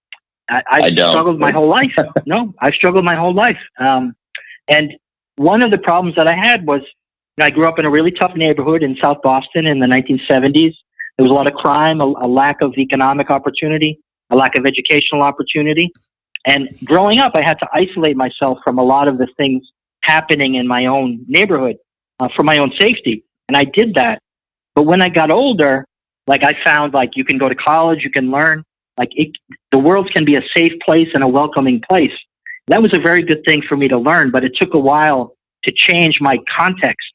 I, 0.49 0.63
I've 0.71 0.85
I 0.99 1.11
struggled 1.11 1.39
my 1.39 1.53
whole 1.53 1.69
life. 1.69 1.93
no, 2.27 2.55
I've 2.61 2.75
struggled 2.75 3.05
my 3.05 3.17
whole 3.17 3.35
life. 3.35 3.59
Um, 3.79 4.15
and 4.69 4.93
one 5.37 5.63
of 5.63 5.71
the 5.71 5.79
problems 5.79 6.17
that 6.17 6.27
I 6.27 6.35
had 6.35 6.67
was 6.67 6.83
I 7.41 7.51
grew 7.51 7.67
up 7.67 7.79
in 7.79 7.87
a 7.87 7.91
really 7.91 8.11
tough 8.11 8.37
neighborhood 8.37 8.83
in 8.83 8.97
South 9.03 9.19
Boston 9.23 9.67
in 9.67 9.79
the 9.79 9.87
1970s. 9.87 10.75
There 11.17 11.25
was 11.25 11.31
a 11.31 11.35
lot 11.35 11.47
of 11.47 11.55
crime, 11.55 12.01
a, 12.01 12.05
a 12.05 12.29
lack 12.29 12.63
of 12.63 12.75
economic 12.79 13.31
opportunity, 13.31 14.01
a 14.31 14.37
lack 14.37 14.57
of 14.57 14.67
educational 14.67 15.23
opportunity. 15.23 15.91
And 16.47 16.69
growing 16.85 17.19
up, 17.19 17.33
I 17.35 17.43
had 17.45 17.59
to 17.59 17.69
isolate 17.73 18.17
myself 18.17 18.59
from 18.65 18.79
a 18.79 18.83
lot 18.83 19.09
of 19.09 19.19
the 19.19 19.29
things 19.37 19.63
happening 20.03 20.55
in 20.55 20.67
my 20.67 20.87
own 20.87 21.25
neighborhood 21.29 21.77
uh, 22.19 22.29
for 22.35 22.43
my 22.43 22.59
own 22.59 22.73
safety. 22.81 23.25
And 23.49 23.57
I 23.57 23.65
did 23.65 23.95
that. 23.95 24.21
But 24.75 24.85
when 24.85 25.03
I 25.03 25.09
got 25.09 25.31
older, 25.31 25.85
like 26.27 26.45
I 26.45 26.55
found 26.65 26.95
like 26.95 27.11
you 27.17 27.25
can 27.25 27.39
go 27.39 27.49
to 27.49 27.55
college, 27.55 28.03
you 28.03 28.11
can 28.11 28.31
learn, 28.31 28.65
like 28.97 29.11
it, 29.13 29.31
the 29.73 29.79
world 29.79 30.11
can 30.13 30.25
be 30.25 30.37
a 30.37 30.43
safe 30.57 30.73
place 30.85 31.09
and 31.13 31.25
a 31.25 31.29
welcoming 31.29 31.83
place. 31.91 32.13
That 32.69 32.81
was 32.81 32.93
a 32.95 33.01
very 33.01 33.23
good 33.23 33.43
thing 33.47 33.63
for 33.69 33.77
me 33.77 33.89
to 33.89 33.99
learn, 33.99 34.31
but 34.31 34.45
it 34.45 34.53
took 34.61 34.75
a 34.75 34.79
while 34.79 35.35
to 35.65 35.73
change 35.75 36.19
my 36.21 36.39
context 36.57 37.07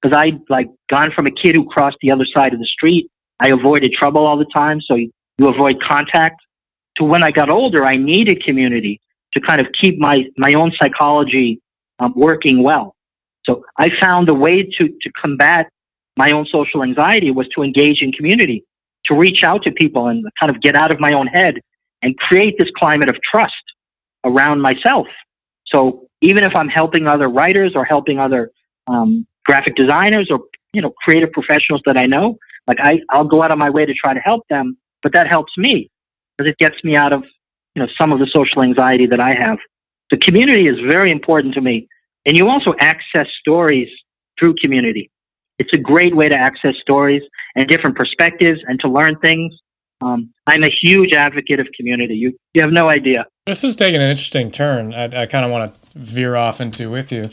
because 0.00 0.16
I'd 0.16 0.38
like 0.48 0.68
gone 0.90 1.10
from 1.12 1.26
a 1.26 1.30
kid 1.30 1.56
who 1.56 1.64
crossed 1.64 1.96
the 2.02 2.10
other 2.10 2.26
side 2.36 2.52
of 2.52 2.60
the 2.60 2.66
street. 2.66 3.10
I 3.40 3.48
avoided 3.50 3.92
trouble 3.92 4.26
all 4.26 4.36
the 4.36 4.46
time, 4.46 4.80
so 4.80 4.94
you, 4.94 5.10
avoid 5.40 5.80
contact. 5.82 6.40
To 6.96 7.04
when 7.04 7.22
I 7.22 7.30
got 7.30 7.48
older, 7.48 7.84
I 7.84 7.94
needed 7.94 8.42
community 8.44 9.00
to 9.32 9.40
kind 9.40 9.60
of 9.60 9.68
keep 9.80 9.98
my 9.98 10.24
my 10.36 10.54
own 10.54 10.72
psychology 10.80 11.60
um, 12.00 12.12
working 12.16 12.62
well. 12.62 12.96
So 13.44 13.64
I 13.78 13.90
found 14.00 14.28
a 14.28 14.34
way 14.34 14.62
to 14.62 14.88
to 14.88 15.10
combat 15.20 15.68
my 16.16 16.32
own 16.32 16.46
social 16.46 16.82
anxiety 16.82 17.30
was 17.30 17.48
to 17.54 17.62
engage 17.62 18.02
in 18.02 18.10
community, 18.10 18.64
to 19.04 19.14
reach 19.14 19.44
out 19.44 19.62
to 19.62 19.70
people 19.70 20.08
and 20.08 20.24
kind 20.38 20.50
of 20.50 20.60
get 20.60 20.74
out 20.74 20.90
of 20.90 20.98
my 20.98 21.12
own 21.12 21.28
head 21.28 21.60
and 22.02 22.18
create 22.18 22.56
this 22.58 22.68
climate 22.76 23.08
of 23.08 23.16
trust 23.22 23.54
around 24.24 24.60
myself. 24.60 25.06
So 25.66 26.08
even 26.20 26.42
if 26.42 26.54
I'm 26.56 26.68
helping 26.68 27.06
other 27.06 27.28
writers 27.28 27.72
or 27.76 27.84
helping 27.84 28.18
other 28.18 28.50
um, 28.88 29.26
graphic 29.44 29.76
designers 29.76 30.28
or 30.30 30.40
you 30.72 30.82
know 30.82 30.92
creative 31.04 31.30
professionals 31.32 31.82
that 31.86 31.96
I 31.96 32.06
know, 32.06 32.36
like 32.68 32.78
I, 32.80 33.00
I'll 33.08 33.24
go 33.24 33.42
out 33.42 33.50
of 33.50 33.58
my 33.58 33.70
way 33.70 33.86
to 33.86 33.94
try 33.94 34.14
to 34.14 34.20
help 34.20 34.46
them, 34.48 34.76
but 35.02 35.12
that 35.14 35.26
helps 35.26 35.56
me 35.56 35.90
because 36.36 36.50
it 36.50 36.58
gets 36.58 36.76
me 36.84 36.94
out 36.94 37.12
of 37.12 37.24
you 37.74 37.82
know 37.82 37.88
some 37.98 38.12
of 38.12 38.18
the 38.20 38.30
social 38.32 38.62
anxiety 38.62 39.06
that 39.06 39.20
I 39.20 39.30
have. 39.30 39.58
The 40.10 40.18
community 40.18 40.68
is 40.68 40.78
very 40.88 41.10
important 41.10 41.54
to 41.54 41.60
me, 41.60 41.88
and 42.26 42.36
you 42.36 42.48
also 42.48 42.74
access 42.78 43.26
stories 43.40 43.88
through 44.38 44.54
community. 44.62 45.10
It's 45.58 45.72
a 45.74 45.78
great 45.78 46.14
way 46.14 46.28
to 46.28 46.36
access 46.36 46.76
stories 46.80 47.22
and 47.56 47.66
different 47.66 47.96
perspectives 47.96 48.60
and 48.68 48.78
to 48.80 48.88
learn 48.88 49.18
things. 49.18 49.52
Um, 50.00 50.32
I'm 50.46 50.62
a 50.62 50.70
huge 50.70 51.12
advocate 51.12 51.58
of 51.58 51.66
community. 51.76 52.14
You, 52.14 52.38
you 52.54 52.62
have 52.62 52.70
no 52.70 52.88
idea. 52.88 53.26
This 53.46 53.64
is 53.64 53.74
taking 53.74 54.00
an 54.00 54.08
interesting 54.08 54.52
turn. 54.52 54.94
I, 54.94 55.22
I 55.22 55.26
kind 55.26 55.44
of 55.44 55.50
want 55.50 55.74
to 55.74 55.98
veer 55.98 56.36
off 56.36 56.60
into 56.60 56.88
with 56.88 57.10
you. 57.10 57.30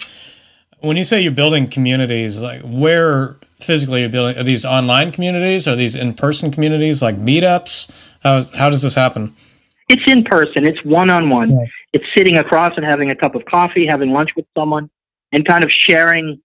When 0.80 0.98
you 0.98 1.04
say 1.04 1.22
you're 1.22 1.32
building 1.32 1.68
communities, 1.68 2.42
like 2.42 2.62
where 2.62 3.38
physically 3.60 4.08
building, 4.08 4.38
are 4.38 4.43
these 4.43 4.66
online 4.66 5.12
communities? 5.12 5.68
Are 5.68 5.76
these 5.76 5.95
in 5.95 6.14
person 6.14 6.51
communities 6.51 7.01
like 7.01 7.18
meetups? 7.18 7.89
How's, 8.22 8.53
how 8.53 8.70
does 8.70 8.82
this 8.82 8.95
happen? 8.95 9.36
It's 9.88 10.03
in 10.08 10.24
person. 10.24 10.66
It's 10.66 10.84
one 10.84 11.10
on 11.10 11.30
one. 11.30 11.68
It's 11.93 12.06
sitting 12.18 12.38
across 12.38 12.74
and 12.76 12.86
having 12.86 13.12
a 13.12 13.16
cup 13.16 13.36
of 13.36 13.45
coffee, 13.45 13.86
having 13.86 14.12
lunch 14.12 14.32
with 14.36 14.45
someone, 14.58 14.89
and 15.32 15.45
kind 15.45 15.64
of 15.64 15.72
sharing 15.72 16.41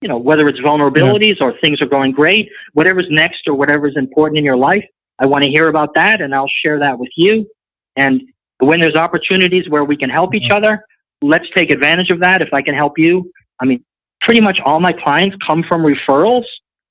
you 0.00 0.08
know, 0.08 0.18
whether 0.18 0.46
it's 0.48 0.60
vulnerabilities 0.60 1.36
yeah. 1.40 1.46
or 1.46 1.54
things 1.60 1.80
are 1.80 1.86
going 1.86 2.12
great, 2.12 2.50
whatever's 2.74 3.06
next 3.10 3.48
or 3.48 3.54
whatever's 3.54 3.96
important 3.96 4.38
in 4.38 4.44
your 4.44 4.56
life, 4.56 4.84
I 5.18 5.26
want 5.26 5.44
to 5.44 5.50
hear 5.50 5.68
about 5.68 5.94
that 5.94 6.20
and 6.20 6.34
I'll 6.34 6.50
share 6.64 6.78
that 6.80 6.98
with 6.98 7.08
you. 7.16 7.48
And 7.96 8.22
when 8.58 8.80
there's 8.80 8.94
opportunities 8.94 9.68
where 9.68 9.84
we 9.84 9.96
can 9.96 10.10
help 10.10 10.34
each 10.34 10.44
mm-hmm. 10.44 10.52
other, 10.52 10.84
let's 11.22 11.46
take 11.54 11.70
advantage 11.70 12.10
of 12.10 12.20
that. 12.20 12.42
If 12.42 12.52
I 12.52 12.60
can 12.60 12.74
help 12.74 12.98
you, 12.98 13.32
I 13.60 13.64
mean, 13.64 13.84
pretty 14.26 14.40
much 14.40 14.58
all 14.64 14.80
my 14.80 14.92
clients 14.92 15.36
come 15.46 15.64
from 15.66 15.82
referrals 15.82 16.44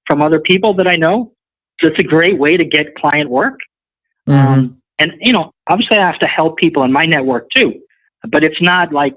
from 0.08 0.22
other 0.22 0.40
people 0.40 0.74
that 0.74 0.88
I 0.88 0.96
know. 0.96 1.34
So 1.82 1.90
it's 1.90 2.00
a 2.00 2.04
great 2.04 2.40
way 2.40 2.56
to 2.56 2.64
get 2.64 2.96
client 2.96 3.30
work. 3.30 3.60
Mm-hmm. 4.28 4.48
Um, 4.48 4.82
and, 5.00 5.12
you 5.20 5.34
know, 5.34 5.52
obviously 5.68 5.98
I 5.98 6.06
have 6.06 6.20
to 6.20 6.28
help 6.28 6.58
people 6.58 6.84
in 6.84 6.94
my 6.94 7.06
network 7.06 7.48
too, 7.54 7.74
but 8.30 8.46
it's 8.46 8.62
not 8.62 8.94
like 8.94 9.16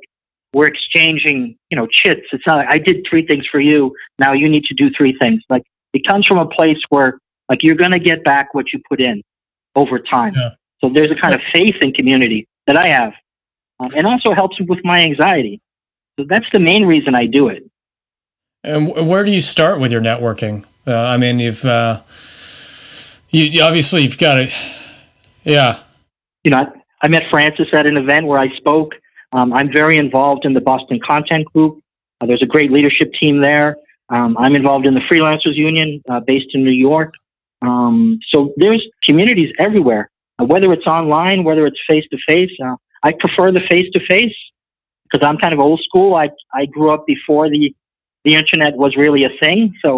we're 0.52 0.66
exchanging, 0.66 1.56
you 1.70 1.78
know, 1.78 1.86
chits. 1.86 2.26
It's 2.32 2.44
not 2.44 2.56
like 2.56 2.68
I 2.68 2.78
did 2.78 3.06
three 3.08 3.24
things 3.24 3.46
for 3.46 3.60
you. 3.60 3.94
Now 4.18 4.32
you 4.32 4.48
need 4.48 4.64
to 4.64 4.74
do 4.74 4.90
three 4.90 5.16
things. 5.20 5.40
Like 5.48 5.62
it 5.92 6.04
comes 6.04 6.26
from 6.26 6.38
a 6.38 6.46
place 6.46 6.80
where 6.88 7.20
like 7.48 7.62
you're 7.62 7.76
going 7.76 7.92
to 7.92 8.00
get 8.00 8.24
back 8.24 8.52
what 8.52 8.72
you 8.72 8.80
put 8.88 9.00
in 9.00 9.22
over 9.76 10.00
time. 10.00 10.34
Yeah. 10.34 10.50
So 10.80 10.90
there's 10.92 11.12
a 11.12 11.14
kind 11.14 11.34
of 11.34 11.40
faith 11.52 11.76
in 11.82 11.92
community 11.92 12.48
that 12.66 12.76
I 12.76 12.88
have, 12.88 13.12
um, 13.80 13.90
and 13.94 14.06
also 14.06 14.32
helps 14.32 14.60
with 14.60 14.80
my 14.84 15.02
anxiety. 15.02 15.60
So 16.18 16.26
that's 16.28 16.46
the 16.52 16.60
main 16.60 16.84
reason 16.84 17.14
I 17.14 17.26
do 17.26 17.48
it. 17.48 17.62
And 18.68 19.08
where 19.08 19.24
do 19.24 19.30
you 19.30 19.40
start 19.40 19.80
with 19.80 19.92
your 19.92 20.02
networking? 20.02 20.64
Uh, 20.86 20.94
I 20.96 21.16
mean, 21.16 21.38
you've 21.38 21.64
uh, 21.64 22.00
you, 23.30 23.62
obviously 23.62 24.02
you've 24.02 24.18
got 24.18 24.38
it. 24.38 24.52
Yeah. 25.44 25.80
You 26.44 26.50
know, 26.50 26.58
I, 26.58 26.66
I 27.02 27.08
met 27.08 27.24
Francis 27.30 27.68
at 27.72 27.86
an 27.86 27.96
event 27.96 28.26
where 28.26 28.38
I 28.38 28.54
spoke 28.56 28.94
um, 29.32 29.52
I'm 29.52 29.70
very 29.72 29.96
involved 29.96 30.44
in 30.44 30.54
the 30.54 30.60
Boston 30.60 31.00
Content 31.04 31.46
Group. 31.52 31.82
Uh, 32.20 32.26
there's 32.26 32.42
a 32.42 32.46
great 32.46 32.72
leadership 32.72 33.12
team 33.20 33.40
there. 33.40 33.76
Um, 34.08 34.36
I'm 34.38 34.54
involved 34.56 34.86
in 34.86 34.94
the 34.94 35.00
Freelancers 35.00 35.54
Union 35.54 36.02
uh, 36.08 36.20
based 36.20 36.48
in 36.54 36.64
New 36.64 36.72
York. 36.72 37.12
Um, 37.60 38.18
so 38.28 38.54
there's 38.56 38.84
communities 39.04 39.52
everywhere, 39.58 40.10
uh, 40.38 40.46
whether 40.46 40.72
it's 40.72 40.86
online, 40.86 41.44
whether 41.44 41.66
it's 41.66 41.78
face 41.88 42.04
to 42.10 42.18
face. 42.26 42.50
I 43.02 43.12
prefer 43.12 43.52
the 43.52 43.60
face 43.68 43.86
to 43.92 44.00
face 44.06 44.34
because 45.04 45.26
I'm 45.26 45.36
kind 45.38 45.52
of 45.52 45.60
old 45.60 45.80
school. 45.80 46.14
I, 46.14 46.30
I 46.54 46.66
grew 46.66 46.90
up 46.90 47.06
before 47.06 47.50
the, 47.50 47.74
the 48.28 48.34
internet 48.34 48.72
was 48.76 48.92
really 48.96 49.24
a 49.24 49.32
thing. 49.42 49.60
So 49.84 49.90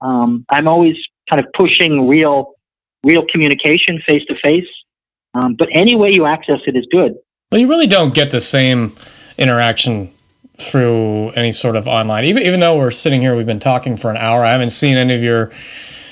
um, 0.00 0.44
I'm 0.48 0.66
always 0.66 0.96
kind 1.28 1.40
of 1.42 1.46
pushing 1.62 2.08
real, 2.08 2.38
real 3.10 3.24
communication 3.32 3.94
face 4.06 4.24
to 4.30 4.34
face. 4.42 4.70
But 5.60 5.68
any 5.72 5.94
way 5.96 6.10
you 6.18 6.24
access 6.26 6.60
it 6.66 6.74
is 6.76 6.86
good. 6.90 7.12
Well, 7.50 7.60
you 7.60 7.68
really 7.68 7.86
don't 7.86 8.14
get 8.14 8.30
the 8.30 8.40
same 8.40 8.96
interaction 9.36 10.12
through 10.58 11.30
any 11.30 11.52
sort 11.52 11.76
of 11.76 11.86
online. 11.86 12.24
Even 12.24 12.42
even 12.42 12.60
though 12.60 12.76
we're 12.76 12.90
sitting 13.04 13.20
here, 13.20 13.34
we've 13.36 13.52
been 13.54 13.60
talking 13.72 13.96
for 13.96 14.10
an 14.10 14.16
hour. 14.16 14.44
I 14.44 14.52
haven't 14.52 14.70
seen 14.70 14.96
any 14.96 15.14
of 15.14 15.22
your 15.22 15.50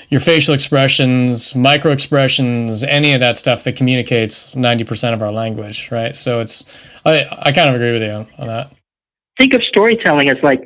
your 0.09 0.19
facial 0.19 0.53
expressions, 0.53 1.55
micro 1.55 1.91
expressions, 1.91 2.83
any 2.83 3.13
of 3.13 3.19
that 3.21 3.37
stuff 3.37 3.63
that 3.63 3.75
communicates 3.75 4.55
ninety 4.55 4.83
percent 4.83 5.15
of 5.15 5.21
our 5.21 5.31
language, 5.31 5.89
right? 5.91 6.15
So 6.15 6.39
it's 6.39 6.65
I 7.05 7.25
I 7.47 7.51
kind 7.51 7.69
of 7.69 7.75
agree 7.75 7.93
with 7.93 8.03
you 8.03 8.11
on, 8.11 8.27
on 8.37 8.47
that. 8.47 8.71
Think 9.39 9.53
of 9.53 9.63
storytelling 9.63 10.29
as 10.29 10.37
like 10.43 10.61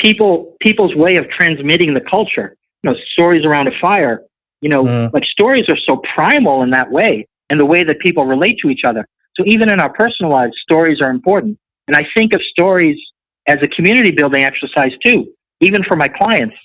people 0.00 0.56
people's 0.60 0.94
way 0.94 1.16
of 1.16 1.28
transmitting 1.30 1.94
the 1.94 2.00
culture. 2.00 2.56
You 2.82 2.90
know, 2.90 2.96
stories 3.12 3.44
around 3.44 3.68
a 3.68 3.78
fire. 3.80 4.22
You 4.60 4.68
know, 4.68 4.84
mm. 4.84 5.12
like 5.12 5.24
stories 5.24 5.64
are 5.68 5.78
so 5.88 6.02
primal 6.14 6.62
in 6.62 6.70
that 6.70 6.90
way, 6.90 7.26
and 7.48 7.58
the 7.58 7.66
way 7.66 7.84
that 7.84 7.98
people 8.00 8.24
relate 8.26 8.58
to 8.62 8.68
each 8.68 8.84
other. 8.84 9.06
So 9.36 9.44
even 9.46 9.68
in 9.68 9.80
our 9.80 9.92
personal 9.92 10.32
lives, 10.32 10.52
stories 10.62 11.00
are 11.00 11.10
important. 11.10 11.58
And 11.86 11.96
I 11.96 12.06
think 12.14 12.34
of 12.34 12.42
stories 12.42 12.98
as 13.46 13.58
a 13.62 13.68
community 13.68 14.10
building 14.10 14.44
exercise 14.44 14.92
too, 15.04 15.32
even 15.60 15.82
for 15.84 15.96
my 15.96 16.08
clients. 16.08 16.56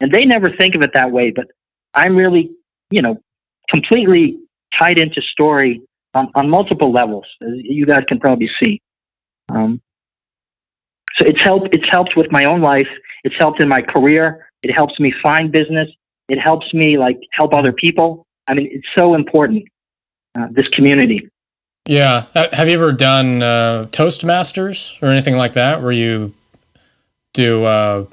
And 0.00 0.10
they 0.10 0.24
never 0.24 0.50
think 0.58 0.74
of 0.74 0.82
it 0.82 0.94
that 0.94 1.10
way, 1.10 1.30
but 1.30 1.46
I'm 1.94 2.16
really, 2.16 2.50
you 2.90 3.02
know, 3.02 3.20
completely 3.68 4.38
tied 4.78 4.98
into 4.98 5.20
story 5.22 5.82
on, 6.14 6.30
on 6.34 6.48
multiple 6.48 6.90
levels, 6.92 7.26
as 7.42 7.52
you 7.54 7.86
guys 7.86 8.04
can 8.08 8.18
probably 8.18 8.50
see. 8.60 8.80
Um, 9.48 9.80
so 11.16 11.26
it's 11.26 11.40
helped. 11.40 11.74
It's 11.74 11.88
helped 11.88 12.16
with 12.16 12.30
my 12.30 12.44
own 12.44 12.60
life. 12.60 12.88
It's 13.24 13.36
helped 13.38 13.60
in 13.60 13.68
my 13.68 13.82
career. 13.82 14.48
It 14.62 14.72
helps 14.72 14.98
me 14.98 15.12
find 15.22 15.52
business. 15.52 15.88
It 16.28 16.38
helps 16.38 16.72
me 16.72 16.96
like 16.98 17.20
help 17.32 17.54
other 17.54 17.72
people. 17.72 18.26
I 18.48 18.54
mean, 18.54 18.68
it's 18.70 18.86
so 18.96 19.14
important. 19.14 19.64
Uh, 20.34 20.48
this 20.50 20.68
community. 20.68 21.28
Yeah. 21.86 22.24
Have 22.34 22.68
you 22.68 22.74
ever 22.74 22.92
done 22.92 23.42
uh, 23.42 23.86
Toastmasters 23.90 25.00
or 25.02 25.06
anything 25.08 25.36
like 25.36 25.52
that, 25.54 25.82
where 25.82 25.92
you 25.92 26.32
do 27.34 27.64
uh, 27.64 28.06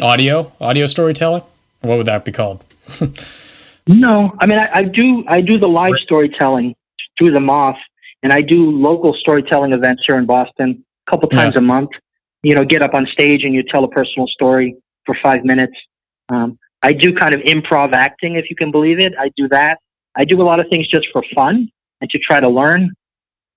audio 0.00 0.52
audio 0.60 0.86
storytelling? 0.86 1.42
What 1.80 1.96
would 1.96 2.06
that 2.06 2.24
be 2.24 2.30
called? 2.30 2.64
no, 3.88 4.32
I 4.38 4.46
mean 4.46 4.58
I, 4.60 4.68
I, 4.72 4.82
do 4.84 5.24
I 5.26 5.40
do 5.40 5.58
the 5.58 5.66
live 5.66 5.94
storytelling 6.02 6.76
through 7.18 7.32
the 7.32 7.40
Moth, 7.40 7.78
and 8.22 8.32
I 8.32 8.40
do 8.40 8.70
local 8.70 9.14
storytelling 9.14 9.72
events 9.72 10.04
here 10.06 10.16
in 10.16 10.26
Boston 10.26 10.84
a 11.06 11.10
couple 11.10 11.28
times 11.28 11.54
yeah. 11.54 11.60
a 11.60 11.62
month. 11.62 11.90
You 12.42 12.54
know, 12.54 12.64
get 12.64 12.82
up 12.82 12.94
on 12.94 13.06
stage 13.06 13.44
and 13.44 13.54
you 13.54 13.62
tell 13.62 13.84
a 13.84 13.88
personal 13.88 14.28
story 14.28 14.76
for 15.04 15.16
five 15.22 15.44
minutes. 15.44 15.74
Um, 16.28 16.58
I 16.82 16.92
do 16.92 17.12
kind 17.12 17.34
of 17.34 17.40
improv 17.40 17.92
acting, 17.92 18.36
if 18.36 18.50
you 18.50 18.56
can 18.56 18.70
believe 18.70 19.00
it. 19.00 19.14
I 19.18 19.30
do 19.36 19.48
that. 19.48 19.78
I 20.14 20.24
do 20.24 20.40
a 20.40 20.44
lot 20.44 20.60
of 20.60 20.66
things 20.70 20.86
just 20.88 21.08
for 21.12 21.24
fun 21.34 21.68
and 22.00 22.10
to 22.10 22.18
try 22.18 22.40
to 22.40 22.48
learn. 22.48 22.90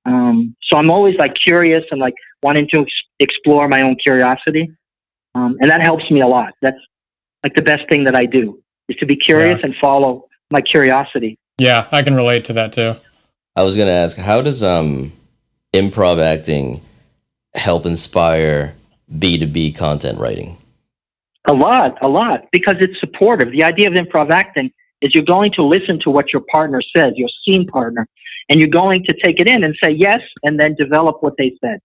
Um, 0.06 0.56
so 0.64 0.78
I'm 0.78 0.90
always 0.90 1.16
like 1.18 1.36
curious 1.36 1.84
and 1.92 2.00
like 2.00 2.16
wanting 2.42 2.68
to 2.74 2.82
ex- 2.82 2.92
explore 3.20 3.68
my 3.68 3.82
own 3.82 3.96
curiosity. 3.96 4.72
Um, 5.36 5.58
and 5.62 5.70
that 5.70 5.82
helps 5.82 6.10
me 6.10 6.22
a 6.22 6.28
lot. 6.28 6.54
That's 6.62 6.80
like 7.44 7.54
the 7.56 7.62
best 7.62 7.88
thing 7.90 8.06
that 8.06 8.16
I 8.16 8.26
do 8.26 8.62
is 8.88 8.98
to 8.98 9.06
be 9.06 9.16
curious 9.16 9.60
yeah. 9.60 9.68
and 9.68 9.76
follow 9.80 10.28
my 10.50 10.62
curiosity. 10.62 11.38
Yeah, 11.58 11.88
I 11.92 12.02
can 12.02 12.16
relate 12.16 12.46
to 12.46 12.54
that 12.54 12.74
too. 12.74 12.96
I 13.56 13.64
was 13.64 13.76
going 13.76 13.88
to 13.88 13.94
ask, 13.94 14.18
how 14.18 14.42
does 14.42 14.64
um, 14.64 15.12
improv 15.74 16.22
acting 16.22 16.82
help 17.60 17.86
inspire 17.86 18.76
B2B 19.12 19.76
content 19.76 20.20
writing? 20.20 20.58
A 21.48 21.54
lot, 21.54 21.98
a 22.02 22.08
lot, 22.08 22.46
because 22.52 22.76
it's 22.80 23.00
supportive. 23.00 23.52
The 23.52 23.64
idea 23.64 23.88
of 23.88 23.94
improv 23.94 24.30
acting 24.30 24.72
is 25.02 25.16
you're 25.16 25.24
going 25.24 25.52
to 25.54 25.64
listen 25.64 26.00
to 26.02 26.10
what 26.10 26.34
your 26.34 26.42
partner 26.52 26.82
says, 26.96 27.14
your 27.16 27.30
scene 27.44 27.66
partner, 27.68 28.08
and 28.50 28.60
you're 28.60 28.70
going 28.70 29.04
to 29.06 29.16
take 29.24 29.40
it 29.40 29.48
in 29.48 29.64
and 29.64 29.76
say 29.82 29.92
yes, 29.92 30.20
and 30.44 30.60
then 30.60 30.76
develop 30.76 31.18
what 31.22 31.34
they 31.38 31.56
said. 31.64 31.80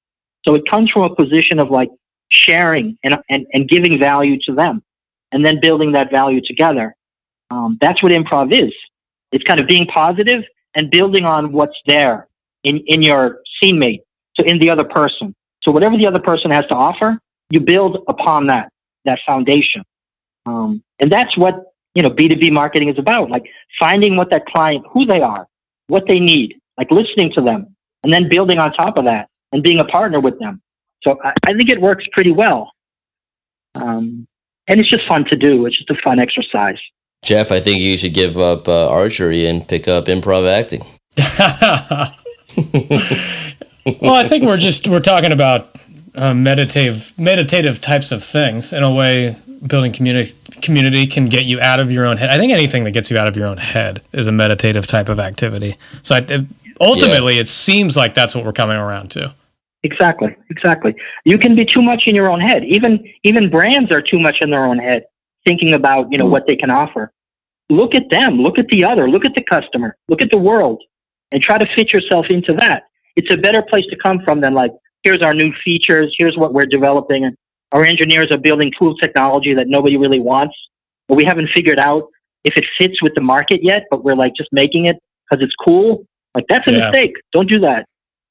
So 0.44 0.54
it 0.54 0.62
comes 0.68 0.90
from 0.90 1.02
a 1.02 1.14
position 1.14 1.58
of 1.58 1.70
like 1.70 1.88
sharing 2.30 2.98
and, 3.04 3.16
and, 3.30 3.46
and 3.52 3.68
giving 3.68 3.98
value 3.98 4.38
to 4.46 4.54
them 4.54 4.82
and 5.32 5.44
then 5.44 5.60
building 5.60 5.92
that 5.92 6.10
value 6.10 6.40
together. 6.44 6.94
Um, 7.50 7.78
that's 7.80 8.02
what 8.02 8.12
improv 8.12 8.52
is. 8.52 8.72
It's 9.32 9.44
kind 9.44 9.60
of 9.60 9.66
being 9.66 9.86
positive 9.86 10.44
and 10.74 10.90
building 10.90 11.24
on 11.24 11.52
what's 11.52 11.76
there 11.86 12.28
in, 12.62 12.78
in 12.86 13.02
your 13.02 13.40
scene 13.60 13.78
mate, 13.78 14.02
so 14.38 14.44
in 14.44 14.58
the 14.58 14.70
other 14.70 14.84
person. 14.84 15.34
So 15.64 15.72
whatever 15.72 15.96
the 15.96 16.06
other 16.06 16.20
person 16.20 16.50
has 16.50 16.66
to 16.66 16.74
offer, 16.74 17.18
you 17.50 17.60
build 17.60 18.04
upon 18.08 18.46
that, 18.48 18.70
that 19.04 19.18
foundation. 19.26 19.82
Um, 20.46 20.82
and 21.00 21.10
that's 21.10 21.36
what 21.36 21.74
you 21.94 22.02
know, 22.02 22.10
B2B 22.10 22.52
marketing 22.52 22.88
is 22.88 22.98
about, 22.98 23.30
like 23.30 23.44
finding 23.78 24.16
what 24.16 24.30
that 24.30 24.46
client, 24.46 24.84
who 24.92 25.06
they 25.06 25.20
are, 25.20 25.46
what 25.86 26.06
they 26.06 26.20
need, 26.20 26.56
like 26.76 26.90
listening 26.90 27.32
to 27.34 27.40
them, 27.40 27.74
and 28.02 28.12
then 28.12 28.28
building 28.28 28.58
on 28.58 28.72
top 28.72 28.96
of 28.96 29.04
that 29.04 29.28
and 29.52 29.62
being 29.62 29.78
a 29.78 29.84
partner 29.84 30.20
with 30.20 30.38
them. 30.38 30.60
So 31.04 31.18
I, 31.24 31.32
I 31.46 31.54
think 31.54 31.70
it 31.70 31.80
works 31.80 32.04
pretty 32.12 32.32
well. 32.32 32.72
Um, 33.76 34.26
and 34.66 34.80
it's 34.80 34.88
just 34.88 35.06
fun 35.06 35.24
to 35.26 35.36
do. 35.36 35.66
It's 35.66 35.78
just 35.78 35.90
a 35.90 35.96
fun 36.02 36.18
exercise. 36.18 36.78
Jeff, 37.22 37.52
I 37.52 37.60
think 37.60 37.80
you 37.80 37.96
should 37.96 38.14
give 38.14 38.38
up 38.38 38.68
uh, 38.68 38.88
archery 38.88 39.46
and 39.46 39.66
pick 39.66 39.88
up 39.88 40.06
improv 40.06 40.48
acting. 40.48 40.84
well, 44.00 44.14
I 44.14 44.26
think 44.26 44.44
we're 44.44 44.56
just 44.56 44.88
we're 44.88 45.00
talking 45.00 45.32
about 45.32 45.76
uh, 46.14 46.32
meditative 46.32 47.12
meditative 47.18 47.80
types 47.80 48.12
of 48.12 48.24
things 48.24 48.72
in 48.72 48.82
a 48.82 48.92
way. 48.92 49.36
Building 49.66 49.92
community 49.92 50.32
community 50.62 51.06
can 51.06 51.26
get 51.26 51.44
you 51.44 51.60
out 51.60 51.80
of 51.80 51.90
your 51.90 52.06
own 52.06 52.16
head. 52.16 52.30
I 52.30 52.38
think 52.38 52.52
anything 52.52 52.84
that 52.84 52.92
gets 52.92 53.10
you 53.10 53.18
out 53.18 53.28
of 53.28 53.36
your 53.36 53.46
own 53.46 53.58
head 53.58 54.02
is 54.12 54.26
a 54.26 54.32
meditative 54.32 54.86
type 54.86 55.08
of 55.08 55.18
activity. 55.18 55.76
So 56.02 56.16
I, 56.16 56.46
ultimately, 56.80 57.34
yeah. 57.34 57.42
it 57.42 57.48
seems 57.48 57.96
like 57.96 58.14
that's 58.14 58.34
what 58.34 58.44
we're 58.44 58.52
coming 58.52 58.76
around 58.76 59.10
to. 59.12 59.34
Exactly, 59.82 60.34
exactly. 60.48 60.94
You 61.26 61.36
can 61.36 61.54
be 61.54 61.64
too 61.66 61.82
much 61.82 62.04
in 62.06 62.14
your 62.14 62.30
own 62.30 62.40
head. 62.40 62.64
Even 62.64 63.06
even 63.22 63.50
brands 63.50 63.92
are 63.92 64.00
too 64.00 64.18
much 64.18 64.38
in 64.40 64.50
their 64.50 64.64
own 64.64 64.78
head, 64.78 65.04
thinking 65.46 65.74
about 65.74 66.10
you 66.10 66.16
know 66.16 66.26
what 66.26 66.46
they 66.46 66.56
can 66.56 66.70
offer. 66.70 67.12
Look 67.68 67.94
at 67.94 68.08
them. 68.10 68.38
Look 68.38 68.58
at 68.58 68.68
the 68.68 68.84
other. 68.84 69.08
Look 69.08 69.26
at 69.26 69.34
the 69.34 69.44
customer. 69.44 69.96
Look 70.08 70.22
at 70.22 70.30
the 70.30 70.38
world, 70.38 70.82
and 71.32 71.42
try 71.42 71.58
to 71.58 71.66
fit 71.74 71.92
yourself 71.92 72.26
into 72.30 72.54
that. 72.60 72.84
It's 73.16 73.32
a 73.32 73.36
better 73.36 73.62
place 73.62 73.84
to 73.90 73.96
come 73.96 74.20
from 74.24 74.40
than 74.40 74.54
like 74.54 74.72
here's 75.02 75.22
our 75.22 75.34
new 75.34 75.52
features. 75.64 76.14
Here's 76.18 76.36
what 76.36 76.52
we're 76.52 76.66
developing, 76.66 77.24
and 77.24 77.36
our 77.72 77.84
engineers 77.84 78.28
are 78.30 78.38
building 78.38 78.72
cool 78.78 78.96
technology 78.96 79.54
that 79.54 79.68
nobody 79.68 79.96
really 79.96 80.20
wants, 80.20 80.54
but 81.08 81.16
we 81.16 81.24
haven't 81.24 81.48
figured 81.54 81.78
out 81.78 82.04
if 82.44 82.56
it 82.56 82.64
fits 82.78 83.02
with 83.02 83.14
the 83.14 83.22
market 83.22 83.62
yet. 83.62 83.84
But 83.90 84.04
we're 84.04 84.16
like 84.16 84.32
just 84.36 84.50
making 84.52 84.86
it 84.86 84.96
because 85.30 85.44
it's 85.44 85.54
cool. 85.64 86.06
Like 86.34 86.46
that's 86.48 86.66
a 86.66 86.72
yeah. 86.72 86.88
mistake. 86.88 87.12
Don't 87.32 87.48
do 87.48 87.60
that. 87.60 87.86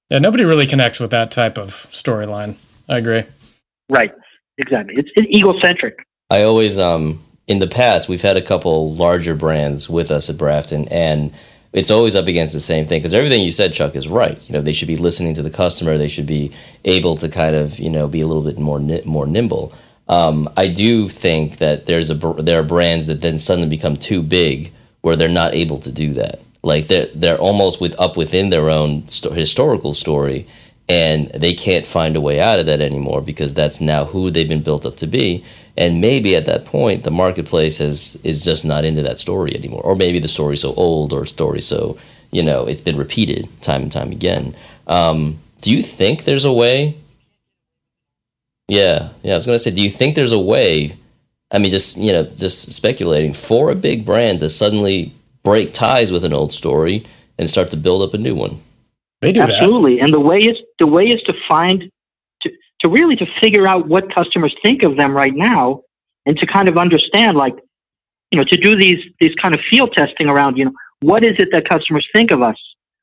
Yeah, 0.09 0.19
nobody 0.19 0.43
really 0.43 0.67
connects 0.67 0.99
with 0.99 1.11
that 1.11 1.31
type 1.31 1.57
of 1.57 1.69
storyline. 1.69 2.55
I 2.89 2.97
agree. 2.97 3.23
Right. 3.89 4.13
Exactly. 4.57 4.95
It's, 4.97 5.09
it's 5.15 5.27
egocentric. 5.27 6.05
I 6.29 6.43
always 6.43 6.77
um 6.77 7.23
in 7.47 7.59
the 7.59 7.67
past 7.67 8.07
we've 8.07 8.21
had 8.21 8.37
a 8.37 8.41
couple 8.41 8.93
larger 8.93 9.35
brands 9.35 9.89
with 9.89 10.11
us 10.11 10.29
at 10.29 10.37
Brafton 10.37 10.87
and 10.89 11.33
it's 11.73 11.89
always 11.89 12.15
up 12.15 12.27
against 12.27 12.53
the 12.53 12.59
same 12.59 12.85
thing 12.85 12.99
because 12.99 13.13
everything 13.13 13.41
you 13.41 13.51
said, 13.51 13.73
Chuck, 13.73 13.95
is 13.95 14.07
right. 14.07 14.37
You 14.47 14.53
know, 14.53 14.61
they 14.61 14.73
should 14.73 14.87
be 14.87 14.95
listening 14.95 15.33
to 15.33 15.41
the 15.41 15.49
customer. 15.49 15.97
They 15.97 16.07
should 16.07 16.27
be 16.27 16.51
able 16.85 17.15
to 17.17 17.27
kind 17.27 17.55
of 17.55 17.79
you 17.79 17.89
know 17.89 18.07
be 18.07 18.21
a 18.21 18.27
little 18.27 18.43
bit 18.43 18.59
more 18.59 18.79
more 18.79 19.25
nimble. 19.27 19.73
Um, 20.07 20.49
I 20.55 20.67
do 20.67 21.09
think 21.09 21.57
that 21.57 21.85
there's 21.87 22.09
a 22.09 22.15
there 22.15 22.59
are 22.59 22.63
brands 22.63 23.07
that 23.07 23.21
then 23.21 23.39
suddenly 23.39 23.69
become 23.69 23.95
too 23.95 24.21
big 24.21 24.71
where 25.01 25.15
they're 25.15 25.29
not 25.29 25.53
able 25.53 25.79
to 25.79 25.91
do 25.91 26.13
that. 26.13 26.39
Like 26.61 26.87
they're 26.87 27.07
they're 27.13 27.37
almost 27.37 27.81
with 27.81 27.99
up 27.99 28.17
within 28.17 28.51
their 28.51 28.69
own 28.69 29.07
sto- 29.07 29.31
historical 29.31 29.93
story, 29.93 30.45
and 30.87 31.29
they 31.31 31.53
can't 31.53 31.85
find 31.85 32.15
a 32.15 32.21
way 32.21 32.39
out 32.39 32.59
of 32.59 32.67
that 32.67 32.81
anymore 32.81 33.21
because 33.21 33.53
that's 33.53 33.81
now 33.81 34.05
who 34.05 34.29
they've 34.29 34.47
been 34.47 34.63
built 34.63 34.85
up 34.85 34.95
to 34.97 35.07
be 35.07 35.43
and 35.77 36.01
maybe 36.01 36.35
at 36.35 36.45
that 36.45 36.65
point 36.65 37.03
the 37.03 37.11
marketplace 37.11 37.77
has 37.77 38.17
is 38.23 38.41
just 38.41 38.65
not 38.65 38.85
into 38.85 39.01
that 39.01 39.19
story 39.19 39.55
anymore. 39.55 39.81
Or 39.81 39.95
maybe 39.95 40.19
the 40.19 40.27
story's 40.27 40.61
so 40.61 40.73
old 40.75 41.13
or 41.13 41.25
story 41.25 41.61
so 41.61 41.97
you 42.31 42.43
know 42.43 42.65
it's 42.65 42.81
been 42.81 42.97
repeated 42.97 43.47
time 43.61 43.83
and 43.83 43.91
time 43.91 44.11
again. 44.11 44.55
Um, 44.87 45.39
do 45.61 45.73
you 45.73 45.81
think 45.81 46.23
there's 46.23 46.45
a 46.45 46.53
way? 46.53 46.97
Yeah 48.67 49.09
yeah 49.23 49.33
i 49.33 49.35
was 49.35 49.45
going 49.45 49.57
to 49.57 49.59
say 49.59 49.71
do 49.71 49.81
you 49.81 49.89
think 49.89 50.15
there's 50.15 50.31
a 50.31 50.39
way 50.39 50.95
i 51.51 51.59
mean 51.59 51.69
just 51.69 51.97
you 51.97 52.13
know 52.13 52.23
just 52.23 52.71
speculating 52.71 53.33
for 53.33 53.69
a 53.69 53.75
big 53.75 54.05
brand 54.05 54.39
to 54.39 54.49
suddenly 54.49 55.13
break 55.43 55.73
ties 55.73 56.11
with 56.11 56.23
an 56.23 56.33
old 56.33 56.51
story 56.51 57.05
and 57.37 57.49
start 57.49 57.69
to 57.71 57.77
build 57.77 58.01
up 58.01 58.13
a 58.13 58.17
new 58.17 58.35
one? 58.35 58.61
They 59.21 59.31
do 59.31 59.41
absolutely. 59.41 59.97
That. 59.97 60.05
and 60.05 60.13
the 60.13 60.19
way 60.19 60.39
is 60.39 60.57
the 60.79 60.87
way 60.87 61.05
is 61.05 61.21
to 61.23 61.33
find 61.47 61.89
to 62.83 62.89
really 62.89 63.15
to 63.15 63.25
figure 63.41 63.67
out 63.67 63.87
what 63.87 64.13
customers 64.13 64.53
think 64.63 64.83
of 64.83 64.97
them 64.97 65.13
right 65.13 65.33
now 65.33 65.81
and 66.25 66.37
to 66.37 66.45
kind 66.45 66.67
of 66.69 66.77
understand 66.77 67.37
like 67.37 67.55
you 68.31 68.37
know 68.37 68.43
to 68.43 68.57
do 68.57 68.75
these 68.75 68.99
these 69.19 69.33
kind 69.41 69.55
of 69.55 69.61
field 69.69 69.93
testing 69.93 70.27
around 70.27 70.57
you 70.57 70.65
know 70.65 70.73
what 71.01 71.23
is 71.23 71.35
it 71.37 71.49
that 71.51 71.67
customers 71.67 72.07
think 72.13 72.31
of 72.31 72.41
us? 72.41 72.55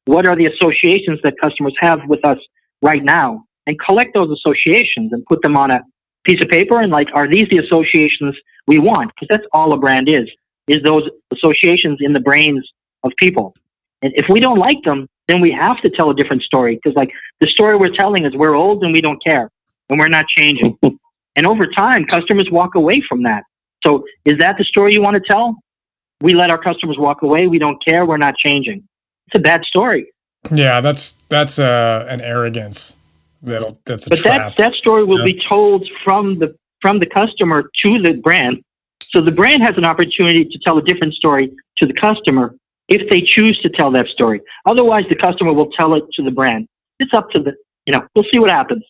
What 0.06 0.26
are 0.26 0.34
the 0.34 0.46
associations 0.46 1.20
that 1.22 1.34
customers 1.40 1.74
have 1.80 2.00
with 2.08 2.24
us 2.24 2.38
right 2.80 3.04
now? 3.04 3.44
And 3.66 3.78
collect 3.78 4.14
those 4.14 4.30
associations 4.30 5.12
and 5.12 5.24
put 5.26 5.42
them 5.42 5.56
on 5.56 5.70
a 5.70 5.82
piece 6.24 6.42
of 6.42 6.48
paper 6.48 6.80
and 6.80 6.90
like 6.90 7.08
are 7.14 7.28
these 7.28 7.46
the 7.50 7.58
associations 7.58 8.34
we 8.66 8.78
want? 8.78 9.12
Because 9.14 9.28
that's 9.30 9.46
all 9.52 9.72
a 9.72 9.78
brand 9.78 10.08
is 10.08 10.28
is 10.66 10.82
those 10.82 11.08
associations 11.32 11.98
in 12.00 12.12
the 12.12 12.20
brains 12.20 12.66
of 13.04 13.12
people. 13.18 13.54
And 14.02 14.12
if 14.16 14.26
we 14.28 14.40
don't 14.40 14.58
like 14.58 14.82
them 14.84 15.06
then 15.28 15.40
we 15.40 15.52
have 15.52 15.80
to 15.80 15.88
tell 15.90 16.10
a 16.10 16.14
different 16.14 16.42
story 16.42 16.74
because 16.82 16.96
like 16.96 17.10
the 17.40 17.46
story 17.46 17.76
we're 17.76 17.94
telling 17.94 18.24
is 18.24 18.34
we're 18.34 18.56
old 18.56 18.82
and 18.82 18.92
we 18.92 19.00
don't 19.00 19.22
care 19.22 19.48
and 19.90 19.98
we're 19.98 20.08
not 20.08 20.26
changing. 20.28 20.78
and 21.36 21.46
over 21.46 21.66
time, 21.66 22.06
customers 22.06 22.48
walk 22.50 22.74
away 22.74 23.02
from 23.06 23.24
that. 23.24 23.42
So 23.84 24.04
is 24.24 24.38
that 24.38 24.56
the 24.56 24.64
story 24.64 24.92
you 24.92 25.02
want 25.02 25.16
to 25.16 25.22
tell? 25.28 25.56
We 26.20 26.34
let 26.34 26.50
our 26.50 26.58
customers 26.58 26.98
walk 26.98 27.22
away. 27.22 27.46
We 27.46 27.58
don't 27.58 27.82
care. 27.84 28.06
We're 28.06 28.18
not 28.18 28.36
changing. 28.36 28.86
It's 29.26 29.38
a 29.38 29.42
bad 29.42 29.64
story. 29.64 30.12
Yeah, 30.50 30.80
that's 30.80 31.12
that's 31.28 31.58
uh, 31.58 32.06
an 32.08 32.20
arrogance. 32.20 32.96
That'll 33.42 33.76
that's 33.84 34.06
a 34.06 34.10
but 34.10 34.18
trap. 34.18 34.56
that 34.56 34.56
that 34.56 34.74
story 34.74 35.04
will 35.04 35.20
yeah. 35.20 35.32
be 35.32 35.42
told 35.48 35.88
from 36.04 36.38
the 36.38 36.54
from 36.82 36.98
the 36.98 37.06
customer 37.06 37.70
to 37.84 37.98
the 37.98 38.14
brand. 38.14 38.62
So 39.10 39.20
the 39.20 39.32
brand 39.32 39.62
has 39.62 39.76
an 39.76 39.84
opportunity 39.84 40.44
to 40.44 40.58
tell 40.64 40.78
a 40.78 40.82
different 40.82 41.14
story 41.14 41.50
to 41.78 41.86
the 41.86 41.94
customer 41.94 42.54
if 42.88 43.08
they 43.10 43.20
choose 43.20 43.58
to 43.60 43.68
tell 43.70 43.90
that 43.92 44.06
story. 44.08 44.40
Otherwise, 44.66 45.04
the 45.08 45.16
customer 45.16 45.52
will 45.52 45.70
tell 45.72 45.94
it 45.94 46.04
to 46.14 46.22
the 46.22 46.30
brand. 46.30 46.66
It's 46.98 47.14
up 47.14 47.30
to 47.30 47.38
the 47.42 47.54
you 47.86 47.92
know. 47.94 48.06
We'll 48.14 48.26
see 48.32 48.38
what 48.38 48.50
happens 48.50 48.84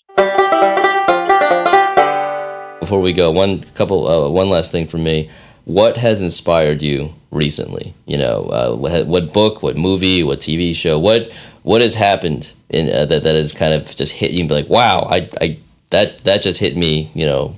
before 2.91 3.01
we 3.01 3.13
go, 3.13 3.31
one 3.31 3.63
couple, 3.75 4.09
uh, 4.09 4.29
one 4.29 4.51
last 4.51 4.73
thing 4.73 4.85
for 4.85 4.99
me. 4.99 5.31
what 5.65 5.97
has 5.97 6.19
inspired 6.21 6.83
you 6.83 7.15
recently? 7.31 7.95
You 8.05 8.19
know, 8.19 8.47
uh, 8.47 8.75
what, 8.75 9.33
book, 9.33 9.63
what 9.63 9.77
movie, 9.77 10.25
what 10.25 10.41
TV 10.41 10.75
show, 10.75 10.99
what 10.99 11.31
what 11.63 11.83
has 11.83 11.95
happened 11.95 12.53
in 12.69 12.91
uh, 12.91 13.05
that 13.05 13.23
that 13.23 13.37
has 13.37 13.53
kind 13.53 13.75
of 13.75 13.95
just 13.95 14.15
hit 14.15 14.33
you 14.33 14.41
and 14.41 14.49
be 14.49 14.57
like, 14.57 14.69
wow, 14.69 15.07
I, 15.09 15.31
I 15.41 15.59
that 15.91 16.19
that 16.25 16.43
just 16.43 16.59
hit 16.59 16.77
me. 16.77 17.13
You 17.15 17.27
know, 17.27 17.57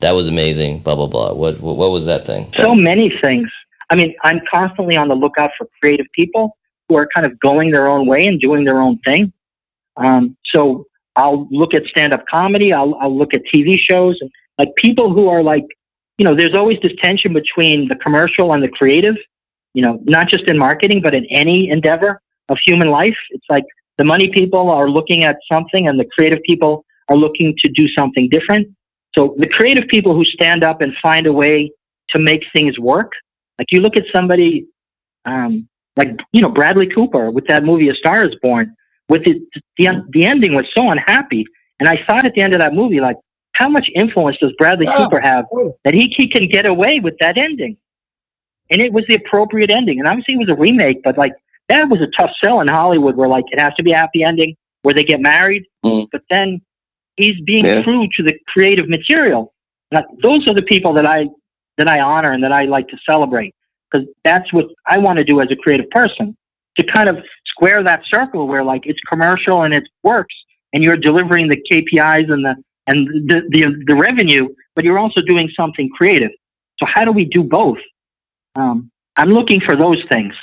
that 0.00 0.16
was 0.16 0.26
amazing. 0.26 0.80
Blah 0.80 0.96
blah 0.96 1.06
blah. 1.06 1.32
What 1.32 1.60
what, 1.60 1.76
what 1.76 1.92
was 1.92 2.06
that 2.06 2.26
thing? 2.26 2.52
So 2.58 2.74
many 2.74 3.16
things. 3.22 3.48
I 3.88 3.94
mean, 3.94 4.16
I'm 4.24 4.40
constantly 4.52 4.96
on 4.96 5.06
the 5.06 5.14
lookout 5.14 5.52
for 5.56 5.68
creative 5.80 6.06
people 6.12 6.56
who 6.88 6.96
are 6.96 7.06
kind 7.14 7.24
of 7.24 7.38
going 7.38 7.70
their 7.70 7.88
own 7.88 8.08
way 8.08 8.26
and 8.26 8.40
doing 8.40 8.64
their 8.64 8.80
own 8.80 8.98
thing. 9.04 9.32
Um, 9.96 10.36
so 10.52 10.86
I'll 11.14 11.46
look 11.52 11.72
at 11.72 11.84
stand 11.84 12.12
up 12.12 12.26
comedy. 12.26 12.72
I'll, 12.72 12.96
I'll 12.96 13.16
look 13.16 13.32
at 13.32 13.42
TV 13.54 13.78
shows 13.78 14.18
and 14.20 14.30
like 14.58 14.74
people 14.76 15.12
who 15.12 15.28
are 15.28 15.42
like, 15.42 15.64
you 16.18 16.24
know, 16.24 16.34
there's 16.34 16.54
always 16.54 16.78
this 16.82 16.92
tension 17.02 17.32
between 17.32 17.88
the 17.88 17.96
commercial 17.96 18.52
and 18.54 18.62
the 18.62 18.68
creative, 18.68 19.16
you 19.74 19.82
know, 19.82 20.00
not 20.04 20.28
just 20.28 20.44
in 20.48 20.56
marketing, 20.56 21.02
but 21.02 21.14
in 21.14 21.26
any 21.26 21.68
endeavor 21.68 22.20
of 22.48 22.58
human 22.64 22.88
life. 22.88 23.16
It's 23.30 23.44
like 23.48 23.64
the 23.98 24.04
money 24.04 24.28
people 24.28 24.70
are 24.70 24.88
looking 24.88 25.24
at 25.24 25.36
something 25.50 25.88
and 25.88 25.98
the 25.98 26.06
creative 26.16 26.42
people 26.42 26.84
are 27.08 27.16
looking 27.16 27.54
to 27.58 27.70
do 27.72 27.88
something 27.88 28.28
different. 28.30 28.68
So 29.16 29.34
the 29.38 29.48
creative 29.48 29.84
people 29.88 30.14
who 30.14 30.24
stand 30.24 30.64
up 30.64 30.80
and 30.80 30.92
find 31.02 31.26
a 31.26 31.32
way 31.32 31.70
to 32.10 32.18
make 32.18 32.44
things 32.54 32.78
work, 32.78 33.12
like 33.58 33.68
you 33.70 33.80
look 33.80 33.96
at 33.96 34.04
somebody 34.14 34.66
um, 35.24 35.68
like 35.96 36.10
you 36.32 36.40
know 36.40 36.48
Bradley 36.48 36.86
Cooper 36.86 37.30
with 37.30 37.46
that 37.48 37.64
movie 37.64 37.88
A 37.88 37.94
Star 37.94 38.24
Is 38.24 38.34
Born. 38.40 38.74
With 39.08 39.22
it, 39.26 39.42
the 39.78 39.88
the 40.10 40.24
ending 40.24 40.54
was 40.54 40.66
so 40.76 40.90
unhappy, 40.90 41.44
and 41.80 41.88
I 41.88 42.02
thought 42.06 42.26
at 42.26 42.34
the 42.34 42.40
end 42.40 42.54
of 42.54 42.60
that 42.60 42.74
movie, 42.74 43.00
like, 43.00 43.16
how 43.56 43.68
much 43.68 43.90
influence 43.94 44.36
does 44.38 44.52
Bradley 44.58 44.86
oh, 44.88 44.96
Cooper 44.96 45.20
have 45.20 45.46
that 45.84 45.94
he, 45.94 46.12
he 46.16 46.28
can 46.28 46.46
get 46.48 46.66
away 46.66 47.00
with 47.00 47.14
that 47.20 47.38
ending? 47.38 47.76
And 48.70 48.82
it 48.82 48.92
was 48.92 49.04
the 49.08 49.14
appropriate 49.14 49.70
ending, 49.70 49.98
and 49.98 50.08
obviously 50.08 50.34
it 50.34 50.38
was 50.38 50.50
a 50.50 50.56
remake, 50.56 51.02
but 51.04 51.16
like 51.16 51.32
that 51.68 51.88
was 51.88 52.00
a 52.00 52.08
tough 52.18 52.30
sell 52.42 52.60
in 52.60 52.68
Hollywood, 52.68 53.16
where 53.16 53.28
like 53.28 53.44
it 53.50 53.60
has 53.60 53.72
to 53.74 53.84
be 53.84 53.92
a 53.92 53.96
happy 53.96 54.24
ending, 54.24 54.56
where 54.82 54.92
they 54.92 55.04
get 55.04 55.20
married, 55.20 55.64
mm. 55.84 56.06
but 56.12 56.22
then 56.28 56.60
he's 57.16 57.40
being 57.42 57.64
yeah. 57.64 57.82
true 57.82 58.06
to 58.16 58.22
the 58.22 58.36
creative 58.48 58.88
material. 58.88 59.52
Like, 59.92 60.04
those 60.22 60.48
are 60.48 60.54
the 60.54 60.62
people 60.62 60.92
that 60.94 61.06
I 61.06 61.26
that 61.78 61.88
I 61.88 62.00
honor 62.00 62.32
and 62.32 62.42
that 62.42 62.52
I 62.52 62.62
like 62.64 62.88
to 62.88 62.98
celebrate 63.08 63.54
because 63.90 64.06
that's 64.24 64.52
what 64.52 64.66
I 64.86 64.98
want 64.98 65.18
to 65.18 65.24
do 65.24 65.40
as 65.40 65.48
a 65.50 65.56
creative 65.56 65.88
person 65.90 66.36
to 66.78 66.84
kind 66.84 67.08
of 67.08 67.18
square 67.46 67.82
that 67.82 68.02
circle 68.12 68.46
where 68.48 68.64
like 68.64 68.82
it's 68.84 69.00
commercial 69.08 69.62
and 69.62 69.72
it 69.72 69.84
works 70.02 70.34
and 70.72 70.82
you're 70.82 70.96
delivering 70.96 71.48
the 71.48 71.62
KPIs 71.70 72.32
and 72.32 72.44
the 72.44 72.56
and 72.86 73.06
the 73.28 73.42
the, 73.50 73.84
the 73.86 73.94
revenue, 73.94 74.48
but 74.74 74.84
you're 74.84 74.98
also 74.98 75.20
doing 75.22 75.50
something 75.56 75.88
creative. 75.90 76.30
So 76.78 76.86
how 76.92 77.04
do 77.04 77.12
we 77.12 77.24
do 77.24 77.42
both? 77.42 77.78
Um, 78.54 78.90
I'm 79.16 79.30
looking 79.30 79.60
for 79.60 79.76
those 79.76 80.02
things. 80.10 80.34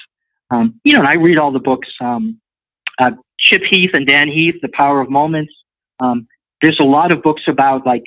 Um, 0.50 0.80
you 0.84 0.94
know, 0.94 1.00
and 1.00 1.08
I 1.08 1.16
read 1.16 1.38
all 1.38 1.52
the 1.52 1.60
books. 1.60 1.90
Um, 2.02 2.40
uh, 3.00 3.12
Chip 3.40 3.64
Heath 3.70 3.92
and 3.94 4.08
Dan 4.08 4.28
Heath, 4.28 4.56
The 4.62 4.70
Power 4.74 5.02
of 5.02 5.10
Moments. 5.10 5.54
Um, 6.00 6.28
there's 6.62 6.80
a 6.80 6.86
lot 6.86 7.12
of 7.12 7.22
books 7.22 7.44
about 7.48 7.86
like 7.86 8.04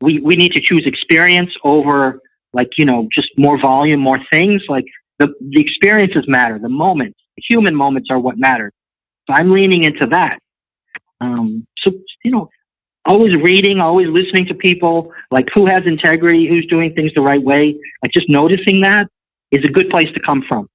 we, 0.00 0.20
we 0.20 0.36
need 0.36 0.52
to 0.52 0.60
choose 0.60 0.82
experience 0.86 1.50
over 1.64 2.20
like 2.52 2.70
you 2.76 2.84
know 2.84 3.08
just 3.14 3.28
more 3.38 3.58
volume 3.60 4.00
more 4.00 4.18
things 4.32 4.62
like 4.68 4.84
the, 5.18 5.28
the 5.50 5.60
experiences 5.60 6.24
matter 6.26 6.58
the 6.58 6.68
moments 6.68 7.18
the 7.36 7.42
human 7.48 7.74
moments 7.74 8.08
are 8.10 8.18
what 8.18 8.36
matter 8.38 8.72
so 9.26 9.34
i'm 9.34 9.52
leaning 9.52 9.84
into 9.84 10.06
that 10.06 10.38
um, 11.20 11.66
so 11.78 11.92
you 12.24 12.30
know 12.30 12.48
always 13.10 13.34
reading 13.42 13.80
always 13.80 14.06
listening 14.08 14.46
to 14.46 14.54
people 14.54 15.12
like 15.32 15.48
who 15.52 15.66
has 15.66 15.84
integrity 15.84 16.46
who's 16.46 16.64
doing 16.66 16.94
things 16.94 17.12
the 17.14 17.20
right 17.20 17.42
way 17.42 17.74
like 18.02 18.12
just 18.12 18.28
noticing 18.28 18.80
that 18.80 19.08
is 19.50 19.64
a 19.64 19.68
good 19.68 19.90
place 19.90 20.08
to 20.14 20.20
come 20.20 20.42
from 20.48 20.68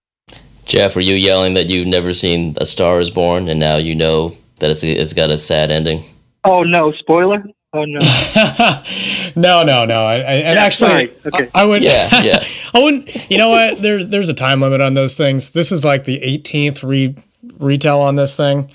jeff 0.65 0.95
were 0.95 1.01
you 1.01 1.15
yelling 1.15 1.53
that 1.53 1.67
you've 1.67 1.88
never 1.88 2.13
seen 2.13 2.53
a 2.59 2.65
star 2.65 2.99
is 2.99 3.09
born 3.09 3.47
and 3.47 3.57
now 3.57 3.77
you 3.77 3.95
know 3.95 4.36
that 4.59 4.69
it's, 4.69 4.83
it's 4.83 5.13
got 5.13 5.29
a 5.29 5.38
sad 5.38 5.71
ending 5.71 6.03
oh 6.43 6.61
no 6.63 6.91
spoiler 6.91 7.41
Oh 7.77 7.83
no! 7.83 7.99
no, 9.36 9.63
no, 9.63 9.83
no. 9.83 10.05
I, 10.05 10.13
I 10.13 10.17
and 10.17 10.55
yeah, 10.55 10.63
actually, 10.63 11.11
okay. 11.25 11.49
I, 11.53 11.63
I 11.63 11.65
would. 11.65 11.83
Yeah, 11.83 12.09
yeah. 12.23 12.45
I 12.73 12.81
wouldn't. 12.81 13.29
You 13.29 13.38
know 13.38 13.49
what? 13.49 13.81
There's 13.81 14.07
there's 14.07 14.29
a 14.29 14.33
time 14.33 14.61
limit 14.61 14.79
on 14.79 14.93
those 14.93 15.15
things. 15.15 15.49
This 15.49 15.73
is 15.73 15.83
like 15.83 16.05
the 16.05 16.21
18th 16.21 16.88
re 16.88 17.15
retail 17.59 17.99
on 17.99 18.15
this 18.15 18.38
thing. 18.38 18.71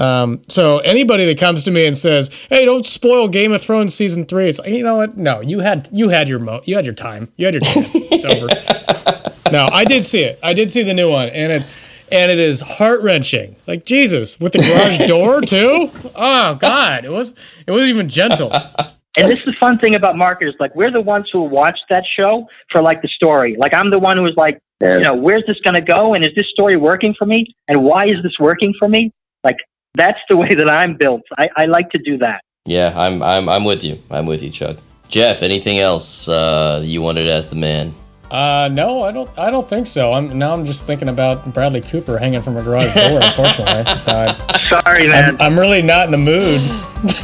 Um, 0.00 0.40
so 0.48 0.78
anybody 0.78 1.26
that 1.26 1.38
comes 1.38 1.62
to 1.64 1.70
me 1.70 1.86
and 1.86 1.96
says, 1.96 2.30
"Hey, 2.48 2.64
don't 2.64 2.86
spoil 2.86 3.28
Game 3.28 3.52
of 3.52 3.60
Thrones 3.60 3.94
season 3.94 4.24
three, 4.24 4.48
it's 4.48 4.58
like, 4.58 4.70
you 4.70 4.82
know 4.82 4.96
what? 4.96 5.16
No, 5.16 5.40
you 5.42 5.60
had 5.60 5.90
you 5.92 6.08
had 6.08 6.26
your 6.26 6.38
mo, 6.38 6.62
you 6.64 6.74
had 6.74 6.86
your 6.86 6.94
time, 6.94 7.30
you 7.36 7.44
had 7.44 7.54
your 7.54 7.60
chance. 7.60 7.90
it's 7.94 8.24
over. 8.24 8.48
No, 9.52 9.68
I 9.70 9.84
did 9.84 10.06
see 10.06 10.22
it. 10.22 10.38
I 10.42 10.54
did 10.54 10.70
see 10.70 10.82
the 10.82 10.94
new 10.94 11.10
one, 11.10 11.28
and 11.28 11.52
it 11.52 11.66
and 12.10 12.32
it 12.32 12.38
is 12.38 12.62
heart 12.62 13.02
wrenching. 13.02 13.56
Like 13.66 13.84
Jesus, 13.84 14.40
with 14.40 14.52
the 14.52 14.60
garage 14.60 15.06
door 15.06 15.42
too. 15.42 15.90
Oh 16.14 16.54
God, 16.54 17.04
it 17.04 17.10
was 17.10 17.34
it 17.66 17.70
wasn't 17.70 17.90
even 17.90 18.08
gentle. 18.08 18.52
And 19.16 19.28
this 19.28 19.40
is 19.40 19.44
the 19.44 19.52
fun 19.54 19.78
thing 19.78 19.96
about 19.96 20.16
marketers. 20.16 20.54
Like 20.58 20.74
we're 20.74 20.90
the 20.90 21.00
ones 21.00 21.28
who 21.30 21.42
watch 21.42 21.78
that 21.90 22.04
show 22.16 22.46
for 22.70 22.80
like 22.80 23.02
the 23.02 23.08
story. 23.08 23.56
Like 23.58 23.74
I'm 23.74 23.90
the 23.90 23.98
one 23.98 24.16
who 24.16 24.22
was 24.22 24.36
like, 24.36 24.60
yeah. 24.80 24.94
you 24.94 25.02
know, 25.02 25.14
where's 25.14 25.44
this 25.46 25.58
going 25.60 25.74
to 25.74 25.80
go? 25.80 26.14
And 26.14 26.24
is 26.24 26.34
this 26.36 26.48
story 26.48 26.76
working 26.76 27.14
for 27.18 27.26
me? 27.26 27.44
And 27.68 27.82
why 27.82 28.06
is 28.06 28.22
this 28.22 28.38
working 28.38 28.72
for 28.78 28.88
me? 28.88 29.12
Like 29.42 29.56
that's 29.94 30.20
the 30.28 30.36
way 30.36 30.54
that 30.54 30.68
I'm 30.68 30.96
built. 30.96 31.22
I, 31.38 31.48
I 31.56 31.66
like 31.66 31.90
to 31.90 31.98
do 31.98 32.18
that. 32.18 32.42
Yeah, 32.66 32.92
I'm 32.96 33.22
I'm 33.22 33.48
I'm 33.48 33.64
with 33.64 33.82
you. 33.82 33.98
I'm 34.10 34.26
with 34.26 34.42
you, 34.42 34.50
Chuck. 34.50 34.76
Jeff, 35.08 35.42
anything 35.42 35.78
else 35.78 36.28
uh, 36.28 36.80
you 36.84 37.02
wanted 37.02 37.24
to 37.24 37.32
ask 37.32 37.50
the 37.50 37.56
man? 37.56 37.94
Uh, 38.30 38.68
no, 38.72 39.02
I 39.02 39.10
don't. 39.10 39.28
I 39.36 39.50
don't 39.50 39.68
think 39.68 39.88
so. 39.88 40.12
I'm 40.12 40.38
now. 40.38 40.52
I'm 40.52 40.64
just 40.64 40.86
thinking 40.86 41.08
about 41.08 41.52
Bradley 41.52 41.80
Cooper 41.80 42.16
hanging 42.16 42.42
from 42.42 42.56
a 42.56 42.62
garage 42.62 42.94
door. 42.94 43.18
unfortunately, 43.20 43.98
so 43.98 44.12
I, 44.12 44.68
sorry, 44.84 45.08
man. 45.08 45.34
I'm, 45.40 45.54
I'm, 45.54 45.58
really 45.58 45.82
not 45.82 46.04
in 46.04 46.12
the 46.12 46.18
mood. 46.18 46.60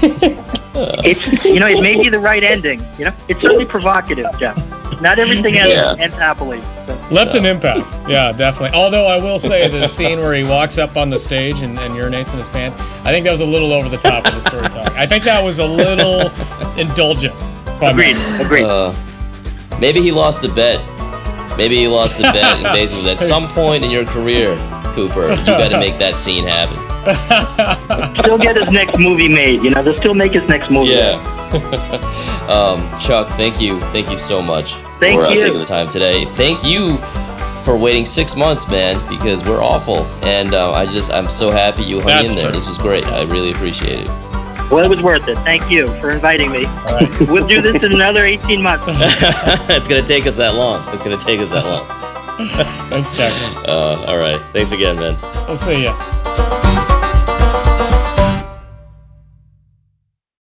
it's 1.05 1.45
you 1.45 1.61
know 1.61 1.67
it 1.67 1.83
may 1.83 2.01
be 2.01 2.09
the 2.09 2.19
right 2.19 2.43
ending. 2.43 2.85
You 2.99 3.07
know, 3.07 3.15
it's 3.29 3.41
certainly 3.41 3.65
provocative, 3.65 4.27
Jeff. 4.39 4.57
Not 5.01 5.19
everything 5.19 5.59
ends, 5.59 5.75
yeah. 5.75 5.95
ends 5.99 6.15
happily. 6.15 6.61
So. 6.61 7.09
Left 7.11 7.35
an 7.35 7.45
impact. 7.45 7.89
Yeah, 8.09 8.33
definitely. 8.33 8.79
Although 8.79 9.07
I 9.07 9.19
will 9.19 9.39
say 9.39 9.69
the 9.69 9.87
scene 9.87 10.19
where 10.21 10.35
he 10.35 10.45
walks 10.45 10.79
up 10.79 10.97
on 10.97 11.11
the 11.11 11.19
stage 11.19 11.61
and, 11.61 11.79
and 11.79 11.95
urinates 11.95 12.33
in 12.33 12.39
his 12.39 12.49
pants, 12.49 12.77
I 13.05 13.13
think 13.13 13.25
that 13.25 13.33
was 13.33 13.43
a 13.43 13.47
little 13.47 13.73
over 13.73 13.89
the 13.89 13.99
top 13.99 14.27
of 14.27 14.33
the 14.33 14.41
storytelling. 14.41 14.97
I 14.97 15.07
think 15.07 15.25
that 15.25 15.43
was 15.43 15.59
a 15.59 15.67
little 15.67 16.31
indulgent. 16.79 17.35
Agreed. 17.83 18.17
Agreed. 18.41 18.65
Uh, 18.65 18.95
maybe 19.79 20.01
he 20.01 20.13
lost 20.13 20.45
a 20.45 20.49
bet 20.55 20.81
Maybe 21.57 21.77
he 21.77 21.89
lost 21.89 22.19
a 22.19 22.23
bet, 22.23 22.37
and 22.37 22.65
basically, 22.75 23.11
at 23.11 23.21
some 23.21 23.49
point 23.49 23.85
in 23.85 23.91
your 23.91 24.05
career, 24.05 24.57
Cooper, 24.95 25.31
you 25.31 25.47
got 25.47 25.71
to 25.71 25.79
make 25.79 25.99
that 25.99 26.17
scene 26.17 26.45
happen. 26.45 26.77
still 28.19 28.39
get 28.39 28.57
his 28.57 28.71
next 28.71 28.99
movie 28.99 29.29
made. 29.29 29.63
You 29.63 29.71
know, 29.71 29.83
they'll 29.83 29.99
still 29.99 30.15
make 30.15 30.33
his 30.33 30.43
next 30.45 30.71
movie. 30.71 30.91
Yeah. 30.91 31.21
um, 32.49 33.01
Chuck, 33.01 33.29
thank 33.31 33.61
you, 33.61 33.79
thank 33.93 34.11
you 34.11 34.17
so 34.17 34.43
much 34.43 34.75
thank 35.01 35.19
for 35.19 35.27
uh, 35.27 35.31
taking 35.31 35.59
the 35.59 35.65
time 35.65 35.89
today. 35.89 36.25
Thank 36.25 36.65
you 36.65 36.97
for 37.65 37.77
waiting 37.77 38.07
six 38.07 38.37
months, 38.37 38.69
man, 38.69 38.97
because 39.09 39.45
we're 39.45 39.63
awful, 39.63 40.05
and 40.25 40.55
uh, 40.55 40.73
I 40.73 40.87
just 40.87 41.11
I'm 41.11 41.29
so 41.29 41.51
happy 41.51 41.83
you 41.83 41.99
hung 41.99 42.09
That's 42.09 42.31
in 42.31 42.37
there. 42.37 42.51
True. 42.51 42.59
This 42.59 42.69
was 42.69 42.79
great. 42.79 43.07
I 43.07 43.23
really 43.25 43.51
appreciate 43.51 44.01
it. 44.01 44.09
Well, 44.71 44.85
it 44.85 44.89
was 44.89 45.01
worth 45.01 45.29
it. 45.29 45.37
Thank 45.39 45.71
you 45.71 45.87
for 46.01 46.11
inviting 46.11 46.51
me. 46.51 46.65
Right. 46.65 47.21
we'll 47.29 47.47
do 47.47 47.63
this 47.63 47.83
in 47.85 47.93
another 47.93 48.25
18 48.25 48.61
months. 48.61 48.85
it's 48.89 49.87
going 49.87 50.03
to 50.03 50.09
take 50.09 50.27
us 50.27 50.35
that 50.37 50.55
long. 50.55 50.83
It's 50.93 51.05
going 51.05 51.17
to 51.17 51.25
take 51.25 51.39
us 51.39 51.51
that 51.51 51.65
long. 51.65 51.87
Thanks, 52.91 53.13
Jack. 53.13 53.33
Uh, 53.67 54.05
all 54.07 54.19
right. 54.19 54.41
Thanks 54.53 54.73
again, 54.73 54.97
man. 54.97 55.17
I'll 55.23 55.57
see 55.57 55.85
you. 55.85 56.56